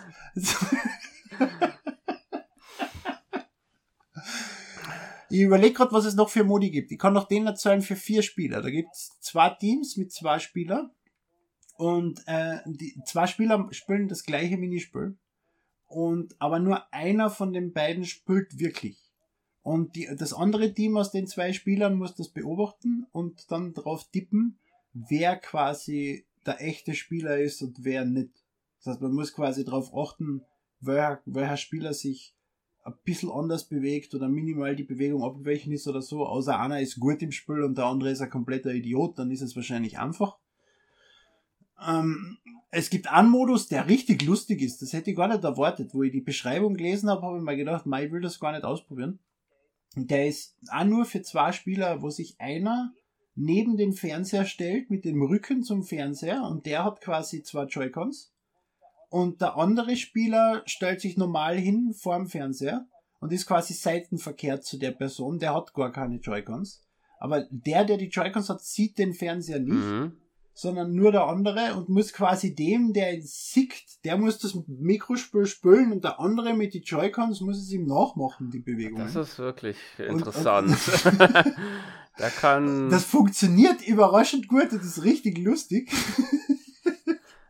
Ich 5.30 5.42
überlege 5.42 5.74
gerade, 5.74 5.92
was 5.92 6.06
es 6.06 6.16
noch 6.16 6.30
für 6.30 6.44
Modi 6.44 6.70
gibt. 6.70 6.92
Ich 6.92 7.00
kann 7.00 7.14
noch 7.14 7.28
den 7.28 7.48
erzählen 7.48 7.82
für 7.82 7.96
vier 7.96 8.22
Spieler. 8.22 8.62
Da 8.62 8.70
gibt 8.70 8.90
es 8.94 9.20
zwei 9.20 9.50
Teams 9.50 9.98
mit 9.98 10.14
zwei 10.14 10.40
Spielern. 10.40 10.92
Und 11.78 12.22
äh, 12.28 12.60
die 12.66 12.96
zwei 13.06 13.28
Spieler 13.28 13.68
spielen 13.72 14.08
das 14.08 14.24
gleiche 14.24 14.58
Minispiel. 14.58 15.18
Und 15.88 16.36
aber 16.40 16.60
nur 16.60 16.92
einer 16.94 17.30
von 17.30 17.54
den 17.54 17.74
beiden 17.74 18.06
spielt 18.06 18.60
wirklich. 18.60 18.98
Und 19.62 19.96
die, 19.96 20.08
das 20.18 20.34
andere 20.34 20.74
Team 20.74 20.98
aus 20.98 21.12
den 21.12 21.28
zwei 21.28 21.54
Spielern 21.54 21.96
muss 21.96 22.16
das 22.16 22.30
beobachten 22.30 23.08
und 23.12 23.52
dann 23.52 23.74
drauf 23.74 24.08
tippen, 24.12 24.60
wer 24.94 25.38
quasi 25.38 26.26
der 26.46 26.62
echte 26.62 26.94
Spieler 26.94 27.38
ist 27.38 27.62
und 27.62 27.84
wer 27.84 28.06
nicht. 28.06 28.46
Das 28.78 28.94
heißt, 28.94 29.02
man 29.02 29.14
muss 29.14 29.34
quasi 29.34 29.66
darauf 29.66 29.96
achten, 29.96 30.44
welcher, 30.80 31.22
welcher 31.26 31.58
Spieler 31.58 31.94
sich 31.94 32.36
ein 32.84 32.94
bisschen 33.04 33.32
anders 33.32 33.68
bewegt 33.68 34.14
oder 34.14 34.30
minimal 34.30 34.76
die 34.76 34.84
Bewegung 34.84 35.24
abweichen 35.24 35.74
ist 35.74 35.88
oder 35.88 36.04
so, 36.04 36.26
außer 36.26 36.60
einer 36.60 36.80
ist 36.82 37.00
gut 37.00 37.22
im 37.24 37.32
Spiel 37.32 37.64
und 37.64 37.78
der 37.78 37.86
andere 37.86 38.12
ist 38.12 38.22
ein 38.22 38.30
kompletter 38.30 38.72
Idiot, 38.72 39.18
dann 39.18 39.32
ist 39.32 39.42
es 39.42 39.56
wahrscheinlich 39.56 39.98
einfach. 39.98 40.38
Ähm, 41.84 42.38
es 42.72 42.90
gibt 42.90 43.08
einen 43.08 43.30
Modus, 43.30 43.68
der 43.68 43.88
richtig 43.88 44.24
lustig 44.24 44.62
ist, 44.62 44.82
das 44.82 44.94
hätte 44.94 45.12
ich 45.12 45.18
gar 45.18 45.28
nicht 45.28 45.44
erwartet. 45.44 45.94
Wo 45.94 46.04
ich 46.04 46.12
die 46.12 46.22
Beschreibung 46.22 46.76
gelesen 46.76 47.10
habe, 47.10 47.22
habe 47.22 47.38
ich 47.38 47.44
mir 47.44 47.56
gedacht, 47.56 47.86
ich 47.86 48.12
will 48.12 48.22
das 48.22 48.40
gar 48.40 48.52
nicht 48.52 48.66
ausprobieren. 48.66 49.20
Der 49.96 50.28
ist 50.28 50.58
auch 50.70 50.84
nur 50.84 51.06
für 51.06 51.22
zwei 51.22 51.54
Spieler, 51.54 52.02
wo 52.02 52.10
sich 52.10 52.36
einer 52.40 52.94
neben 53.34 53.78
den 53.78 53.94
Fernseher 53.94 54.46
stellt 54.46 54.90
mit 54.90 55.06
dem 55.06 55.22
Rücken 55.22 55.64
zum 55.64 55.84
Fernseher 55.84 56.44
und 56.44 56.66
der 56.66 56.84
hat 56.84 57.02
quasi 57.02 57.44
zwei 57.44 57.64
Joy-Cons. 57.64 58.34
Und 59.10 59.40
der 59.40 59.56
andere 59.56 59.96
Spieler 59.96 60.64
stellt 60.66 61.00
sich 61.00 61.16
normal 61.16 61.58
hin 61.58 61.94
vor 61.94 62.18
dem 62.18 62.28
Fernseher 62.28 62.86
und 63.20 63.32
ist 63.32 63.46
quasi 63.46 63.74
seitenverkehrt 63.74 64.66
zu 64.66 64.78
der 64.78 64.92
Person, 64.92 65.40
der 65.40 65.54
hat 65.54 65.74
gar 65.74 65.92
keine 65.92 66.18
Joy-Cons. 66.18 66.82
Aber 67.20 67.48
der, 67.50 67.86
der 67.86 67.98
die 67.98 68.10
Joy-Cons 68.10 68.50
hat, 68.50 68.62
sieht 68.62 68.98
den 68.98 69.14
Fernseher 69.14 69.60
nicht. 69.60 69.74
Mhm 69.76 70.18
sondern 70.58 70.96
nur 70.96 71.12
der 71.12 71.26
andere 71.26 71.76
und 71.76 71.90
muss 71.90 72.14
quasi 72.14 72.56
dem, 72.56 72.94
der 72.94 73.14
ihn 73.14 73.22
sieht, 73.22 73.74
der 74.06 74.18
muss 74.18 74.40
das 74.40 74.58
Mikrospiel 74.68 75.46
spülen 75.46 75.92
und 75.92 76.06
der 76.06 76.20
andere 76.22 76.54
mit 76.54 76.74
die 76.74 76.80
Joy-Cons 76.80 77.42
muss 77.42 77.58
es 77.58 77.72
ihm 77.74 77.86
nachmachen, 77.86 78.50
die 78.52 78.60
Bewegung. 78.60 79.00
Das 79.00 79.16
ist 79.18 79.38
wirklich 79.38 79.76
interessant. 79.98 80.70
Und, 80.70 81.06
und 81.06 81.20
da 82.18 82.30
kann. 82.30 82.90
Das 82.90 83.04
funktioniert 83.04 83.86
überraschend 83.86 84.48
gut 84.48 84.72
und 84.72 84.82
ist 84.82 85.04
richtig 85.04 85.38
lustig. 85.38 85.92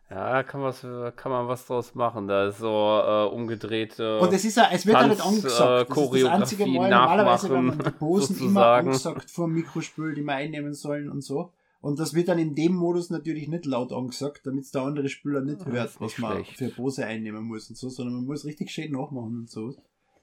Ja, 0.07 0.43
kann, 0.43 0.61
was, 0.61 0.79
kann 0.79 1.31
man 1.31 1.47
was 1.49 1.65
draus 1.65 1.93
machen. 1.93 2.29
Da 2.29 2.47
ist 2.47 2.59
so 2.59 2.69
äh, 2.69 3.25
umgedrehte. 3.25 4.19
Und 4.19 4.31
es 4.31 4.45
ist 4.45 4.55
ja, 4.55 4.69
es 4.71 4.85
wird 4.85 4.95
Tanz, 4.95 5.07
ja 5.07 5.13
nicht 5.15 5.25
angesagt. 5.25 5.89
Das 5.89 5.97
ist 5.97 6.23
das 6.23 6.31
einzige 6.31 6.65
Mal. 6.67 6.89
Normalerweise 6.89 7.49
werden 7.49 7.77
die 7.77 7.89
Posen 7.89 8.39
immer 8.39 8.65
angesagt 8.65 9.29
vor 9.29 9.47
dem 9.47 9.55
Mikrospül, 9.55 10.13
die 10.13 10.21
wir 10.21 10.33
einnehmen 10.33 10.73
sollen 10.73 11.09
und 11.09 11.21
so. 11.21 11.51
Und 11.85 11.99
das 11.99 12.15
wird 12.15 12.29
dann 12.29 12.39
in 12.39 12.55
dem 12.55 12.73
Modus 12.73 13.11
natürlich 13.11 13.47
nicht 13.47 13.67
laut 13.67 13.93
angesagt, 13.93 14.47
damit 14.47 14.73
der 14.73 14.81
andere 14.81 15.07
Spieler 15.07 15.41
nicht 15.41 15.59
ja, 15.59 15.67
hört, 15.67 16.01
was 16.01 16.17
man 16.17 16.43
schlecht. 16.43 16.57
für 16.57 16.69
Pose 16.69 17.05
einnehmen 17.05 17.43
muss 17.43 17.69
und 17.69 17.75
so, 17.75 17.89
sondern 17.89 18.15
man 18.15 18.25
muss 18.25 18.43
richtig 18.43 18.71
schön 18.71 18.91
nachmachen 18.91 19.41
und 19.41 19.51
so. 19.51 19.75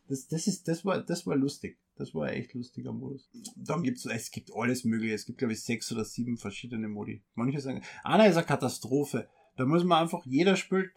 Das, 0.09 0.27
das 0.27 0.49
ist, 0.49 0.67
das 0.67 0.85
war, 0.85 1.01
das 1.01 1.25
war 1.25 1.37
lustig. 1.37 1.79
Das 1.95 2.17
war 2.17 2.27
ein 2.27 2.35
echt 2.35 2.53
lustiger 2.55 2.93
Modus. 2.93 3.31
Dann 3.55 3.85
gibt's, 3.85 4.05
es 4.07 4.33
gibt 4.33 4.51
alles 4.53 4.83
mögliche. 4.83 5.15
Es 5.15 5.25
gibt, 5.25 5.39
glaube 5.39 5.53
ich, 5.53 5.63
sechs 5.63 5.93
oder 5.93 6.05
sieben 6.05 6.37
verschiedene 6.37 6.89
Modi. 6.89 7.23
Manche 7.37 7.61
sagen, 7.61 7.85
einer 8.03 8.27
ist 8.27 8.37
eine 8.37 8.45
Katastrophe. 8.45 9.29
Da 9.57 9.65
muss 9.65 9.85
man 9.85 10.03
einfach, 10.03 10.27
jeder 10.27 10.57
spielt 10.57 10.91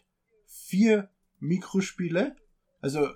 vier 0.48 1.12
Mikrospiele, 1.40 2.36
also 2.82 3.10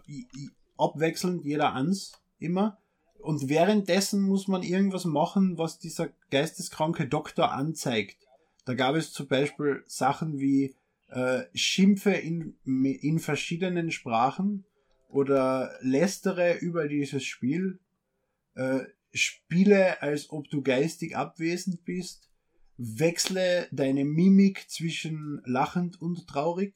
abwechselnd 0.78 1.44
jeder 1.44 1.74
ans, 1.74 2.12
immer. 2.38 2.78
Und 3.20 3.50
währenddessen 3.50 4.22
muss 4.22 4.48
man 4.48 4.64
irgendwas 4.64 5.06
machen, 5.06 5.58
was 5.58 5.78
dieser 5.78 6.10
geisteskranke 6.30 7.08
Doktor 7.08 7.52
anzeigt. 7.52 8.18
Da 8.66 8.74
gab 8.74 8.96
es 8.96 9.12
zum 9.12 9.28
Beispiel 9.28 9.84
Sachen 9.88 10.40
wie 10.40 10.76
äh, 11.10 11.44
Schimpfe 11.54 12.12
in, 12.12 12.56
in 12.66 13.20
verschiedenen 13.20 13.92
Sprachen 13.92 14.66
oder 15.10 15.72
lästere 15.82 16.58
über 16.58 16.88
dieses 16.88 17.24
Spiel, 17.24 17.80
äh, 18.56 18.82
spiele, 19.14 20.02
als 20.02 20.30
ob 20.30 20.50
du 20.50 20.62
geistig 20.62 21.18
abwesend 21.18 21.84
bist, 21.84 22.30
wechsle 22.78 23.68
deine 23.72 24.06
Mimik 24.06 24.70
zwischen 24.70 25.42
lachend 25.46 26.02
und 26.02 26.28
traurig 26.28 26.76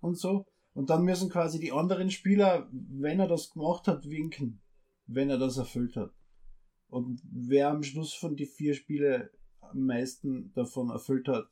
und 0.00 0.18
so. 0.18 0.46
Und 0.72 0.90
dann 0.90 1.04
müssen 1.04 1.30
quasi 1.30 1.60
die 1.60 1.72
anderen 1.72 2.10
Spieler, 2.10 2.68
wenn 2.72 3.20
er 3.20 3.28
das 3.28 3.50
gemacht 3.50 3.86
hat, 3.86 4.10
winken, 4.10 4.60
wenn 5.06 5.30
er 5.30 5.38
das 5.38 5.56
erfüllt 5.56 5.96
hat. 5.96 6.12
Und 6.88 7.20
wer 7.30 7.70
am 7.70 7.82
Schluss 7.82 8.14
von 8.14 8.36
die 8.36 8.46
vier 8.46 8.74
Spiele 8.74 9.30
am 9.60 9.86
meisten 9.86 10.52
davon 10.54 10.90
erfüllt 10.90 11.28
hat, 11.28 11.48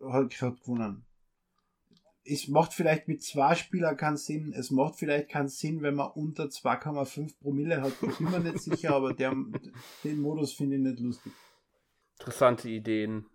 hat, 0.00 0.40
hat 0.40 0.60
gewonnen. 0.60 1.04
Es 2.24 2.46
macht 2.46 2.74
vielleicht 2.74 3.08
mit 3.08 3.22
zwei 3.22 3.54
Spielern 3.54 3.96
keinen 3.96 4.18
Sinn. 4.18 4.52
Es 4.52 4.70
macht 4.70 4.96
vielleicht 4.96 5.30
keinen 5.30 5.48
Sinn, 5.48 5.82
wenn 5.82 5.94
man 5.94 6.10
unter 6.10 6.44
2,5 6.44 7.38
Promille 7.40 7.80
hat. 7.80 7.92
Ich 8.02 8.18
bin 8.18 8.30
mir 8.30 8.40
nicht 8.40 8.60
sicher, 8.60 8.94
aber 8.94 9.14
der, 9.14 9.34
den 10.04 10.20
Modus 10.20 10.52
finde 10.52 10.76
ich 10.76 10.82
nicht 10.82 11.00
lustig. 11.00 11.32
Interessante 12.18 12.68
Ideen. 12.68 13.26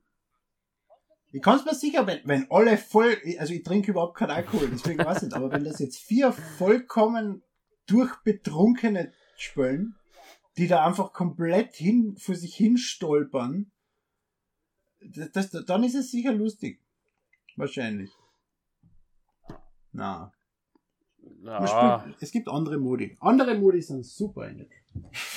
Ich 1.31 1.41
kann 1.41 1.57
es 1.57 1.65
mir 1.65 1.73
sicher, 1.73 2.05
wenn, 2.05 2.19
wenn 2.25 2.51
alle 2.51 2.77
voll, 2.77 3.17
also 3.39 3.53
ich 3.53 3.63
trinke 3.63 3.89
überhaupt 3.89 4.15
keinen 4.15 4.29
Alkohol, 4.29 4.69
deswegen 4.71 5.03
weiß 5.03 5.17
ich 5.17 5.23
nicht, 5.23 5.33
aber 5.33 5.51
wenn 5.51 5.63
das 5.63 5.79
jetzt 5.79 5.97
vier 5.97 6.31
vollkommen 6.31 7.41
durchbetrunkene 7.87 9.11
spülen, 9.37 9.95
die 10.57 10.67
da 10.67 10.85
einfach 10.85 11.13
komplett 11.13 11.75
hin, 11.75 12.15
für 12.17 12.35
sich 12.35 12.55
hinstolpern, 12.55 13.71
das, 15.01 15.49
das, 15.51 15.65
dann 15.65 15.83
ist 15.83 15.95
es 15.95 16.11
sicher 16.11 16.33
lustig. 16.33 16.79
Wahrscheinlich. 17.55 18.11
Na. 19.91 20.31
Ja. 21.43 22.01
Spielt, 22.01 22.17
es 22.21 22.31
gibt 22.31 22.47
andere 22.47 22.77
Modi. 22.77 23.17
Andere 23.19 23.55
Modi 23.55 23.81
sind 23.81 24.05
super 24.05 24.47
in 24.47 24.67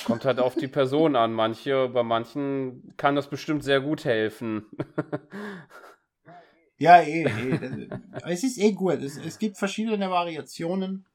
Kommt 0.05 0.25
halt 0.25 0.39
auf 0.39 0.55
die 0.55 0.67
Person 0.67 1.15
an. 1.15 1.33
Manche, 1.33 1.89
bei 1.89 2.03
manchen 2.03 2.93
kann 2.97 3.15
das 3.15 3.29
bestimmt 3.29 3.63
sehr 3.63 3.81
gut 3.81 4.05
helfen. 4.05 4.65
ja, 6.77 7.01
eh, 7.01 7.23
eh. 7.23 7.89
es 8.25 8.43
ist 8.43 8.57
eh 8.57 8.73
gut. 8.73 9.01
Es, 9.01 9.17
es 9.17 9.39
gibt 9.39 9.57
verschiedene 9.57 10.09
Variationen. 10.09 11.05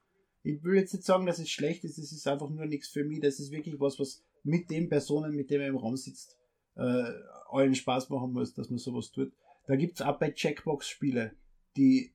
Ich 0.42 0.62
will 0.62 0.76
jetzt 0.76 0.92
nicht 0.92 1.04
sagen, 1.04 1.26
dass 1.26 1.38
es 1.38 1.50
schlecht 1.50 1.84
ist. 1.84 1.98
Es 1.98 2.12
ist 2.12 2.26
einfach 2.26 2.50
nur 2.50 2.66
nichts 2.66 2.88
für 2.88 3.04
mich. 3.04 3.20
Das 3.20 3.38
ist 3.38 3.52
wirklich 3.52 3.78
was, 3.78 3.98
was 3.98 4.22
mit 4.42 4.70
den 4.70 4.88
Personen, 4.88 5.34
mit 5.34 5.50
denen 5.50 5.62
man 5.62 5.70
im 5.70 5.76
Raum 5.76 5.96
sitzt, 5.96 6.36
äh, 6.76 7.04
allen 7.50 7.74
Spaß 7.74 8.08
machen 8.10 8.32
muss, 8.32 8.54
dass 8.54 8.70
man 8.70 8.78
sowas 8.78 9.12
tut. 9.12 9.32
Da 9.66 9.76
gibt 9.76 10.00
es 10.00 10.06
auch 10.06 10.18
bei 10.18 10.30
Checkbox-Spiele, 10.30 11.36
die 11.76 12.12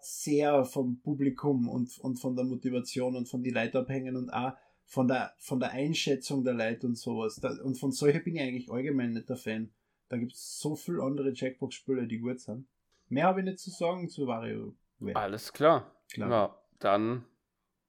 sehr 0.00 0.64
vom 0.64 1.00
Publikum 1.00 1.68
und, 1.68 1.98
und 1.98 2.16
von 2.18 2.34
der 2.34 2.44
Motivation 2.44 3.16
und 3.16 3.28
von 3.28 3.42
die 3.42 3.50
Leute 3.50 3.78
abhängen 3.78 4.16
und 4.16 4.30
auch 4.30 4.52
von 4.84 5.06
der, 5.06 5.34
von 5.38 5.60
der 5.60 5.72
Einschätzung 5.72 6.44
der 6.44 6.54
Leute 6.54 6.86
und 6.86 6.96
sowas. 6.96 7.36
Da, 7.36 7.50
und 7.62 7.78
von 7.78 7.92
solchen 7.92 8.24
bin 8.24 8.36
ich 8.36 8.42
eigentlich 8.42 8.70
allgemein 8.70 9.12
nicht 9.12 9.28
der 9.28 9.36
Fan. 9.36 9.70
Da 10.08 10.16
gibt 10.16 10.32
es 10.32 10.58
so 10.58 10.74
viele 10.74 11.02
andere 11.02 11.32
Checkbox-Spiele, 11.32 12.06
die 12.06 12.18
gut 12.18 12.40
sind. 12.40 12.66
Mehr 13.08 13.24
habe 13.24 13.40
ich 13.40 13.46
nicht 13.46 13.58
zu 13.58 13.70
sagen 13.70 14.08
zu 14.08 14.26
Wario. 14.26 14.74
Alles 15.14 15.52
klar. 15.52 15.94
klar. 16.10 16.30
Ja, 16.30 16.58
dann 16.78 17.24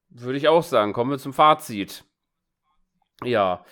würde 0.10 0.38
ich 0.38 0.48
auch 0.48 0.64
sagen, 0.64 0.94
kommen 0.94 1.12
wir 1.12 1.18
zum 1.18 1.34
Fazit. 1.34 2.04
Ja, 3.24 3.64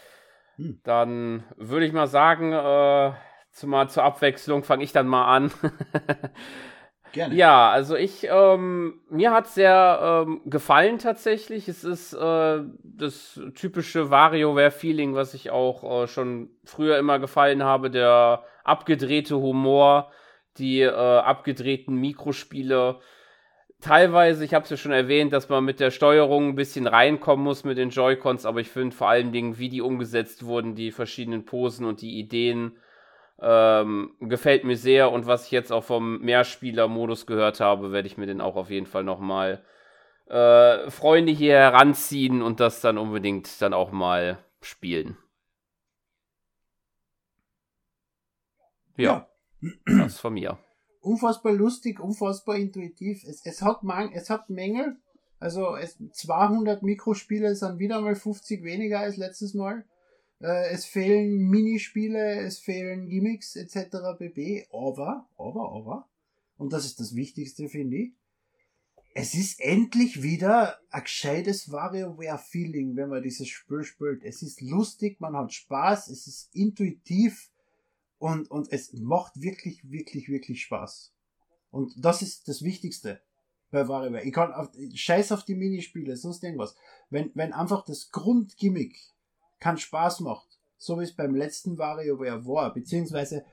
hm. 0.56 0.80
dann 0.84 1.44
würde 1.56 1.86
ich 1.86 1.94
mal 1.94 2.08
sagen, 2.08 2.54
äh, 2.54 3.14
zumal 3.52 3.90
zur 3.90 4.04
Abwechslung 4.04 4.64
fange 4.64 4.84
ich 4.84 4.92
dann 4.92 5.08
mal 5.08 5.26
an. 5.26 5.52
Gerne. 7.14 7.36
Ja, 7.36 7.70
also 7.70 7.96
ich, 7.96 8.28
ähm, 8.30 9.02
mir 9.10 9.32
hat 9.32 9.46
es 9.46 9.56
sehr 9.56 10.26
ähm, 10.28 10.42
gefallen 10.46 11.00
tatsächlich. 11.00 11.68
Es 11.68 11.84
ist 11.84 12.14
äh, 12.14 12.62
das 12.84 13.40
typische 13.56 14.12
WarioWare-Feeling, 14.12 15.16
was 15.16 15.34
ich 15.34 15.50
auch 15.50 16.04
äh, 16.04 16.08
schon 16.08 16.50
früher 16.66 16.98
immer 16.98 17.20
gefallen 17.20 17.64
habe. 17.64 17.90
Der 17.90 18.44
abgedrehte 18.64 19.38
Humor, 19.38 20.12
die 20.58 20.82
äh, 20.82 20.92
abgedrehten 20.92 21.96
Mikrospiele. 21.96 23.00
Teilweise, 23.80 24.44
ich 24.44 24.56
habe 24.56 24.64
es 24.64 24.72
ja 24.72 24.78
schon 24.78 24.92
erwähnt, 24.92 25.34
dass 25.34 25.50
man 25.50 25.64
mit 25.64 25.80
der 25.80 25.92
Steuerung 25.92 26.50
ein 26.50 26.56
bisschen 26.56 26.88
reinkommen 26.88 27.44
muss 27.44 27.64
mit 27.64 27.78
den 27.78 27.92
Joy-Cons, 27.92 28.46
aber 28.48 28.60
ich 28.60 28.70
finde 28.70 28.96
vor 28.96 29.08
allen 29.08 29.32
Dingen, 29.32 29.60
wie 29.60 29.70
die 29.70 29.82
umgesetzt 29.82 30.46
wurden, 30.46 30.74
die 30.74 30.92
verschiedenen 30.92 31.46
Posen 31.46 31.86
und 31.86 32.02
die 32.02 32.18
Ideen 32.18 32.76
ähm, 33.40 34.16
gefällt 34.20 34.64
mir 34.64 34.78
sehr 34.78 35.12
und 35.12 35.28
was 35.28 35.46
ich 35.46 35.52
jetzt 35.52 35.72
auch 35.72 35.84
vom 35.84 36.20
Mehrspieler-Modus 36.22 37.28
gehört 37.28 37.60
habe, 37.60 37.92
werde 37.92 38.08
ich 38.08 38.18
mir 38.18 38.26
den 38.26 38.42
auch 38.42 38.56
auf 38.56 38.72
jeden 38.72 38.88
Fall 38.88 39.04
nochmal 39.04 39.64
äh, 40.28 40.90
Freunde 40.90 41.32
hier 41.32 41.54
heranziehen 41.54 42.42
und 42.42 42.60
das 42.60 42.82
dann 42.82 42.98
unbedingt 42.98 43.62
dann 43.62 43.76
auch 43.76 43.92
mal 43.92 44.40
spielen. 44.62 45.18
Ja, 48.96 49.28
ja. 49.86 50.04
das 50.04 50.20
von 50.20 50.34
mir. 50.34 50.58
Unfassbar 51.02 51.54
lustig, 51.54 52.00
unfassbar 52.00 52.58
intuitiv. 52.58 53.24
Es, 53.24 53.46
es, 53.46 53.62
hat, 53.62 53.84
man, 53.84 54.12
es 54.12 54.30
hat 54.30 54.50
Mängel. 54.50 54.98
Also 55.40 55.76
es, 55.76 55.98
200 56.14 56.84
Mikrospiele 56.84 57.56
sind 57.56 57.80
wieder 57.80 58.02
mal 58.02 58.16
50 58.16 58.64
weniger 58.64 59.00
als 59.00 59.18
letztes 59.18 59.54
Mal. 59.54 59.86
Äh, 60.42 60.70
es 60.72 60.86
fehlen 60.86 61.50
Minispiele, 61.50 62.42
es 62.42 62.60
fehlen 62.60 63.08
Gimmicks 63.08 63.56
etc. 63.56 64.18
bb. 64.18 64.68
Aber, 64.72 65.28
aber, 65.38 65.72
aber, 65.72 66.10
und 66.58 66.74
das 66.74 66.86
ist 66.86 67.00
das 67.00 67.16
Wichtigste, 67.16 67.70
finde 67.70 67.98
ich, 67.98 68.14
es 69.20 69.34
ist 69.34 69.60
endlich 69.60 70.22
wieder 70.22 70.78
ein 70.92 71.02
gescheites 71.02 71.72
WarioWare-Feeling, 71.72 72.96
wenn 72.96 73.10
man 73.10 73.24
dieses 73.24 73.48
Spiel 73.48 73.84
spielt. 73.84 74.24
Es 74.24 74.44
ist 74.44 74.62
lustig, 74.62 75.20
man 75.20 75.36
hat 75.36 75.52
Spaß, 75.52 76.10
es 76.10 76.28
ist 76.28 76.56
intuitiv 76.56 77.50
und, 78.20 78.50
und 78.50 78.72
es 78.72 78.94
macht 78.94 79.42
wirklich, 79.42 79.90
wirklich, 79.90 80.30
wirklich 80.30 80.62
Spaß. 80.64 81.14
Und 81.72 81.94
das 81.98 82.22
ist 82.22 82.48
das 82.48 82.64
Wichtigste 82.64 83.22
bei 83.70 83.88
WarioWare. 83.88 84.24
Ich 84.24 84.34
kann 84.34 84.54
auf, 84.54 84.70
scheiß 84.94 85.32
auf 85.32 85.44
die 85.44 85.56
Minispiele, 85.56 86.16
sonst 86.16 86.44
irgendwas. 86.44 86.76
Wenn, 87.10 87.32
wenn 87.36 87.54
einfach 87.54 87.84
das 87.86 88.12
Grundgimmick 88.12 88.98
keinen 89.60 89.78
Spaß 89.78 90.22
macht. 90.22 90.48
So 90.78 91.00
wie 91.00 91.04
es 91.04 91.16
beim 91.16 91.36
letzten 91.36 91.78
WarioWare 91.78 92.46
war. 92.46 92.74
Beziehungsweise, 92.74 93.44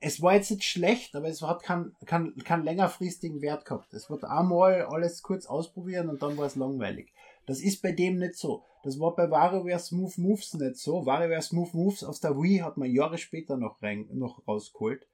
es 0.00 0.22
war 0.22 0.34
jetzt 0.34 0.50
nicht 0.50 0.64
schlecht, 0.64 1.14
aber 1.14 1.28
es 1.28 1.42
hat 1.42 1.62
keinen, 1.62 1.94
keinen, 2.06 2.34
keinen 2.38 2.64
längerfristigen 2.64 3.42
Wert 3.42 3.66
gehabt. 3.66 3.92
Es 3.92 4.08
wird 4.08 4.24
einmal 4.24 4.82
alles 4.82 5.22
kurz 5.22 5.44
ausprobieren 5.46 6.08
und 6.08 6.22
dann 6.22 6.38
war 6.38 6.46
es 6.46 6.56
langweilig. 6.56 7.12
Das 7.46 7.60
ist 7.60 7.82
bei 7.82 7.92
dem 7.92 8.18
nicht 8.18 8.36
so. 8.36 8.64
Das 8.82 8.98
war 8.98 9.14
bei 9.14 9.30
WarioWare 9.30 9.78
Smooth 9.78 10.18
Moves 10.18 10.54
nicht 10.54 10.76
so. 10.76 11.04
WarioWare 11.04 11.42
Smooth 11.42 11.74
Moves 11.74 12.04
aus 12.04 12.20
der 12.20 12.36
Wii 12.36 12.58
hat 12.58 12.76
man 12.76 12.90
Jahre 12.90 13.18
später 13.18 13.56
noch, 13.56 13.82
rein, 13.82 14.08
noch 14.12 14.46
rausgeholt 14.46 15.06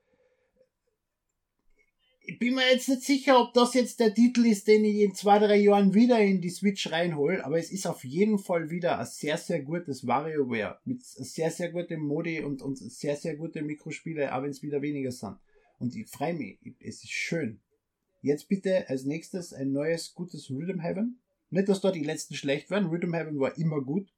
ich 2.29 2.39
bin 2.39 2.55
mir 2.55 2.69
jetzt 2.71 2.89
nicht 2.89 3.03
sicher, 3.03 3.41
ob 3.41 3.55
das 3.55 3.75
jetzt 3.75 4.01
der 4.01 4.13
Titel 4.13 4.47
ist, 4.47 4.67
den 4.67 4.85
ich 4.85 4.97
in 4.97 5.15
zwei, 5.15 5.39
drei 5.39 5.57
Jahren 5.57 5.95
wieder 5.95 6.19
in 6.19 6.41
die 6.41 6.51
Switch 6.51 6.91
reinhole, 6.91 7.45
aber 7.45 7.59
es 7.59 7.71
ist 7.71 7.87
auf 7.87 8.05
jeden 8.05 8.39
Fall 8.39 8.69
wieder 8.69 8.99
ein 8.99 9.07
sehr, 9.07 9.39
sehr 9.39 9.63
gutes 9.63 10.07
WarioWare 10.07 10.81
mit 10.85 11.05
sehr, 11.05 11.51
sehr 11.51 11.71
gutem 11.71 12.01
Modi 12.01 12.41
und, 12.41 12.63
und 12.63 12.77
sehr, 12.79 13.17
sehr 13.17 13.37
gute 13.37 13.63
Mikrospiele, 13.63 14.35
auch 14.35 14.43
wenn 14.43 14.51
es 14.51 14.63
wieder 14.63 14.83
weniger 14.83 15.13
sind. 15.13 15.37
Und 15.79 15.95
ich 15.95 16.09
freue 16.09 16.35
mich, 16.35 16.59
es 16.81 17.05
ist 17.05 17.13
schön. 17.13 17.61
Jetzt 18.23 18.49
bitte 18.49 18.89
als 18.89 19.05
nächstes 19.05 19.53
ein 19.53 19.71
neues, 19.71 20.13
gutes 20.15 20.51
Rhythm 20.51 20.81
Heaven. 20.81 21.21
Nicht, 21.51 21.69
dass 21.69 21.81
dort 21.81 21.95
die 21.95 22.05
letzten 22.05 22.35
schlecht 22.35 22.71
werden, 22.71 22.89
Rhythm 22.89 23.15
Heaven 23.15 23.39
war 23.39 23.57
immer 23.57 23.81
gut, 23.81 24.13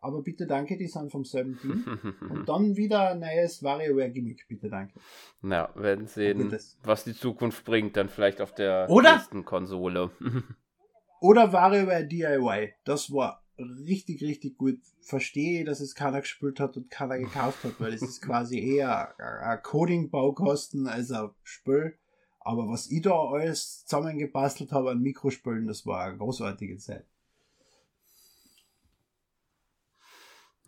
aber 0.00 0.22
bitte 0.22 0.46
danke, 0.46 0.76
die 0.76 0.86
sind 0.86 1.10
vom 1.10 1.24
selben 1.24 1.58
Team. 1.58 2.16
Und 2.30 2.48
dann 2.48 2.76
wieder 2.76 3.10
ein 3.10 3.20
neues 3.20 3.62
WarioWare-Gimmick, 3.62 4.46
bitte 4.48 4.68
danke. 4.68 5.00
Na, 5.40 5.70
werden 5.74 6.06
sehen, 6.06 6.54
was 6.82 7.04
die 7.04 7.14
Zukunft 7.14 7.64
bringt, 7.64 7.96
dann 7.96 8.08
vielleicht 8.08 8.40
auf 8.40 8.54
der 8.54 8.86
oder, 8.90 9.14
nächsten 9.16 9.44
Konsole. 9.44 10.10
oder 11.20 11.52
WarioWare 11.52 12.06
DIY, 12.06 12.74
das 12.84 13.10
war 13.12 13.44
richtig, 13.58 14.22
richtig 14.22 14.58
gut. 14.58 14.78
Verstehe, 15.00 15.64
dass 15.64 15.80
es 15.80 15.94
keiner 15.94 16.20
gespielt 16.20 16.60
hat 16.60 16.76
und 16.76 16.90
keiner 16.90 17.18
gekauft 17.18 17.64
hat, 17.64 17.78
weil 17.78 17.92
es 17.92 18.02
ist 18.02 18.20
quasi 18.20 18.58
eher 18.58 19.18
ein 19.18 19.62
Coding-Baukosten 19.62 20.86
als 20.86 21.10
ein 21.12 21.30
Spiel. 21.42 21.96
Aber 22.44 22.68
was 22.68 22.90
ich 22.90 23.00
da 23.02 23.12
alles 23.12 23.84
zusammengebastelt 23.86 24.70
habe 24.70 24.90
an 24.90 25.00
Mikrospielen, 25.00 25.66
das 25.66 25.86
war 25.86 26.04
eine 26.04 26.18
großartige 26.18 26.76
Zeit. 26.76 27.06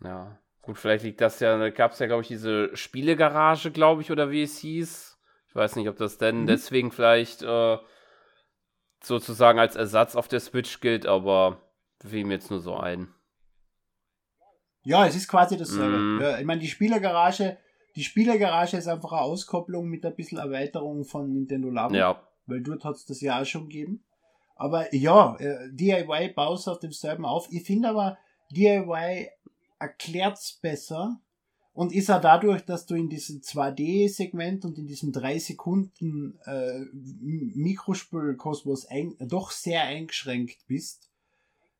Ja. 0.03 0.39
Gut, 0.63 0.77
vielleicht 0.77 1.05
liegt 1.05 1.21
das 1.21 1.39
ja, 1.39 1.57
da 1.57 1.69
gab 1.69 1.93
es 1.93 1.99
ja, 1.99 2.07
glaube 2.07 2.23
ich, 2.23 2.27
diese 2.27 2.75
Spielegarage, 2.75 3.71
glaube 3.71 4.01
ich, 4.01 4.11
oder 4.11 4.31
wie 4.31 4.43
es 4.43 4.57
hieß. 4.57 5.17
Ich 5.47 5.55
weiß 5.55 5.77
nicht, 5.77 5.87
ob 5.87 5.95
das 5.95 6.17
denn 6.17 6.41
mhm. 6.41 6.47
deswegen 6.47 6.91
vielleicht 6.91 7.41
äh, 7.41 7.77
sozusagen 9.01 9.59
als 9.59 9.77
Ersatz 9.77 10.15
auf 10.15 10.27
der 10.27 10.41
Switch 10.41 10.81
gilt, 10.81 11.05
aber 11.05 11.61
fiel 12.03 12.25
mir 12.25 12.33
jetzt 12.33 12.51
nur 12.51 12.59
so 12.59 12.75
ein. 12.75 13.13
Ja, 14.83 15.05
es 15.05 15.15
ist 15.15 15.27
quasi 15.27 15.57
dasselbe. 15.57 15.97
Mhm. 15.97 16.21
Ja, 16.21 16.39
ich 16.39 16.45
meine, 16.45 16.59
die 16.59 16.67
Spielergarage, 16.67 17.57
die 17.97 18.03
Spielergarage 18.03 18.77
ist 18.77 18.87
einfach 18.87 19.11
eine 19.11 19.21
Auskopplung 19.21 19.89
mit 19.89 20.05
ein 20.05 20.15
bisschen 20.15 20.37
Erweiterung 20.37 21.03
von 21.03 21.33
Nintendo 21.33 21.71
Labo. 21.71 21.95
Ja. 21.95 22.21
Weil 22.45 22.61
dort 22.61 22.85
hat 22.85 22.95
es 22.95 23.05
das 23.07 23.21
ja 23.21 23.41
auch 23.41 23.45
schon 23.45 23.63
gegeben. 23.63 24.03
Aber 24.55 24.93
ja, 24.93 25.35
äh, 25.37 25.67
DIY 25.71 26.33
baust 26.35 26.69
auf 26.69 26.77
demselben 26.77 27.25
auf. 27.25 27.47
Ich 27.51 27.63
finde 27.63 27.89
aber, 27.89 28.19
DIY 28.51 29.29
erklärt's 29.79 30.59
besser 30.61 31.19
und 31.73 31.91
ist 31.91 32.11
auch 32.11 32.21
dadurch, 32.21 32.61
dass 32.65 32.85
du 32.85 32.93
in 32.93 33.09
diesem 33.09 33.41
2D-Segment 33.41 34.63
und 34.65 34.77
in 34.77 34.85
diesem 34.85 35.11
3 35.11 35.39
Sekunden 35.39 36.37
äh, 36.45 36.85
Mikrospülkosmos 36.93 38.87
doch 39.21 39.49
sehr 39.49 39.83
eingeschränkt 39.83 40.67
bist, 40.67 41.09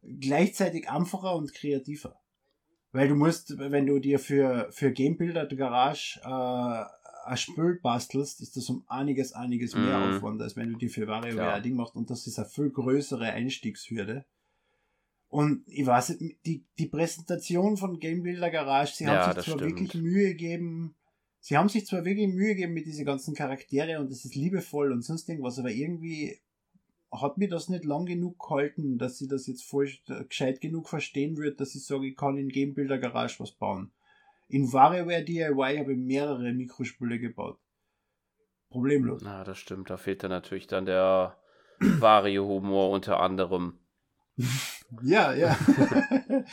gleichzeitig 0.01 0.89
einfacher 0.89 1.35
und 1.35 1.53
kreativer. 1.53 2.19
Weil 2.91 3.09
du 3.09 3.15
musst, 3.15 3.57
wenn 3.57 3.85
du 3.85 3.99
dir 3.99 4.19
für, 4.19 4.69
für 4.71 4.91
Gamebuilder 4.91 5.45
Garage 5.47 6.19
äh, 6.23 6.85
ein 7.27 7.37
Spül 7.37 7.79
bastelst, 7.81 8.41
ist 8.41 8.55
das 8.55 8.69
um 8.69 8.85
einiges, 8.87 9.33
einiges 9.33 9.75
mehr 9.75 9.99
mhm. 9.99 10.15
Aufwand, 10.15 10.41
als 10.41 10.55
wenn 10.55 10.69
du 10.71 10.77
dir 10.77 10.89
für 10.89 11.07
WarioWare 11.07 11.53
ein 11.53 11.63
Ding 11.63 11.75
machst. 11.75 11.95
Und 11.95 12.09
das 12.09 12.25
ist 12.25 12.39
eine 12.39 12.47
viel 12.47 12.69
größere 12.69 13.25
Einstiegshürde. 13.25 14.25
Und 15.29 15.63
ich 15.67 15.85
weiß 15.85 16.09
nicht, 16.09 16.45
die, 16.45 16.65
die 16.79 16.85
Präsentation 16.87 17.75
von 17.75 17.99
Game 17.99 18.23
Builder 18.23 18.49
Garage, 18.49 18.93
sie 18.95 19.03
ja, 19.03 19.25
haben 19.25 19.33
sich 19.33 19.43
zwar 19.43 19.57
stimmt. 19.57 19.71
wirklich 19.71 19.93
Mühe 19.93 20.29
gegeben, 20.29 20.95
sie 21.39 21.57
haben 21.57 21.67
sich 21.67 21.85
zwar 21.85 22.05
wirklich 22.05 22.29
Mühe 22.29 22.55
gegeben 22.55 22.73
mit 22.73 22.85
diesen 22.85 23.05
ganzen 23.05 23.35
Charaktere 23.35 23.99
und 23.99 24.09
es 24.09 24.23
ist 24.23 24.35
liebevoll 24.35 24.93
und 24.93 25.01
sonst 25.01 25.27
irgendwas, 25.27 25.59
aber 25.59 25.71
irgendwie 25.71 26.39
hat 27.11 27.37
mir 27.37 27.47
das 27.47 27.69
nicht 27.69 27.85
lang 27.85 28.05
genug 28.05 28.39
gehalten, 28.39 28.97
dass 28.97 29.17
sie 29.17 29.27
das 29.27 29.47
jetzt 29.47 29.63
voll 29.63 29.89
gescheit 30.27 30.61
genug 30.61 30.89
verstehen 30.89 31.37
wird, 31.37 31.59
dass 31.59 31.75
ich 31.75 31.85
sage, 31.85 32.07
ich 32.07 32.17
kann 32.17 32.37
in 32.37 32.49
Game 32.49 32.73
Builder 32.73 32.97
Garage 32.97 33.39
was 33.39 33.51
bauen. 33.51 33.91
In 34.49 34.71
WarioWare 34.71 35.23
DIY 35.23 35.77
habe 35.77 35.93
ich 35.93 35.97
mehrere 35.97 36.53
Mikrospüle 36.53 37.19
gebaut. 37.19 37.59
Problemlos. 38.69 39.21
Na, 39.23 39.43
das 39.43 39.57
stimmt. 39.57 39.89
Da 39.89 39.97
fehlt 39.97 40.23
dann 40.23 40.31
natürlich 40.31 40.67
dann 40.67 40.85
der 40.85 41.37
Wario-Humor 41.79 42.91
unter 42.91 43.19
anderem. 43.19 43.79
Ja, 45.03 45.33
ja. 45.33 45.57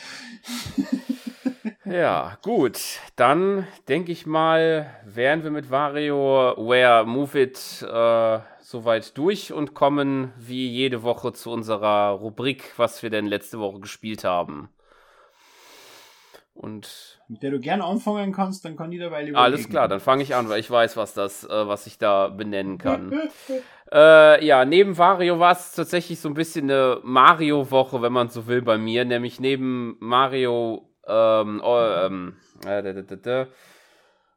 ja, 1.85 2.37
gut. 2.41 2.99
Dann 3.15 3.65
denke 3.87 4.11
ich 4.11 4.25
mal, 4.25 4.93
wären 5.05 5.43
wir 5.43 5.51
mit 5.51 5.71
WarioWare 5.71 7.05
Move 7.05 7.41
It 7.41 7.81
äh, 7.81 8.39
soweit 8.65 9.15
durch 9.15 9.53
und 9.53 9.75
kommen 9.75 10.33
wie 10.39 10.67
jede 10.67 11.03
Woche 11.03 11.33
zu 11.33 11.51
unserer 11.51 12.09
Rubrik, 12.09 12.73
was 12.77 13.03
wir 13.03 13.11
denn 13.11 13.27
letzte 13.27 13.59
Woche 13.59 13.79
gespielt 13.79 14.23
haben. 14.23 14.69
Und 16.55 17.19
mit 17.27 17.43
der 17.43 17.51
du 17.51 17.59
gerne 17.59 17.83
anfangen 17.83 18.31
kannst, 18.31 18.65
dann 18.65 18.75
kann 18.75 18.91
ich 18.91 18.99
dabei 18.99 19.21
überlegen. 19.21 19.35
Alles 19.35 19.69
klar, 19.69 19.87
dann 19.87 19.99
fange 19.99 20.23
ich 20.23 20.33
an, 20.33 20.49
weil 20.49 20.59
ich 20.59 20.71
weiß, 20.71 20.97
was 20.97 21.13
das, 21.13 21.43
äh, 21.43 21.67
was 21.67 21.85
ich 21.85 21.99
da 21.99 22.29
benennen 22.29 22.79
kann. 22.79 23.29
äh, 23.91 24.43
ja, 24.43 24.65
neben 24.65 24.97
Wario 24.97 25.37
war 25.37 25.51
es 25.51 25.73
tatsächlich 25.73 26.19
so 26.19 26.29
ein 26.29 26.33
bisschen 26.33 26.71
eine 26.71 27.01
Mario-Woche, 27.03 28.01
wenn 28.01 28.13
man 28.13 28.29
so 28.29 28.47
will, 28.47 28.63
bei 28.63 28.79
mir. 28.79 29.05
Nämlich 29.05 29.39
neben 29.39 29.97
Mario 29.99 30.89
ähm, 31.07 31.61
oh, 31.63 31.77
ähm, 31.77 32.37
äh, 32.65 33.45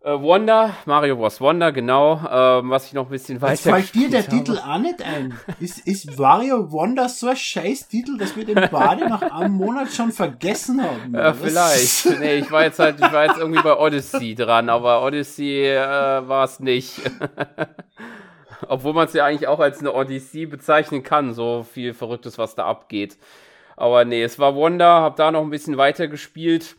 äh, 0.05 0.13
Wonder, 0.13 0.75
Mario 0.87 1.17
Bros. 1.17 1.41
Wonder, 1.41 1.73
genau, 1.73 2.21
ähm, 2.31 2.71
was 2.71 2.87
ich 2.87 2.93
noch 2.93 3.07
ein 3.07 3.11
bisschen 3.11 3.41
weiter. 3.41 3.75
fällt 3.75 3.95
dir 3.95 4.09
der 4.09 4.23
habe. 4.23 4.31
Titel 4.31 4.59
auch 4.59 4.79
nicht 4.79 5.03
ein? 5.03 5.37
Ist, 5.61 5.87
ist 5.87 6.19
Mario 6.19 6.71
Wonder 6.71 7.09
so 7.09 7.29
ein 7.29 7.37
scheiß 7.37 7.89
Titel, 7.89 8.17
dass 8.17 8.37
wir 8.37 8.45
den 8.45 8.71
Bade 8.71 9.09
nach 9.09 9.23
einem 9.23 9.55
Monat 9.55 9.93
schon 9.93 10.13
vergessen 10.13 10.83
haben? 10.83 11.15
Ja, 11.15 11.33
vielleicht. 11.33 12.21
nee, 12.21 12.37
ich 12.37 12.51
war 12.51 12.63
jetzt 12.63 12.79
halt, 12.79 12.97
ich 13.01 13.13
war 13.13 13.27
jetzt 13.27 13.39
irgendwie 13.39 13.63
bei 13.63 13.77
Odyssey 13.77 14.35
dran, 14.35 14.69
aber 14.69 15.03
Odyssey 15.03 15.67
äh, 15.67 15.77
war 15.77 16.45
es 16.45 16.61
nicht. 16.61 17.01
Obwohl 18.69 18.93
man 18.93 19.07
es 19.07 19.15
ja 19.15 19.25
eigentlich 19.25 19.49
auch 19.49 19.61
als 19.61 19.81
eine 19.81 19.93
Odyssey 19.93 20.47
bezeichnen 20.47 21.03
kann, 21.03 21.33
so 21.35 21.65
viel 21.65 21.93
Verrücktes, 21.93 22.39
was 22.39 22.55
da 22.55 22.67
abgeht. 22.67 23.17
Aber 23.77 24.05
nee, 24.05 24.23
es 24.23 24.39
war 24.39 24.55
Wonder, 24.55 25.03
hab 25.03 25.17
da 25.17 25.31
noch 25.31 25.43
ein 25.43 25.51
bisschen 25.51 25.77
weiter 25.77 26.09
gespielt 26.09 26.77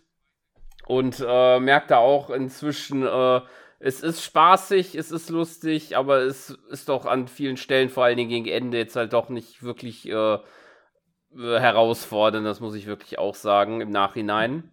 und 0.89 1.23
äh, 1.23 1.59
merkt 1.59 1.91
da 1.91 1.97
auch 1.97 2.31
inzwischen, 2.31 3.05
äh, 3.05 3.41
es 3.77 4.01
ist 4.01 4.23
spaßig, 4.23 4.95
es 4.95 5.11
ist 5.11 5.29
lustig, 5.29 5.95
aber 5.95 6.21
es 6.21 6.57
ist 6.71 6.89
doch 6.89 7.05
an 7.05 7.27
vielen 7.27 7.57
Stellen, 7.57 7.89
vor 7.89 8.05
allen 8.05 8.17
Dingen 8.17 8.31
gegen 8.31 8.47
Ende, 8.47 8.79
jetzt 8.79 8.95
halt 8.95 9.13
doch 9.13 9.29
nicht 9.29 9.61
wirklich 9.61 10.09
äh, 10.09 10.39
herausfordernd, 11.31 12.43
das 12.43 12.59
muss 12.59 12.73
ich 12.73 12.87
wirklich 12.87 13.19
auch 13.19 13.35
sagen 13.35 13.81
im 13.81 13.91
Nachhinein. 13.91 14.71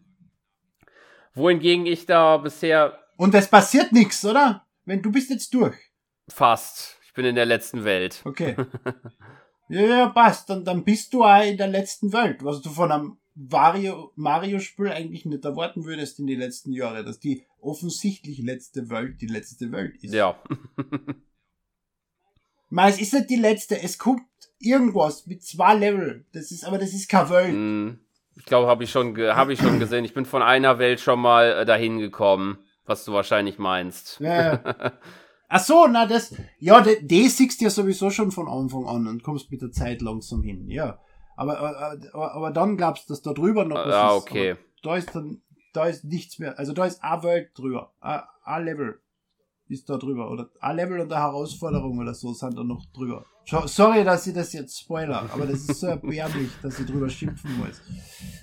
Wohingegen 1.34 1.84
ich 1.84 2.06
da 2.06 2.38
bisher. 2.38 2.98
Und 3.18 3.34
es 3.34 3.48
passiert 3.48 3.92
nichts, 3.92 4.24
oder? 4.24 4.64
Wenn 4.86 5.02
du 5.02 5.12
bist 5.12 5.28
jetzt 5.28 5.52
durch. 5.52 5.76
Fast. 6.28 6.98
Ich 7.04 7.12
bin 7.12 7.26
in 7.26 7.34
der 7.34 7.44
letzten 7.44 7.84
Welt. 7.84 8.22
Okay. 8.24 8.56
ja, 9.68 9.82
ja, 9.82 10.08
passt. 10.08 10.48
Und 10.50 10.64
dann 10.64 10.82
bist 10.82 11.12
du 11.12 11.24
auch 11.24 11.44
in 11.44 11.58
der 11.58 11.68
letzten 11.68 12.10
Welt, 12.14 12.42
was 12.42 12.62
du 12.62 12.70
von 12.70 12.90
einem 12.90 13.18
Mario, 13.36 14.12
Mario-Spiel 14.16 14.88
eigentlich 14.88 15.26
nicht 15.26 15.44
erwarten 15.44 15.84
würdest 15.84 16.18
in 16.18 16.26
die 16.26 16.36
letzten 16.36 16.72
Jahre, 16.72 17.04
dass 17.04 17.20
die 17.20 17.44
offensichtlich 17.60 18.38
letzte 18.38 18.88
Welt 18.88 19.20
die 19.20 19.26
letzte 19.26 19.70
Welt 19.72 19.96
ist. 20.02 20.14
Ja. 20.14 20.42
Mal, 22.70 22.90
es 22.90 22.98
ist 22.98 23.12
nicht 23.12 23.30
die 23.30 23.36
letzte, 23.36 23.80
es 23.80 23.98
kommt 23.98 24.22
irgendwas 24.58 25.26
mit 25.26 25.42
zwei 25.44 25.74
Level. 25.74 26.24
Das 26.32 26.50
ist, 26.50 26.64
aber 26.64 26.78
das 26.78 26.94
ist 26.94 27.08
keine 27.08 27.30
Welt. 27.30 27.54
Mm, 27.54 28.00
ich 28.36 28.46
glaube, 28.46 28.68
habe 28.68 28.84
ich 28.84 28.90
schon, 28.90 29.16
habe 29.18 29.52
ich 29.52 29.60
schon 29.60 29.78
gesehen. 29.78 30.04
Ich 30.04 30.14
bin 30.14 30.24
von 30.24 30.42
einer 30.42 30.78
Welt 30.78 31.00
schon 31.00 31.20
mal 31.20 31.58
äh, 31.60 31.64
dahin 31.66 31.98
gekommen, 31.98 32.58
was 32.86 33.04
du 33.04 33.12
wahrscheinlich 33.12 33.58
meinst. 33.58 34.18
Ja. 34.20 34.62
Ach 35.48 35.60
so, 35.60 35.86
na 35.86 36.06
das, 36.06 36.34
ja, 36.58 36.80
das 36.80 37.36
siehst 37.36 37.60
du 37.60 37.64
ja 37.64 37.70
sowieso 37.70 38.10
schon 38.10 38.32
von 38.32 38.48
Anfang 38.48 38.86
an 38.86 39.06
und 39.06 39.22
kommst 39.22 39.50
mit 39.50 39.62
der 39.62 39.70
Zeit 39.70 40.02
langsam 40.02 40.42
hin, 40.42 40.68
ja. 40.68 40.98
Aber, 41.36 41.58
aber, 41.60 42.34
aber 42.34 42.50
dann 42.50 42.76
glaubst 42.76 43.08
du, 43.08 43.12
dass 43.12 43.22
da 43.22 43.32
drüber 43.32 43.64
noch 43.64 43.76
ah, 43.76 44.08
ist. 44.08 44.22
okay. 44.22 44.52
Aber 44.52 44.60
da 44.82 44.96
ist 44.96 45.14
dann, 45.14 45.42
da 45.72 45.86
ist 45.86 46.04
nichts 46.04 46.38
mehr. 46.38 46.58
Also 46.58 46.72
da 46.72 46.86
ist 46.86 47.02
Welt 47.22 47.50
drüber. 47.54 47.92
Ein 48.00 48.64
Level 48.64 49.00
ist 49.68 49.88
da 49.88 49.96
drüber. 49.96 50.30
Oder 50.30 50.48
ein 50.60 50.76
Level 50.76 51.00
und 51.00 51.12
eine 51.12 51.22
Herausforderung 51.22 51.98
oder 51.98 52.14
so 52.14 52.32
sind 52.32 52.56
da 52.56 52.64
noch 52.64 52.84
drüber. 52.92 53.24
Sorry, 53.44 54.02
dass 54.02 54.26
ich 54.26 54.34
das 54.34 54.52
jetzt 54.52 54.80
spoiler, 54.80 55.30
aber 55.32 55.46
das 55.46 55.68
ist 55.68 55.80
so 55.80 55.86
erbärmlich, 55.86 56.50
dass 56.62 56.80
ich 56.80 56.86
drüber 56.86 57.08
schimpfen 57.08 57.50
muss. 57.58 57.80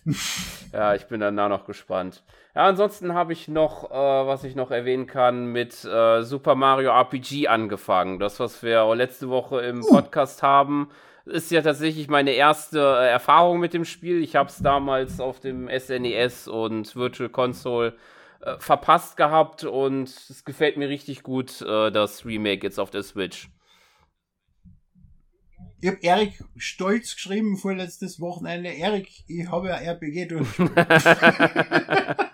ja, 0.72 0.96
ich 0.96 1.08
bin 1.08 1.20
dann 1.20 1.36
da 1.36 1.50
noch 1.50 1.66
gespannt. 1.66 2.24
Ja, 2.56 2.64
ansonsten 2.68 3.14
habe 3.14 3.34
ich 3.34 3.50
noch, 3.50 3.92
äh, 3.92 3.94
was 3.94 4.46
ich 4.46 4.56
noch 4.56 4.72
erwähnen 4.72 5.06
kann, 5.06 5.48
mit 5.48 5.84
äh, 5.84 6.24
Super 6.24 6.56
Mario 6.56 6.92
RPG 6.92 7.48
angefangen. 7.50 8.20
Das, 8.20 8.40
was 8.40 8.64
wir 8.64 8.96
letzte 8.96 9.30
Woche 9.30 9.60
im 9.62 9.84
uh. 9.84 9.90
Podcast 9.90 10.42
haben 10.42 10.90
ist 11.26 11.52
ja 11.52 11.62
tatsächlich 11.62 12.10
meine 12.10 12.32
erste 12.32 12.80
äh, 12.80 13.10
Erfahrung 13.10 13.60
mit 13.60 13.74
dem 13.74 13.86
Spiel. 13.86 14.22
Ich 14.22 14.36
habe 14.36 14.50
es 14.50 14.58
damals 14.60 15.20
auf 15.22 15.40
dem 15.40 15.70
SNES 15.70 16.48
e 16.48 16.50
und 16.50 16.96
Virtual 16.96 17.30
Console 17.30 17.90
äh, 17.90 17.94
verpasst 18.60 19.18
gehabt 19.18 19.64
und 19.64 20.10
es 20.10 20.44
gefällt 20.44 20.78
mir 20.78 20.90
richtig 20.90 21.24
gut, 21.24 21.62
äh, 21.62 21.92
das 21.92 22.26
Remake 22.26 22.66
jetzt 22.66 22.80
auf 22.80 22.90
der 22.90 23.04
Switch. 23.04 23.50
Ich 25.82 25.90
habe 25.90 26.00
Erik 26.02 26.44
stolz 26.56 27.16
geschrieben 27.16 27.58
vorletztes 27.58 28.22
Wochenende. 28.22 28.70
Erik, 28.70 29.10
ich 29.28 29.50
habe 29.50 29.68
ja 29.68 29.76
RPG 29.76 30.28
durch. 30.28 30.48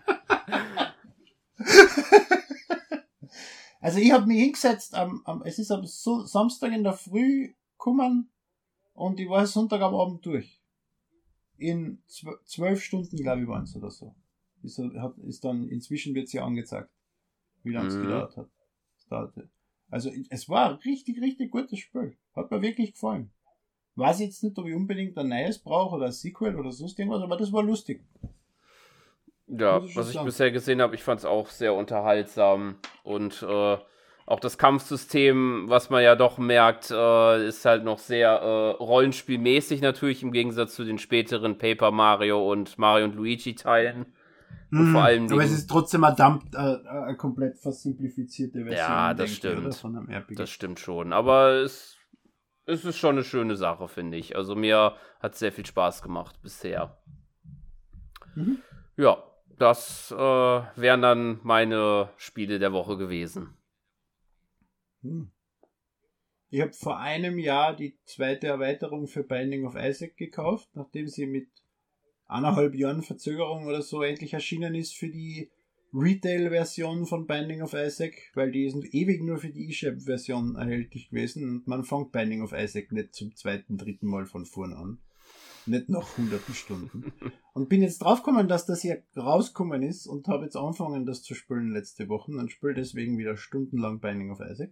also 3.81 3.99
ich 3.99 4.11
habe 4.11 4.27
mich 4.27 4.39
hingesetzt, 4.39 4.95
am, 4.95 5.21
am, 5.25 5.41
es 5.43 5.59
ist 5.59 5.71
am 5.71 5.85
so 5.85 6.25
Samstag 6.25 6.73
in 6.73 6.83
der 6.83 6.93
Früh 6.93 7.53
gekommen 7.73 8.29
und 8.93 9.19
ich 9.19 9.29
war 9.29 9.45
Sonntag 9.45 9.81
am 9.81 9.95
Abend 9.95 10.25
durch. 10.25 10.61
In 11.57 12.01
zwölf 12.45 12.83
Stunden, 12.83 13.17
glaube 13.17 13.41
ich, 13.41 13.47
waren 13.47 13.63
es 13.63 13.75
oder 13.75 13.91
so. 13.91 14.15
Ist, 14.63 14.77
hat, 14.77 15.17
ist 15.19 15.45
dann, 15.45 15.67
inzwischen 15.69 16.15
wird 16.15 16.27
es 16.27 16.33
ja 16.33 16.43
angezeigt, 16.43 16.89
wie 17.63 17.71
lange 17.71 17.87
es 17.87 17.95
mhm. 17.95 18.03
gedauert 18.03 18.37
hat. 18.37 18.49
Dauerte. 19.09 19.49
Also 19.89 20.11
es 20.29 20.47
war 20.49 20.69
ein 20.69 20.75
richtig, 20.75 21.21
richtig 21.21 21.51
gutes 21.51 21.79
Spiel. 21.79 22.15
Hat 22.35 22.51
mir 22.51 22.61
wirklich 22.61 22.93
gefallen. 22.93 23.31
Weiß 23.95 24.19
jetzt 24.19 24.43
nicht, 24.43 24.57
ob 24.57 24.67
ich 24.67 24.75
unbedingt 24.75 25.17
ein 25.17 25.29
neues 25.29 25.59
brauche 25.59 25.95
oder 25.95 26.05
ein 26.05 26.11
Sequel 26.11 26.55
oder 26.55 26.71
sonst 26.71 26.97
irgendwas, 26.99 27.21
aber 27.21 27.37
das 27.37 27.51
war 27.51 27.63
lustig. 27.63 28.03
Ja, 29.47 29.81
was 29.95 30.09
ich 30.09 30.13
sagen. 30.13 30.25
bisher 30.25 30.51
gesehen 30.51 30.81
habe, 30.81 30.93
ich 30.93 31.03
fand 31.03 31.19
es 31.19 31.25
auch 31.25 31.49
sehr 31.49 31.73
unterhaltsam 31.73 32.75
und 33.03 33.41
äh, 33.41 33.77
auch 34.27 34.39
das 34.39 34.59
Kampfsystem, 34.59 35.65
was 35.67 35.89
man 35.89 36.03
ja 36.03 36.15
doch 36.15 36.37
merkt, 36.37 36.91
äh, 36.91 37.47
ist 37.47 37.65
halt 37.65 37.83
noch 37.83 37.97
sehr 37.97 38.29
äh, 38.29 38.69
rollenspielmäßig 38.81 39.81
natürlich 39.81 40.21
im 40.21 40.31
Gegensatz 40.31 40.75
zu 40.75 40.85
den 40.85 40.99
späteren 40.99 41.57
Paper 41.57 41.89
Mario 41.89 42.49
und 42.49 42.77
Mario 42.77 43.05
und 43.05 43.15
Luigi 43.15 43.55
Teilen. 43.55 44.05
Mhm, 44.71 44.91
vor 44.91 45.03
allem 45.03 45.31
aber 45.31 45.43
es 45.43 45.51
ist 45.51 45.69
trotzdem 45.69 46.01
verdammt 46.01 46.53
äh, 46.53 46.57
eine 46.57 47.17
komplett 47.17 47.57
versimplifizierte 47.57 48.63
Version. 48.65 48.77
Ja, 48.77 49.13
das 49.13 49.31
stimmt. 49.31 49.83
Das 50.35 50.49
stimmt 50.49 50.79
schon. 50.79 51.11
Aber 51.11 51.53
es, 51.53 51.97
es 52.65 52.85
ist 52.85 52.97
schon 52.97 53.15
eine 53.15 53.23
schöne 53.23 53.55
Sache, 53.55 53.87
finde 53.87 54.17
ich. 54.17 54.35
Also 54.35 54.55
mir 54.55 54.95
hat 55.19 55.35
sehr 55.35 55.51
viel 55.51 55.65
Spaß 55.65 56.03
gemacht 56.03 56.39
bisher. 56.41 57.01
Mhm. 58.35 58.59
Ja, 58.95 59.23
das 59.57 60.11
äh, 60.11 60.15
wären 60.15 61.01
dann 61.01 61.39
meine 61.43 62.09
Spiele 62.17 62.59
der 62.59 62.71
Woche 62.71 62.97
gewesen. 62.97 63.57
Hm. 65.01 65.31
Ich 66.51 66.61
habe 66.61 66.73
vor 66.73 66.97
einem 66.99 67.37
Jahr 67.37 67.75
die 67.75 67.99
zweite 68.05 68.47
Erweiterung 68.47 69.07
für 69.07 69.23
Binding 69.23 69.65
of 69.65 69.75
Isaac 69.75 70.17
gekauft, 70.17 70.69
nachdem 70.73 71.07
sie 71.07 71.27
mit 71.27 71.47
anderthalb 72.29 72.75
Jahren 72.75 73.01
Verzögerung 73.01 73.65
oder 73.65 73.81
so 73.81 74.01
endlich 74.01 74.33
erschienen 74.33 74.75
ist 74.75 74.95
für 74.95 75.09
die 75.09 75.49
Retail-Version 75.93 77.07
von 77.07 77.25
Binding 77.25 77.63
of 77.63 77.73
Isaac, 77.73 78.31
weil 78.35 78.51
die 78.51 78.69
sind 78.69 78.93
ewig 78.93 79.23
nur 79.23 79.39
für 79.39 79.49
die 79.49 79.69
eShop-Version 79.69 80.55
erhältlich 80.55 81.09
gewesen 81.09 81.43
und 81.43 81.67
man 81.67 81.83
fängt 81.83 82.11
Binding 82.11 82.43
of 82.43 82.53
Isaac 82.53 82.91
nicht 82.91 83.15
zum 83.15 83.35
zweiten, 83.35 83.77
dritten 83.77 84.07
Mal 84.07 84.25
von 84.25 84.45
vorn 84.45 84.73
an. 84.73 84.99
Nicht 85.65 85.89
nach 85.89 86.17
hunderten 86.17 86.53
Stunden. 86.53 87.11
Und 87.53 87.69
bin 87.69 87.81
jetzt 87.81 87.99
draufgekommen, 87.99 88.47
dass 88.47 88.65
das 88.65 88.81
hier 88.81 89.03
rausgekommen 89.17 89.83
ist 89.83 90.07
und 90.07 90.27
habe 90.27 90.45
jetzt 90.45 90.55
angefangen, 90.55 91.05
das 91.05 91.23
zu 91.23 91.35
spielen 91.35 91.71
letzte 91.71 92.07
Woche 92.07 92.31
und 92.31 92.51
spiele 92.51 92.75
deswegen 92.75 93.17
wieder 93.17 93.35
stundenlang 93.35 93.99
Binding 93.99 94.31
of 94.31 94.39
Isaac. 94.39 94.71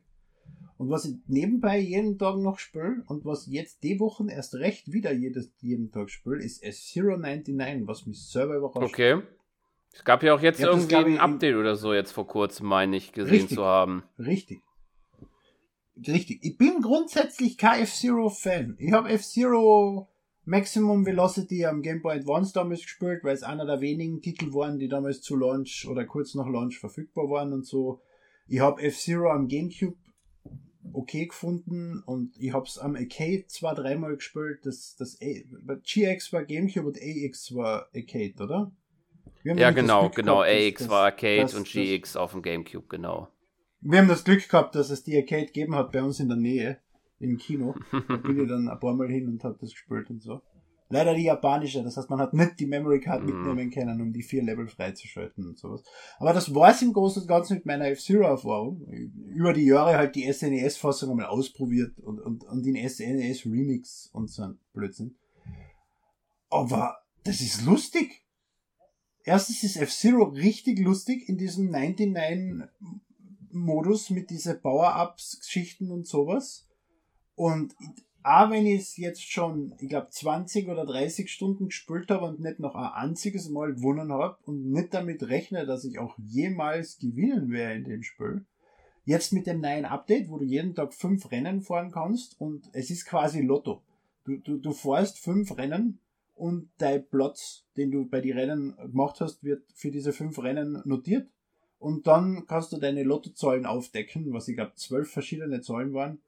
Und 0.78 0.92
was 0.92 1.06
ich 1.06 1.16
nebenbei 1.26 1.80
jeden 1.80 2.20
Tag 2.20 2.38
noch 2.38 2.60
spiele 2.60 3.04
und 3.08 3.26
was 3.26 3.48
jetzt 3.48 3.84
die 3.84 4.00
Wochen 4.00 4.30
erst 4.30 4.56
recht 4.56 4.92
wieder 4.92 5.12
jedes, 5.12 5.52
jeden 5.60 5.92
Tag 5.92 6.12
spiele, 6.12 6.44
ist 6.44 6.64
S0 6.64 7.18
99, 7.18 7.88
was 7.88 8.06
mich 8.06 8.24
selber 8.28 8.58
überrascht. 8.58 8.94
Okay. 8.94 9.22
Es 9.92 10.04
gab 10.04 10.22
ja 10.22 10.36
auch 10.36 10.42
jetzt 10.42 10.60
ja, 10.60 10.68
irgendwie 10.68 10.96
ein 10.96 11.18
Update 11.18 11.56
oder 11.56 11.76
so 11.76 11.94
jetzt 11.94 12.12
vor 12.12 12.28
kurzem, 12.28 12.68
meine 12.68 12.96
ich, 12.96 13.12
gesehen 13.12 13.34
richtig, 13.34 13.58
zu 13.58 13.66
haben. 13.66 14.04
Richtig. 14.20 14.62
Richtig. 16.08 16.40
Ich 16.44 16.58
bin 16.58 16.82
grundsätzlich 16.82 17.58
kein 17.58 17.82
F-Zero-Fan. 17.82 18.76
Ich 18.78 18.92
habe 18.92 19.10
F-Zero 19.10 20.08
Maximum 20.46 21.08
Velocity 21.08 21.66
am 21.66 21.82
Game 21.82 22.04
Boy 22.04 22.18
Advance 22.18 22.54
damals 22.54 22.84
gespielt, 22.84 23.24
weil 23.24 23.34
es 23.34 23.42
einer 23.42 23.66
der 23.66 23.82
wenigen 23.82 24.22
Titel 24.22 24.54
waren, 24.54 24.78
die 24.78 24.88
damals 24.88 25.22
zu 25.22 25.36
Launch 25.36 25.88
oder 25.90 26.06
kurz 26.06 26.36
nach 26.36 26.48
Launch 26.48 26.78
verfügbar 26.78 27.30
waren 27.32 27.52
und 27.52 27.66
so. 27.66 28.02
Ich 28.48 28.60
habe 28.60 28.82
F-Zero 28.84 29.32
am 29.32 29.48
Gamecube 29.48 29.98
okay 30.94 31.28
gefunden 31.28 32.02
und 32.06 32.36
ich 32.40 32.54
habe 32.54 32.66
es 32.66 32.78
am 32.78 32.96
Arcade 32.96 33.46
zwei, 33.48 33.74
dreimal 33.74 34.16
gespielt. 34.16 34.60
Das, 34.64 34.96
das 34.98 35.18
A 35.22 35.26
GX 35.84 36.34
war 36.34 36.44
Gamecube 36.44 36.88
und 36.88 36.98
AX 37.02 37.54
war 37.54 37.88
Arcade, 37.94 38.34
oder? 38.44 38.72
Ja, 39.44 39.72
genau, 39.72 40.10
genau. 40.10 40.42
Gehabt, 40.42 40.74
AX 40.74 40.82
das, 40.82 40.90
war 40.90 41.06
Arcade 41.06 41.42
das, 41.42 41.54
und 41.54 41.68
GX 41.68 42.16
auf 42.16 42.32
dem 42.32 42.42
Gamecube, 42.42 42.88
genau. 42.90 43.30
Wir 43.82 44.00
haben 44.00 44.08
das 44.08 44.24
Glück 44.24 44.48
gehabt, 44.48 44.76
dass 44.76 44.90
es 44.90 45.04
die 45.04 45.16
Arcade 45.16 45.46
gegeben 45.46 45.76
hat 45.76 45.92
bei 45.92 46.02
uns 46.02 46.20
in 46.20 46.28
der 46.28 46.38
Nähe, 46.38 46.80
im 47.20 47.38
Kino. 47.38 47.76
Da 47.92 48.16
bin 48.18 48.42
ich 48.42 48.48
dann 48.50 48.68
ein 48.68 48.80
paar 48.80 48.94
Mal 48.94 49.10
hin 49.10 49.28
und 49.28 49.44
habe 49.44 49.58
das 49.62 49.72
gespielt 49.72 50.10
und 50.10 50.22
so. 50.22 50.42
Leider 50.90 51.14
die 51.14 51.24
japanische, 51.24 51.84
das 51.84 51.98
heißt, 51.98 52.10
man 52.10 52.20
hat 52.20 52.34
nicht 52.34 52.60
die 52.60 52.66
Memory 52.66 53.02
Card 53.02 53.24
mhm. 53.24 53.28
mitnehmen 53.28 53.70
können, 53.72 54.00
um 54.00 54.14
die 54.14 54.24
vier 54.24 54.42
Level 54.42 54.70
freizuschalten 54.70 55.46
und 55.46 55.58
sowas. 55.58 55.84
Aber 56.18 56.32
das 56.32 56.56
war 56.56 56.72
es 56.72 56.82
im 56.82 56.94
Großen 56.94 57.24
und 57.24 57.28
Ganzen 57.28 57.56
mit 57.56 57.66
meiner 57.66 57.88
F-Zero-Erfahrung. 57.88 58.86
Über 58.86 59.52
die 59.52 59.66
Jahre 59.66 59.98
halt 59.98 60.16
die 60.16 60.32
SNES-Fassung 60.32 61.12
einmal 61.12 61.26
ausprobiert 61.26 62.00
und, 62.00 62.20
und, 62.20 62.46
und 62.46 62.66
den 62.66 62.76
SNES-Remix 62.76 64.12
und 64.14 64.30
so 64.30 64.44
ein 64.44 64.60
Blödsinn. 64.74 65.18
Aber 66.50 66.96
das 67.26 67.42
ist 67.42 67.66
lustig. 67.66 68.24
Erstens 69.24 69.64
ist 69.64 69.76
F-Zero 69.76 70.24
richtig 70.24 70.80
lustig 70.80 71.28
in 71.28 71.38
diesem 71.38 71.70
99-Modus 71.70 74.10
mit 74.12 74.30
diese 74.30 74.56
Power-Ups-Geschichten 74.56 75.92
und 75.92 76.08
sowas. 76.08 76.66
Und 77.36 77.76
auch 78.24 78.50
wenn 78.52 78.66
ich 78.66 78.82
es 78.82 78.98
jetzt 78.98 79.24
schon, 79.24 79.74
ich 79.80 79.90
glaube, 79.90 80.10
20 80.10 80.68
oder 80.68 80.86
30 80.86 81.32
Stunden 81.32 81.68
gespielt 81.68 82.10
habe 82.10 82.26
und 82.26 82.40
nicht 82.40 82.60
noch 82.60 82.76
ein 82.76 83.10
einziges 83.10 83.50
Mal 83.50 83.74
gewonnen 83.74 84.12
habe 84.12 84.38
und 84.46 84.72
nicht 84.72 84.94
damit 84.94 85.24
rechne, 85.24 85.66
dass 85.66 85.86
ich 85.86 86.00
auch 86.00 86.18
jemals 86.18 86.98
gewinnen 86.98 87.52
werde 87.52 87.76
in 87.76 87.84
dem 87.86 88.04
Spiel. 88.04 88.46
Jetzt 89.06 89.32
mit 89.32 89.48
dem 89.48 89.62
neuen 89.62 89.86
Update, 89.86 90.30
wo 90.30 90.38
du 90.38 90.46
jeden 90.46 90.76
Tag 90.76 90.94
fünf 90.94 91.32
Rennen 91.32 91.62
fahren 91.62 91.92
kannst 91.92 92.40
und 92.42 92.70
es 92.74 92.90
ist 92.90 93.06
quasi 93.06 93.42
Lotto. 93.42 93.82
Du, 94.26 94.38
du, 94.38 94.58
du 94.58 94.72
fährst 94.74 95.20
fünf 95.20 95.58
Rennen 95.58 96.00
und 96.36 96.70
dein 96.78 97.08
Platz, 97.08 97.66
den 97.78 97.92
du 97.92 98.10
bei 98.10 98.20
den 98.20 98.38
Rennen 98.38 98.76
gemacht 98.78 99.22
hast, 99.22 99.44
wird 99.44 99.64
für 99.74 99.92
diese 99.92 100.12
fünf 100.12 100.38
Rennen 100.40 100.82
notiert. 100.84 101.30
Und 101.80 102.08
dann 102.08 102.46
kannst 102.48 102.74
du 102.74 102.78
deine 102.78 103.04
Lottozahlen 103.04 103.66
aufdecken, 103.66 104.34
was 104.34 104.48
ich 104.48 104.56
glaube 104.56 104.74
zwölf 104.76 105.10
verschiedene 105.10 105.62
Zahlen 105.62 105.94
waren 105.94 106.20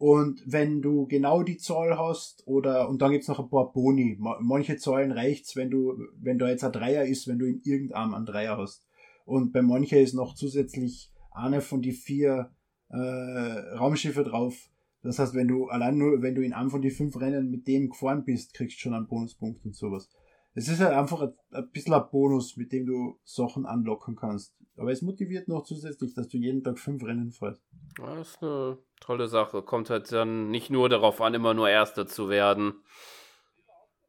und 0.00 0.42
wenn 0.46 0.80
du 0.80 1.06
genau 1.06 1.42
die 1.42 1.58
Zahl 1.58 1.98
hast, 1.98 2.46
oder, 2.46 2.88
und 2.88 3.02
dann 3.02 3.12
gibt's 3.12 3.28
noch 3.28 3.38
ein 3.38 3.50
paar 3.50 3.70
Boni. 3.70 4.16
Manche 4.18 4.78
Zahlen 4.78 5.12
reicht's, 5.12 5.56
wenn 5.56 5.68
du, 5.68 5.92
wenn 6.18 6.38
da 6.38 6.48
jetzt 6.48 6.64
ein 6.64 6.72
Dreier 6.72 7.04
ist, 7.04 7.28
wenn 7.28 7.38
du 7.38 7.44
in 7.44 7.60
irgendeinem 7.64 8.14
einen 8.14 8.24
Dreier 8.24 8.56
hast. 8.56 8.82
Und 9.26 9.52
bei 9.52 9.60
manchen 9.60 9.98
ist 9.98 10.14
noch 10.14 10.34
zusätzlich 10.34 11.12
eine 11.32 11.60
von 11.60 11.82
die 11.82 11.92
vier 11.92 12.50
äh, 12.88 12.96
Raumschiffe 12.96 14.24
drauf. 14.24 14.70
Das 15.02 15.18
heißt, 15.18 15.34
wenn 15.34 15.48
du 15.48 15.66
allein 15.66 15.98
nur, 15.98 16.22
wenn 16.22 16.34
du 16.34 16.40
in 16.40 16.54
einem 16.54 16.70
von 16.70 16.80
die 16.80 16.88
fünf 16.88 17.20
Rennen 17.20 17.50
mit 17.50 17.68
dem 17.68 17.90
gefahren 17.90 18.24
bist, 18.24 18.54
kriegst 18.54 18.78
du 18.78 18.80
schon 18.80 18.94
einen 18.94 19.06
Bonuspunkt 19.06 19.66
und 19.66 19.76
sowas. 19.76 20.08
Es 20.54 20.68
ist 20.68 20.80
halt 20.80 20.92
einfach 20.92 21.20
ein, 21.22 21.32
ein 21.52 21.70
bisschen 21.70 21.94
ein 21.94 22.02
Bonus, 22.10 22.56
mit 22.56 22.72
dem 22.72 22.86
du 22.86 23.18
Sachen 23.24 23.66
anlocken 23.66 24.16
kannst. 24.16 24.54
Aber 24.76 24.90
es 24.90 25.02
motiviert 25.02 25.46
noch 25.48 25.62
zusätzlich, 25.62 26.14
dass 26.14 26.28
du 26.28 26.38
jeden 26.38 26.64
Tag 26.64 26.78
fünf 26.78 27.04
Rennen 27.04 27.30
fährst. 27.30 27.62
Das 27.96 28.28
ist 28.28 28.42
eine 28.42 28.78
tolle 29.00 29.28
Sache. 29.28 29.62
Kommt 29.62 29.90
halt 29.90 30.10
dann 30.10 30.50
nicht 30.50 30.70
nur 30.70 30.88
darauf 30.88 31.20
an, 31.20 31.34
immer 31.34 31.54
nur 31.54 31.68
Erster 31.68 32.06
zu 32.06 32.28
werden. 32.28 32.74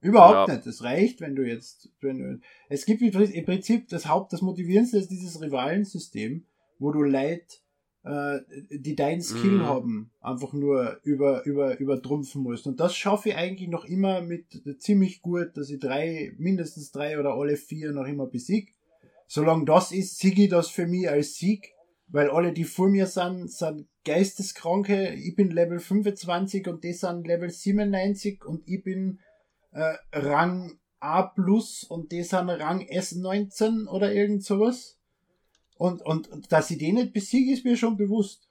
Überhaupt 0.01 0.49
ja. 0.49 0.55
nicht. 0.55 0.65
Es 0.65 0.83
reicht, 0.83 1.21
wenn 1.21 1.35
du 1.35 1.47
jetzt, 1.47 1.91
wenn 2.01 2.17
du, 2.17 2.39
es 2.69 2.85
gibt 2.85 3.01
im 3.01 3.45
Prinzip 3.45 3.87
das 3.89 4.07
Haupt, 4.07 4.33
das 4.33 4.41
Motivierendste 4.41 4.97
ist 4.97 5.11
dieses 5.11 5.41
Rivalensystem, 5.41 6.45
wo 6.79 6.91
du 6.91 7.03
Leid, 7.03 7.61
äh, 8.03 8.39
die 8.69 8.95
deinen 8.95 9.21
Skill 9.21 9.59
mhm. 9.59 9.65
haben, 9.65 10.11
einfach 10.21 10.53
nur 10.53 10.99
über, 11.03 11.45
über, 11.45 11.79
übertrumpfen 11.79 12.43
musst. 12.43 12.67
Und 12.67 12.79
das 12.79 12.95
schaffe 12.95 13.29
ich 13.29 13.35
eigentlich 13.35 13.69
noch 13.69 13.85
immer 13.85 14.21
mit 14.21 14.45
ziemlich 14.79 15.21
gut, 15.21 15.55
dass 15.55 15.69
ich 15.69 15.79
drei, 15.79 16.33
mindestens 16.37 16.91
drei 16.91 17.19
oder 17.19 17.33
alle 17.33 17.57
vier 17.57 17.91
noch 17.91 18.07
immer 18.07 18.27
besieg. 18.27 18.75
Solange 19.27 19.65
das 19.65 19.91
ist, 19.91 20.19
siege 20.19 20.43
ich 20.43 20.49
das 20.49 20.69
für 20.69 20.87
mich 20.87 21.09
als 21.09 21.35
Sieg 21.35 21.73
weil 22.11 22.29
alle, 22.29 22.51
die 22.51 22.65
vor 22.65 22.89
mir 22.89 23.07
sind, 23.07 23.49
sind 23.49 23.87
Geisteskranke. 24.03 25.13
Ich 25.13 25.35
bin 25.35 25.49
Level 25.49 25.79
25 25.79 26.67
und 26.67 26.83
die 26.83 26.93
sind 26.93 27.25
Level 27.25 27.49
97 27.49 28.43
und 28.45 28.67
ich 28.67 28.83
bin 28.83 29.19
äh, 29.71 29.95
Rang 30.11 30.77
A 30.99 31.23
plus 31.23 31.83
und 31.83 32.11
die 32.11 32.23
sind 32.23 32.49
Rang 32.49 32.81
S19 32.81 33.87
oder 33.87 34.13
irgend 34.13 34.43
sowas. 34.43 34.99
Und, 35.81 36.01
und, 36.03 36.27
und 36.27 36.51
dass 36.51 36.69
ich 36.69 36.77
den 36.77 36.95
nicht 36.95 37.13
besiege, 37.13 37.53
ist 37.53 37.65
mir 37.65 37.75
schon 37.75 37.97
bewusst. 37.97 38.49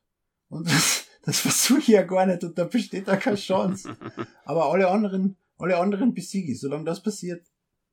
Und 0.48 0.66
das, 0.68 1.06
das 1.22 1.38
versuche 1.38 1.78
ich 1.80 1.88
ja 1.88 2.02
gar 2.02 2.26
nicht 2.26 2.42
und 2.42 2.58
da 2.58 2.64
besteht 2.64 3.06
da 3.06 3.16
keine 3.16 3.36
Chance. 3.36 3.96
Aber 4.44 4.72
alle 4.72 4.88
anderen, 4.88 5.36
alle 5.56 5.78
anderen 5.78 6.12
besiege 6.12 6.52
ich. 6.52 6.60
Solange 6.60 6.84
das 6.84 7.02
passiert, 7.02 7.46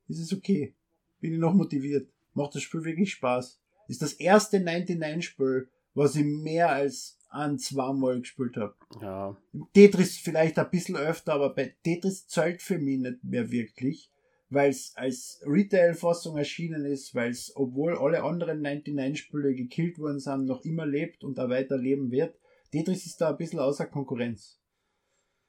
ist 0.08 0.20
es 0.20 0.34
okay. 0.34 0.76
Bin 1.20 1.34
ich 1.34 1.40
noch 1.40 1.54
motiviert. 1.54 2.10
Macht 2.34 2.56
das 2.56 2.64
Spiel 2.64 2.84
wirklich 2.84 3.12
Spaß 3.12 3.60
ist 3.88 4.02
das 4.02 4.14
erste 4.14 4.58
99-Spiel, 4.58 5.70
was 5.94 6.16
ich 6.16 6.26
mehr 6.26 6.70
als 6.70 7.18
ein, 7.30 7.60
zweimal 7.60 8.20
gespielt 8.20 8.58
habe. 8.58 8.76
Ja. 9.02 9.38
Tetris 9.74 10.18
vielleicht 10.18 10.60
ein 10.60 10.70
bisschen 10.70 10.96
öfter, 10.96 11.34
aber 11.34 11.54
bei 11.54 11.76
Tetris 11.84 12.28
zählt 12.28 12.62
für 12.62 12.78
mich 12.78 13.00
nicht 13.00 13.24
mehr 13.24 13.52
wirklich, 13.52 14.12
weil 14.50 14.70
es 14.70 14.94
als 14.96 15.42
Retail-Fassung 15.46 16.38
erschienen 16.38 16.86
ist, 16.86 17.14
weil 17.16 17.32
es, 17.32 17.52
obwohl 17.56 17.98
alle 17.98 18.24
anderen 18.24 18.66
99-Spiele 18.66 19.54
gekillt 19.54 20.00
worden 20.00 20.20
sind, 20.20 20.46
noch 20.46 20.64
immer 20.64 20.86
lebt 20.86 21.24
und 21.24 21.40
auch 21.40 21.50
weiter 21.50 21.78
leben 21.78 22.12
wird. 22.12 22.38
Tetris 22.72 23.06
ist 23.06 23.20
da 23.22 23.30
ein 23.30 23.38
bisschen 23.38 23.60
außer 23.60 23.86
Konkurrenz. 23.88 24.62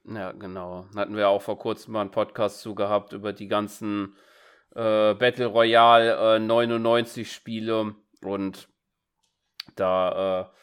Ja, 0.04 0.32
genau. 0.32 0.86
Hatten 0.94 1.16
wir 1.16 1.28
auch 1.28 1.42
vor 1.42 1.58
kurzem 1.58 1.92
mal 1.92 2.02
einen 2.02 2.10
Podcast 2.10 2.60
zu 2.60 2.74
gehabt 2.74 3.12
über 3.12 3.32
die 3.32 3.48
ganzen 3.48 4.16
äh, 4.74 5.14
Battle 5.14 5.46
Royale 5.46 6.36
äh, 6.36 6.38
99 6.38 7.30
Spiele 7.30 7.94
und 8.22 8.68
da, 9.76 10.40
äh, 10.40 10.58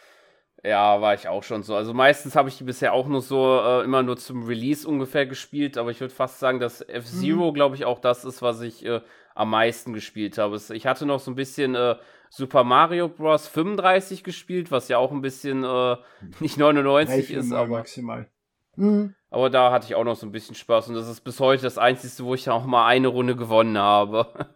ja, 0.66 1.00
war 1.02 1.14
ich 1.14 1.28
auch 1.28 1.44
schon 1.44 1.64
so. 1.64 1.76
Also 1.76 1.94
meistens 1.94 2.36
habe 2.36 2.50
ich 2.50 2.58
die 2.58 2.64
bisher 2.64 2.94
auch 2.94 3.08
nur 3.08 3.22
so 3.22 3.60
äh, 3.60 3.84
immer 3.84 4.04
nur 4.04 4.18
zum 4.18 4.46
Release 4.46 4.88
ungefähr 4.88 5.26
gespielt, 5.26 5.78
aber 5.78 5.92
ich 5.92 6.00
würde 6.02 6.14
fast 6.14 6.40
sagen, 6.40 6.60
dass 6.60 6.82
F-Zero, 6.82 7.52
mhm. 7.52 7.54
glaube 7.54 7.76
ich, 7.76 7.86
auch 7.86 8.00
das 8.00 8.26
ist, 8.26 8.42
was 8.42 8.62
ich 8.62 8.86
äh, 8.86 9.02
am 9.36 9.52
meisten 9.52 9.94
gespielt 9.94 10.38
habe. 10.38 10.60
Ich 10.74 10.88
hatte 10.88 11.06
noch 11.06 11.20
so 11.20 11.32
ein 11.32 11.36
bisschen 11.36 11.76
äh, 11.76 11.96
Super 12.30 12.64
Mario 12.64 13.08
Bros. 13.10 13.48
35 13.48 14.24
gespielt, 14.24 14.72
was 14.72 14.88
ja 14.88 14.98
auch 14.98 15.12
ein 15.12 15.22
bisschen 15.22 15.64
äh, 15.64 15.98
nicht 16.40 16.58
99 16.58 17.32
ist, 17.32 17.52
aber 17.52 17.68
maximal. 17.68 18.28
Mhm. 18.76 19.14
Aber 19.30 19.50
da 19.50 19.72
hatte 19.72 19.86
ich 19.86 19.96
auch 19.96 20.04
noch 20.04 20.16
so 20.16 20.26
ein 20.26 20.32
bisschen 20.32 20.56
Spaß 20.56 20.90
und 20.90 20.96
das 20.96 21.08
ist 21.08 21.22
bis 21.22 21.40
heute 21.40 21.64
das 21.64 21.78
Einzige, 21.78 22.26
wo 22.26 22.34
ich 22.34 22.50
auch 22.50 22.66
mal 22.66 22.88
eine 22.88 23.08
Runde 23.08 23.36
gewonnen 23.36 23.78
habe. 23.78 24.28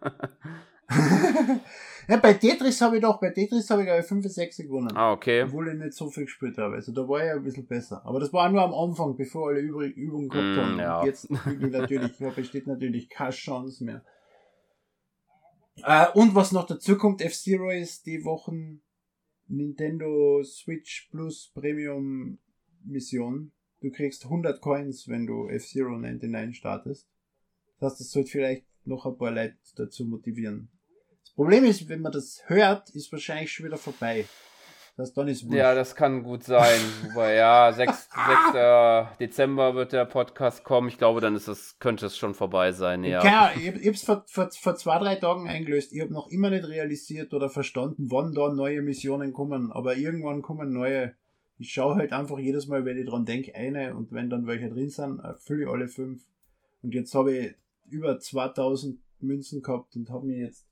Ja, 2.10 2.16
bei 2.16 2.34
Tetris 2.34 2.80
habe 2.80 2.96
ich 2.96 3.02
doch, 3.02 3.20
bei 3.20 3.30
Tetris 3.30 3.70
habe 3.70 3.82
ich 3.82 3.86
glaube 3.86 4.00
ich 4.00 4.06
5, 4.06 4.26
6 4.26 4.56
gewonnen. 4.56 4.96
Ah, 4.96 5.12
okay. 5.12 5.44
Obwohl 5.44 5.68
ich 5.68 5.78
nicht 5.78 5.92
so 5.92 6.10
viel 6.10 6.24
gespielt 6.24 6.58
habe. 6.58 6.74
Also 6.74 6.90
da 6.90 7.08
war 7.08 7.24
ich 7.24 7.30
ein 7.30 7.44
bisschen 7.44 7.68
besser. 7.68 8.04
Aber 8.04 8.18
das 8.18 8.32
war 8.32 8.50
nur 8.50 8.62
am 8.62 8.74
Anfang, 8.74 9.16
bevor 9.16 9.50
alle 9.50 9.60
Übrig 9.60 9.96
Übungen 9.96 10.28
gehabt 10.28 10.56
mm, 10.56 10.60
haben. 10.60 10.78
Ja. 10.80 11.04
Jetzt 11.04 11.30
natürlich, 11.30 12.16
da 12.18 12.30
besteht 12.30 12.66
natürlich 12.66 13.10
keine 13.10 13.30
Chance 13.30 13.84
mehr. 13.84 14.04
Äh, 15.84 16.08
und 16.14 16.34
was 16.34 16.50
noch 16.50 16.66
dazu 16.66 16.98
kommt, 16.98 17.22
F-Zero 17.22 17.70
ist 17.70 18.06
die 18.06 18.24
Wochen 18.24 18.82
Nintendo 19.46 20.42
Switch 20.42 21.08
Plus 21.12 21.52
Premium 21.54 22.40
Mission. 22.84 23.52
Du 23.82 23.92
kriegst 23.92 24.24
100 24.24 24.60
Coins, 24.60 25.06
wenn 25.06 25.28
du 25.28 25.48
F-Zero 25.48 25.96
99 25.96 26.56
startest. 26.56 27.08
Das 27.78 27.92
heißt, 27.92 28.00
das 28.00 28.10
sollte 28.10 28.32
vielleicht 28.32 28.66
noch 28.84 29.06
ein 29.06 29.16
paar 29.16 29.30
Leute 29.30 29.56
dazu 29.76 30.04
motivieren. 30.04 30.72
Das 31.30 31.36
Problem 31.36 31.64
ist, 31.64 31.88
wenn 31.88 32.00
man 32.00 32.10
das 32.10 32.42
hört, 32.46 32.90
ist 32.90 33.12
wahrscheinlich 33.12 33.52
schon 33.52 33.66
wieder 33.66 33.76
vorbei. 33.76 34.26
Das 34.96 35.14
dann 35.14 35.28
ist 35.28 35.44
wurscht. 35.44 35.56
Ja, 35.56 35.76
das 35.76 35.94
kann 35.94 36.24
gut 36.24 36.42
sein. 36.42 36.80
Wobei, 37.14 37.36
ja, 37.36 37.72
6, 37.72 38.08
6. 38.52 39.18
Dezember 39.20 39.76
wird 39.76 39.92
der 39.92 40.06
Podcast 40.06 40.64
kommen. 40.64 40.88
Ich 40.88 40.98
glaube, 40.98 41.20
dann 41.20 41.36
ist 41.36 41.46
es, 41.46 41.78
könnte 41.78 42.06
es 42.06 42.18
schon 42.18 42.34
vorbei 42.34 42.72
sein, 42.72 43.04
ja. 43.04 43.24
ja 43.24 43.52
ich, 43.56 43.68
ich 43.76 43.86
hab's 43.86 44.02
vor, 44.02 44.24
vor, 44.26 44.50
vor 44.50 44.74
zwei, 44.74 44.98
drei 44.98 45.14
Tagen 45.14 45.48
eingelöst. 45.48 45.92
Ich 45.92 46.00
habe 46.00 46.12
noch 46.12 46.28
immer 46.28 46.50
nicht 46.50 46.66
realisiert 46.66 47.32
oder 47.32 47.48
verstanden, 47.48 48.10
wann 48.10 48.34
da 48.34 48.52
neue 48.52 48.82
Missionen 48.82 49.32
kommen. 49.32 49.70
Aber 49.70 49.96
irgendwann 49.96 50.42
kommen 50.42 50.72
neue. 50.72 51.14
Ich 51.58 51.72
schaue 51.72 51.94
halt 51.94 52.12
einfach 52.12 52.40
jedes 52.40 52.66
Mal, 52.66 52.84
wenn 52.84 52.98
ich 52.98 53.06
dran 53.06 53.24
denke, 53.24 53.54
eine 53.54 53.94
und 53.94 54.10
wenn 54.10 54.30
dann 54.30 54.48
welche 54.48 54.68
drin 54.68 54.90
sind, 54.90 55.22
fülle 55.38 55.62
ich 55.62 55.68
alle 55.70 55.86
fünf. 55.86 56.24
Und 56.82 56.92
jetzt 56.92 57.14
habe 57.14 57.36
ich 57.36 57.54
über 57.88 58.18
2000 58.18 58.98
Münzen 59.20 59.62
gehabt 59.62 59.94
und 59.94 60.10
habe 60.10 60.26
mir 60.26 60.38
jetzt 60.38 60.66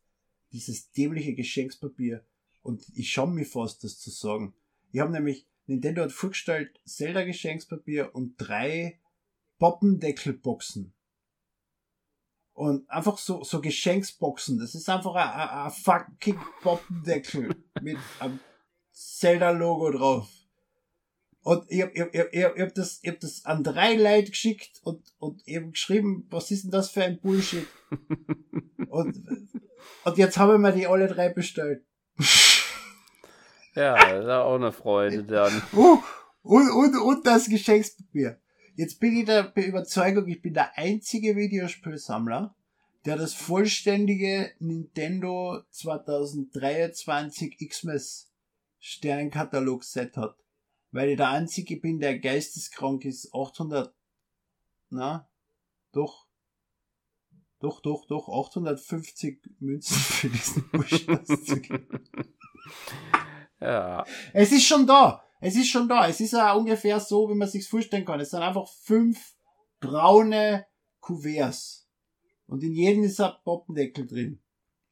dieses 0.52 0.90
dämliche 0.92 1.34
Geschenkspapier 1.34 2.24
und 2.62 2.84
ich 2.94 3.10
schaue 3.10 3.30
mir 3.30 3.46
fast, 3.46 3.84
das 3.84 3.98
zu 3.98 4.10
sagen. 4.10 4.54
Ich 4.92 5.00
habe 5.00 5.12
nämlich, 5.12 5.46
Nintendo 5.66 6.02
hat 6.02 6.12
vorgestellt, 6.12 6.80
Zelda-Geschenkspapier 6.84 8.14
und 8.14 8.36
drei 8.36 9.00
Poppendeckelboxen. 9.58 10.94
Und 12.52 12.90
einfach 12.90 13.18
so, 13.18 13.44
so 13.44 13.60
Geschenksboxen. 13.60 14.58
Das 14.58 14.74
ist 14.74 14.88
einfach 14.88 15.14
ein, 15.14 15.48
ein 15.48 15.70
fucking 15.70 16.38
Poppendeckel 16.60 17.54
mit 17.82 17.98
einem 18.18 18.40
Zelda-Logo 18.90 19.92
drauf. 19.92 20.28
Und 21.48 21.64
ich 21.68 21.80
hab, 21.80 21.94
ich, 21.94 22.02
hab, 22.02 22.12
ich, 22.12 22.20
hab, 22.20 22.56
ich 22.56 22.62
hab 22.62 22.74
das, 22.74 23.00
ich 23.00 23.08
hab 23.10 23.20
das 23.20 23.46
an 23.46 23.64
drei 23.64 23.94
Leute 23.94 24.32
geschickt 24.32 24.82
und, 24.82 25.02
und 25.18 25.48
eben 25.48 25.72
geschrieben, 25.72 26.26
was 26.28 26.50
ist 26.50 26.64
denn 26.64 26.70
das 26.70 26.90
für 26.90 27.02
ein 27.02 27.18
Bullshit? 27.20 27.66
und, 28.90 29.16
und 30.04 30.18
jetzt 30.18 30.36
habe 30.36 30.52
ich 30.52 30.58
mir 30.58 30.72
die 30.72 30.86
alle 30.86 31.06
drei 31.06 31.30
bestellt. 31.30 31.86
Ja, 33.74 33.94
das 33.94 34.24
ist 34.24 34.28
auch 34.28 34.56
eine 34.56 34.72
Freude 34.72 35.24
dann. 35.24 35.62
Uh, 35.72 36.02
und, 36.42 36.70
und, 36.70 37.00
und 37.00 37.26
das 37.26 37.48
Geschenkspapier. 37.48 38.38
Jetzt 38.74 39.00
bin 39.00 39.16
ich 39.16 39.24
der 39.24 39.50
Überzeugung, 39.56 40.28
ich 40.28 40.42
bin 40.42 40.52
der 40.52 40.76
einzige 40.76 41.34
Videospielsammler, 41.34 42.54
der 43.06 43.16
das 43.16 43.32
vollständige 43.32 44.50
Nintendo 44.58 45.62
2023 45.70 47.56
Xmas 47.70 48.30
Sternenkatalog 48.80 49.82
Set 49.82 50.18
hat. 50.18 50.36
Weil 50.90 51.10
ich 51.10 51.16
der 51.16 51.30
einzige 51.30 51.76
bin, 51.76 52.00
der 52.00 52.18
geisteskrank 52.18 53.04
ist, 53.04 53.34
800, 53.34 53.94
na, 54.90 55.28
doch, 55.92 56.26
doch, 57.60 57.80
doch, 57.80 58.06
doch, 58.06 58.28
850 58.28 59.42
Münzen 59.58 59.96
für 59.96 60.28
diesen 60.30 60.68
Busch 60.72 61.08
auszugeben. 61.08 61.88
Ja. 63.60 64.04
Es 64.32 64.52
ist 64.52 64.64
schon 64.64 64.86
da. 64.86 65.24
Es 65.40 65.56
ist 65.56 65.68
schon 65.68 65.88
da. 65.88 66.08
Es 66.08 66.20
ist 66.20 66.32
ja 66.32 66.52
ungefähr 66.52 67.00
so, 67.00 67.28
wie 67.28 67.34
man 67.34 67.48
sich 67.48 67.68
vorstellen 67.68 68.04
kann. 68.04 68.20
Es 68.20 68.30
sind 68.30 68.40
einfach 68.40 68.68
fünf 68.68 69.34
braune 69.80 70.66
Kuverts. 71.00 71.88
Und 72.46 72.62
in 72.62 72.72
jedem 72.72 73.04
ist 73.04 73.20
ein 73.20 73.32
Poppendeckel 73.44 74.06
drin. 74.06 74.40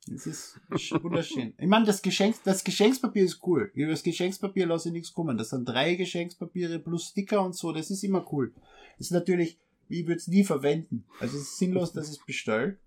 Das 0.08 0.26
ist 0.26 0.60
wunderschön. 1.02 1.54
Ich 1.58 1.66
meine, 1.66 1.84
das, 1.84 2.00
Geschenks, 2.00 2.40
das 2.42 2.62
Geschenkspapier 2.62 3.24
ist 3.24 3.40
cool. 3.44 3.70
Über 3.74 3.90
das 3.90 4.02
Geschenkspapier 4.02 4.66
lasse 4.66 4.88
ich 4.88 4.92
nichts 4.92 5.12
kommen. 5.12 5.36
Das 5.36 5.50
sind 5.50 5.64
drei 5.64 5.94
Geschenkspapiere 5.94 6.78
plus 6.78 7.08
Sticker 7.08 7.42
und 7.42 7.56
so. 7.56 7.72
Das 7.72 7.90
ist 7.90 8.04
immer 8.04 8.24
cool. 8.32 8.52
Das 8.98 9.08
ist 9.08 9.12
natürlich, 9.12 9.58
ich 9.88 10.06
würde 10.06 10.18
es 10.18 10.28
nie 10.28 10.44
verwenden. 10.44 11.04
Also 11.18 11.36
es 11.36 11.42
ist 11.42 11.58
sinnlos, 11.58 11.92
dass 11.92 12.06
ich 12.08 12.18
es 12.18 12.24
bestelle. 12.24 12.78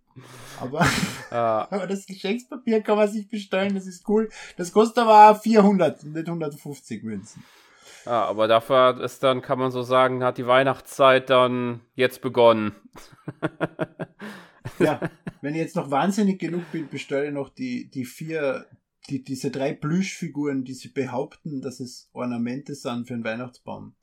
Aber, 0.60 0.86
ja. 1.32 1.68
aber 1.72 1.88
das 1.88 2.06
Geschenkspapier 2.06 2.82
kann 2.82 2.98
man 2.98 3.10
sich 3.10 3.30
bestellen, 3.30 3.76
das 3.76 3.86
ist 3.86 4.08
cool. 4.08 4.30
Das 4.58 4.72
kostet 4.72 5.00
aber 5.00 5.40
400, 5.40 6.04
nicht 6.06 6.28
150 6.28 7.04
Münzen. 7.04 7.44
Ja, 8.06 8.26
aber 8.26 8.48
dafür 8.48 9.02
ist 9.04 9.24
dann, 9.24 9.42
kann 9.42 9.60
man 9.60 9.72
so 9.72 9.84
sagen, 9.84 10.24
hat 10.24 10.38
die 10.38 10.48
Weihnachtszeit 10.48 11.30
dann 11.30 11.82
jetzt 11.96 12.22
begonnen. 12.22 12.74
ja, 14.80 15.10
wenn 15.42 15.54
ich 15.54 15.62
jetzt 15.62 15.76
noch 15.76 15.92
wahnsinnig 15.92 16.40
genug 16.40 16.72
bin, 16.72 16.90
bestelle 16.90 17.28
ich 17.28 17.34
noch 17.34 17.50
die, 17.50 17.90
die 17.90 18.06
vier 18.06 18.66
die, 19.10 19.24
diese 19.24 19.50
drei 19.52 19.74
Plüschfiguren, 19.74 20.64
die 20.64 20.74
sie 20.74 20.90
behaupten, 20.90 21.62
dass 21.62 21.80
es 21.80 22.10
Ornamente 22.14 22.76
sind 22.76 23.08
für 23.08 23.16
einen 23.16 23.24
Weihnachtsbaum. 23.24 23.96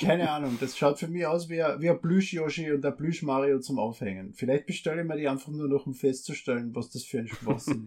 Keine 0.00 0.30
Ahnung, 0.30 0.58
das 0.60 0.76
schaut 0.76 0.98
für 0.98 1.08
mich 1.08 1.26
aus 1.26 1.48
wie 1.48 1.62
ein, 1.62 1.80
wie 1.80 1.90
ein 1.90 2.00
Plüsch-Yoshi 2.00 2.72
und 2.72 2.84
ein 2.84 2.96
Plüsch-Mario 2.96 3.60
zum 3.60 3.78
Aufhängen. 3.78 4.34
Vielleicht 4.34 4.66
bestelle 4.66 5.02
ich 5.02 5.08
mir 5.08 5.16
die 5.16 5.28
einfach 5.28 5.48
nur 5.48 5.68
noch, 5.68 5.86
um 5.86 5.94
festzustellen, 5.94 6.74
was 6.74 6.90
das 6.90 7.04
für 7.04 7.20
ein 7.20 7.28
Spaß 7.28 7.68
ist. 7.68 7.78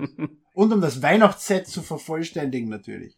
und 0.53 0.73
um 0.73 0.81
das 0.81 1.01
Weihnachtsset 1.01 1.67
zu 1.67 1.81
vervollständigen 1.81 2.69
natürlich. 2.69 3.17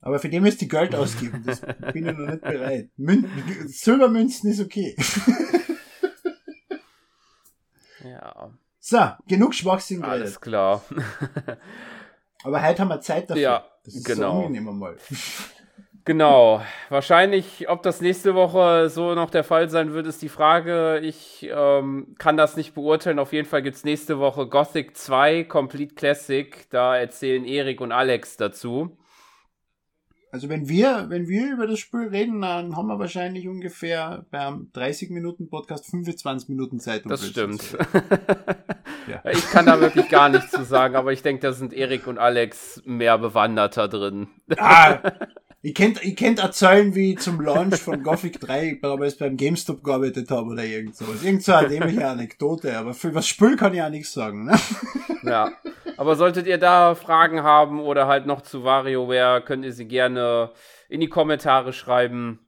Aber 0.00 0.18
für 0.18 0.28
den 0.28 0.42
müsst 0.42 0.60
ihr 0.60 0.68
Geld 0.68 0.94
ausgeben, 0.96 1.44
das 1.46 1.60
bin 1.92 2.06
ich 2.06 2.16
noch 2.16 2.28
nicht 2.28 2.42
bereit. 2.42 2.90
Mün 2.96 3.24
Silbermünzen 3.66 4.50
ist 4.50 4.60
okay. 4.60 4.96
Ja. 8.04 8.50
So, 8.78 8.98
genug 9.28 9.54
Schwachsinn 9.54 10.02
Alles 10.02 10.40
klar. 10.40 10.82
Aber 12.44 12.62
heute 12.62 12.82
haben 12.82 12.88
wir 12.88 13.00
Zeit 13.00 13.30
dafür. 13.30 13.42
Ja, 13.42 13.64
das 13.84 13.94
ist 13.94 14.04
genau. 14.04 14.40
so 14.40 14.46
angenehm 14.46 14.78
mal. 14.78 14.96
Genau. 16.04 16.62
Wahrscheinlich, 16.88 17.68
ob 17.68 17.82
das 17.84 18.00
nächste 18.00 18.34
Woche 18.34 18.88
so 18.88 19.14
noch 19.14 19.30
der 19.30 19.44
Fall 19.44 19.70
sein 19.70 19.92
wird, 19.92 20.08
ist 20.08 20.20
die 20.20 20.28
Frage. 20.28 20.98
Ich 20.98 21.48
ähm, 21.48 22.16
kann 22.18 22.36
das 22.36 22.56
nicht 22.56 22.74
beurteilen. 22.74 23.20
Auf 23.20 23.32
jeden 23.32 23.48
Fall 23.48 23.62
gibt 23.62 23.76
es 23.76 23.84
nächste 23.84 24.18
Woche 24.18 24.48
Gothic 24.48 24.96
2 24.96 25.44
Complete 25.44 25.94
Classic. 25.94 26.66
Da 26.70 26.96
erzählen 26.96 27.44
Erik 27.44 27.80
und 27.80 27.92
Alex 27.92 28.36
dazu. 28.36 28.96
Also 30.32 30.48
wenn 30.48 30.66
wir, 30.66 31.10
wenn 31.10 31.28
wir 31.28 31.52
über 31.52 31.66
das 31.66 31.78
Spiel 31.78 32.08
reden, 32.08 32.40
dann 32.40 32.74
haben 32.74 32.86
wir 32.86 32.98
wahrscheinlich 32.98 33.48
ungefähr 33.48 34.24
beim 34.30 34.70
30 34.72 35.10
Minuten 35.10 35.50
Podcast 35.50 35.90
25 35.90 36.48
Minuten 36.48 36.80
Zeit. 36.80 37.04
Um 37.04 37.10
das 37.10 37.26
stimmt. 37.26 37.62
ja. 39.08 39.22
Ich 39.30 39.50
kann 39.50 39.66
da 39.66 39.78
wirklich 39.78 40.08
gar 40.08 40.30
nichts 40.30 40.50
zu 40.50 40.64
sagen, 40.64 40.96
aber 40.96 41.12
ich 41.12 41.20
denke, 41.20 41.42
da 41.42 41.52
sind 41.52 41.74
Erik 41.74 42.06
und 42.06 42.16
Alex 42.16 42.80
mehr 42.86 43.18
bewanderter 43.18 43.88
drin. 43.88 44.28
Ah, 44.56 45.00
ich 45.64 45.74
kennt, 45.74 46.04
ich 46.04 46.16
kennt 46.16 46.40
erzählen, 46.40 46.92
wie 46.96 47.12
ich 47.12 47.20
zum 47.20 47.40
Launch 47.40 47.76
von 47.76 48.02
Gothic 48.04 48.40
3 48.40 48.80
damals 48.82 49.16
beim 49.16 49.36
GameStop 49.36 49.84
gearbeitet 49.84 50.28
habe 50.30 50.50
oder 50.50 50.64
irgend 50.64 50.96
sowas. 50.96 51.22
Irgend 51.22 51.44
so 51.44 51.52
eine 51.52 51.68
dämliche 51.68 52.06
Anekdote, 52.06 52.76
aber 52.76 52.94
für 52.94 53.14
was 53.14 53.28
Spiel 53.28 53.56
kann 53.56 53.72
ich 53.72 53.80
auch 53.80 53.88
nichts 53.88 54.12
sagen. 54.12 54.44
Ne? 54.46 54.58
Ja. 55.24 55.52
Aber 55.98 56.16
solltet 56.16 56.48
ihr 56.48 56.58
da 56.58 56.96
Fragen 56.96 57.44
haben 57.44 57.78
oder 57.78 58.08
halt 58.08 58.26
noch 58.26 58.40
zu 58.40 58.64
WarioWare, 58.64 59.40
könnt 59.40 59.64
ihr 59.64 59.72
sie 59.72 59.86
gerne 59.86 60.50
in 60.88 60.98
die 60.98 61.08
Kommentare 61.08 61.72
schreiben. 61.72 62.40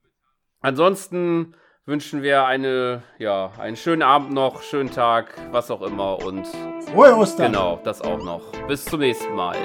Ansonsten 0.60 1.54
wünschen 1.86 2.22
wir 2.22 2.46
eine, 2.46 3.04
ja, 3.18 3.52
einen 3.60 3.76
schönen 3.76 4.02
Abend 4.02 4.32
noch, 4.32 4.62
schönen 4.62 4.90
Tag, 4.90 5.36
was 5.52 5.70
auch 5.70 5.82
immer 5.82 6.18
und 6.24 6.48
Frohe 6.90 7.14
Ostern. 7.16 7.52
Genau, 7.52 7.80
das 7.84 8.02
auch 8.02 8.24
noch. 8.24 8.50
Bis 8.66 8.84
zum 8.84 8.98
nächsten 8.98 9.34
Mal. 9.34 9.56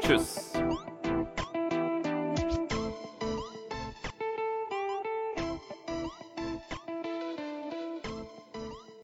Tschüss. 0.00 0.47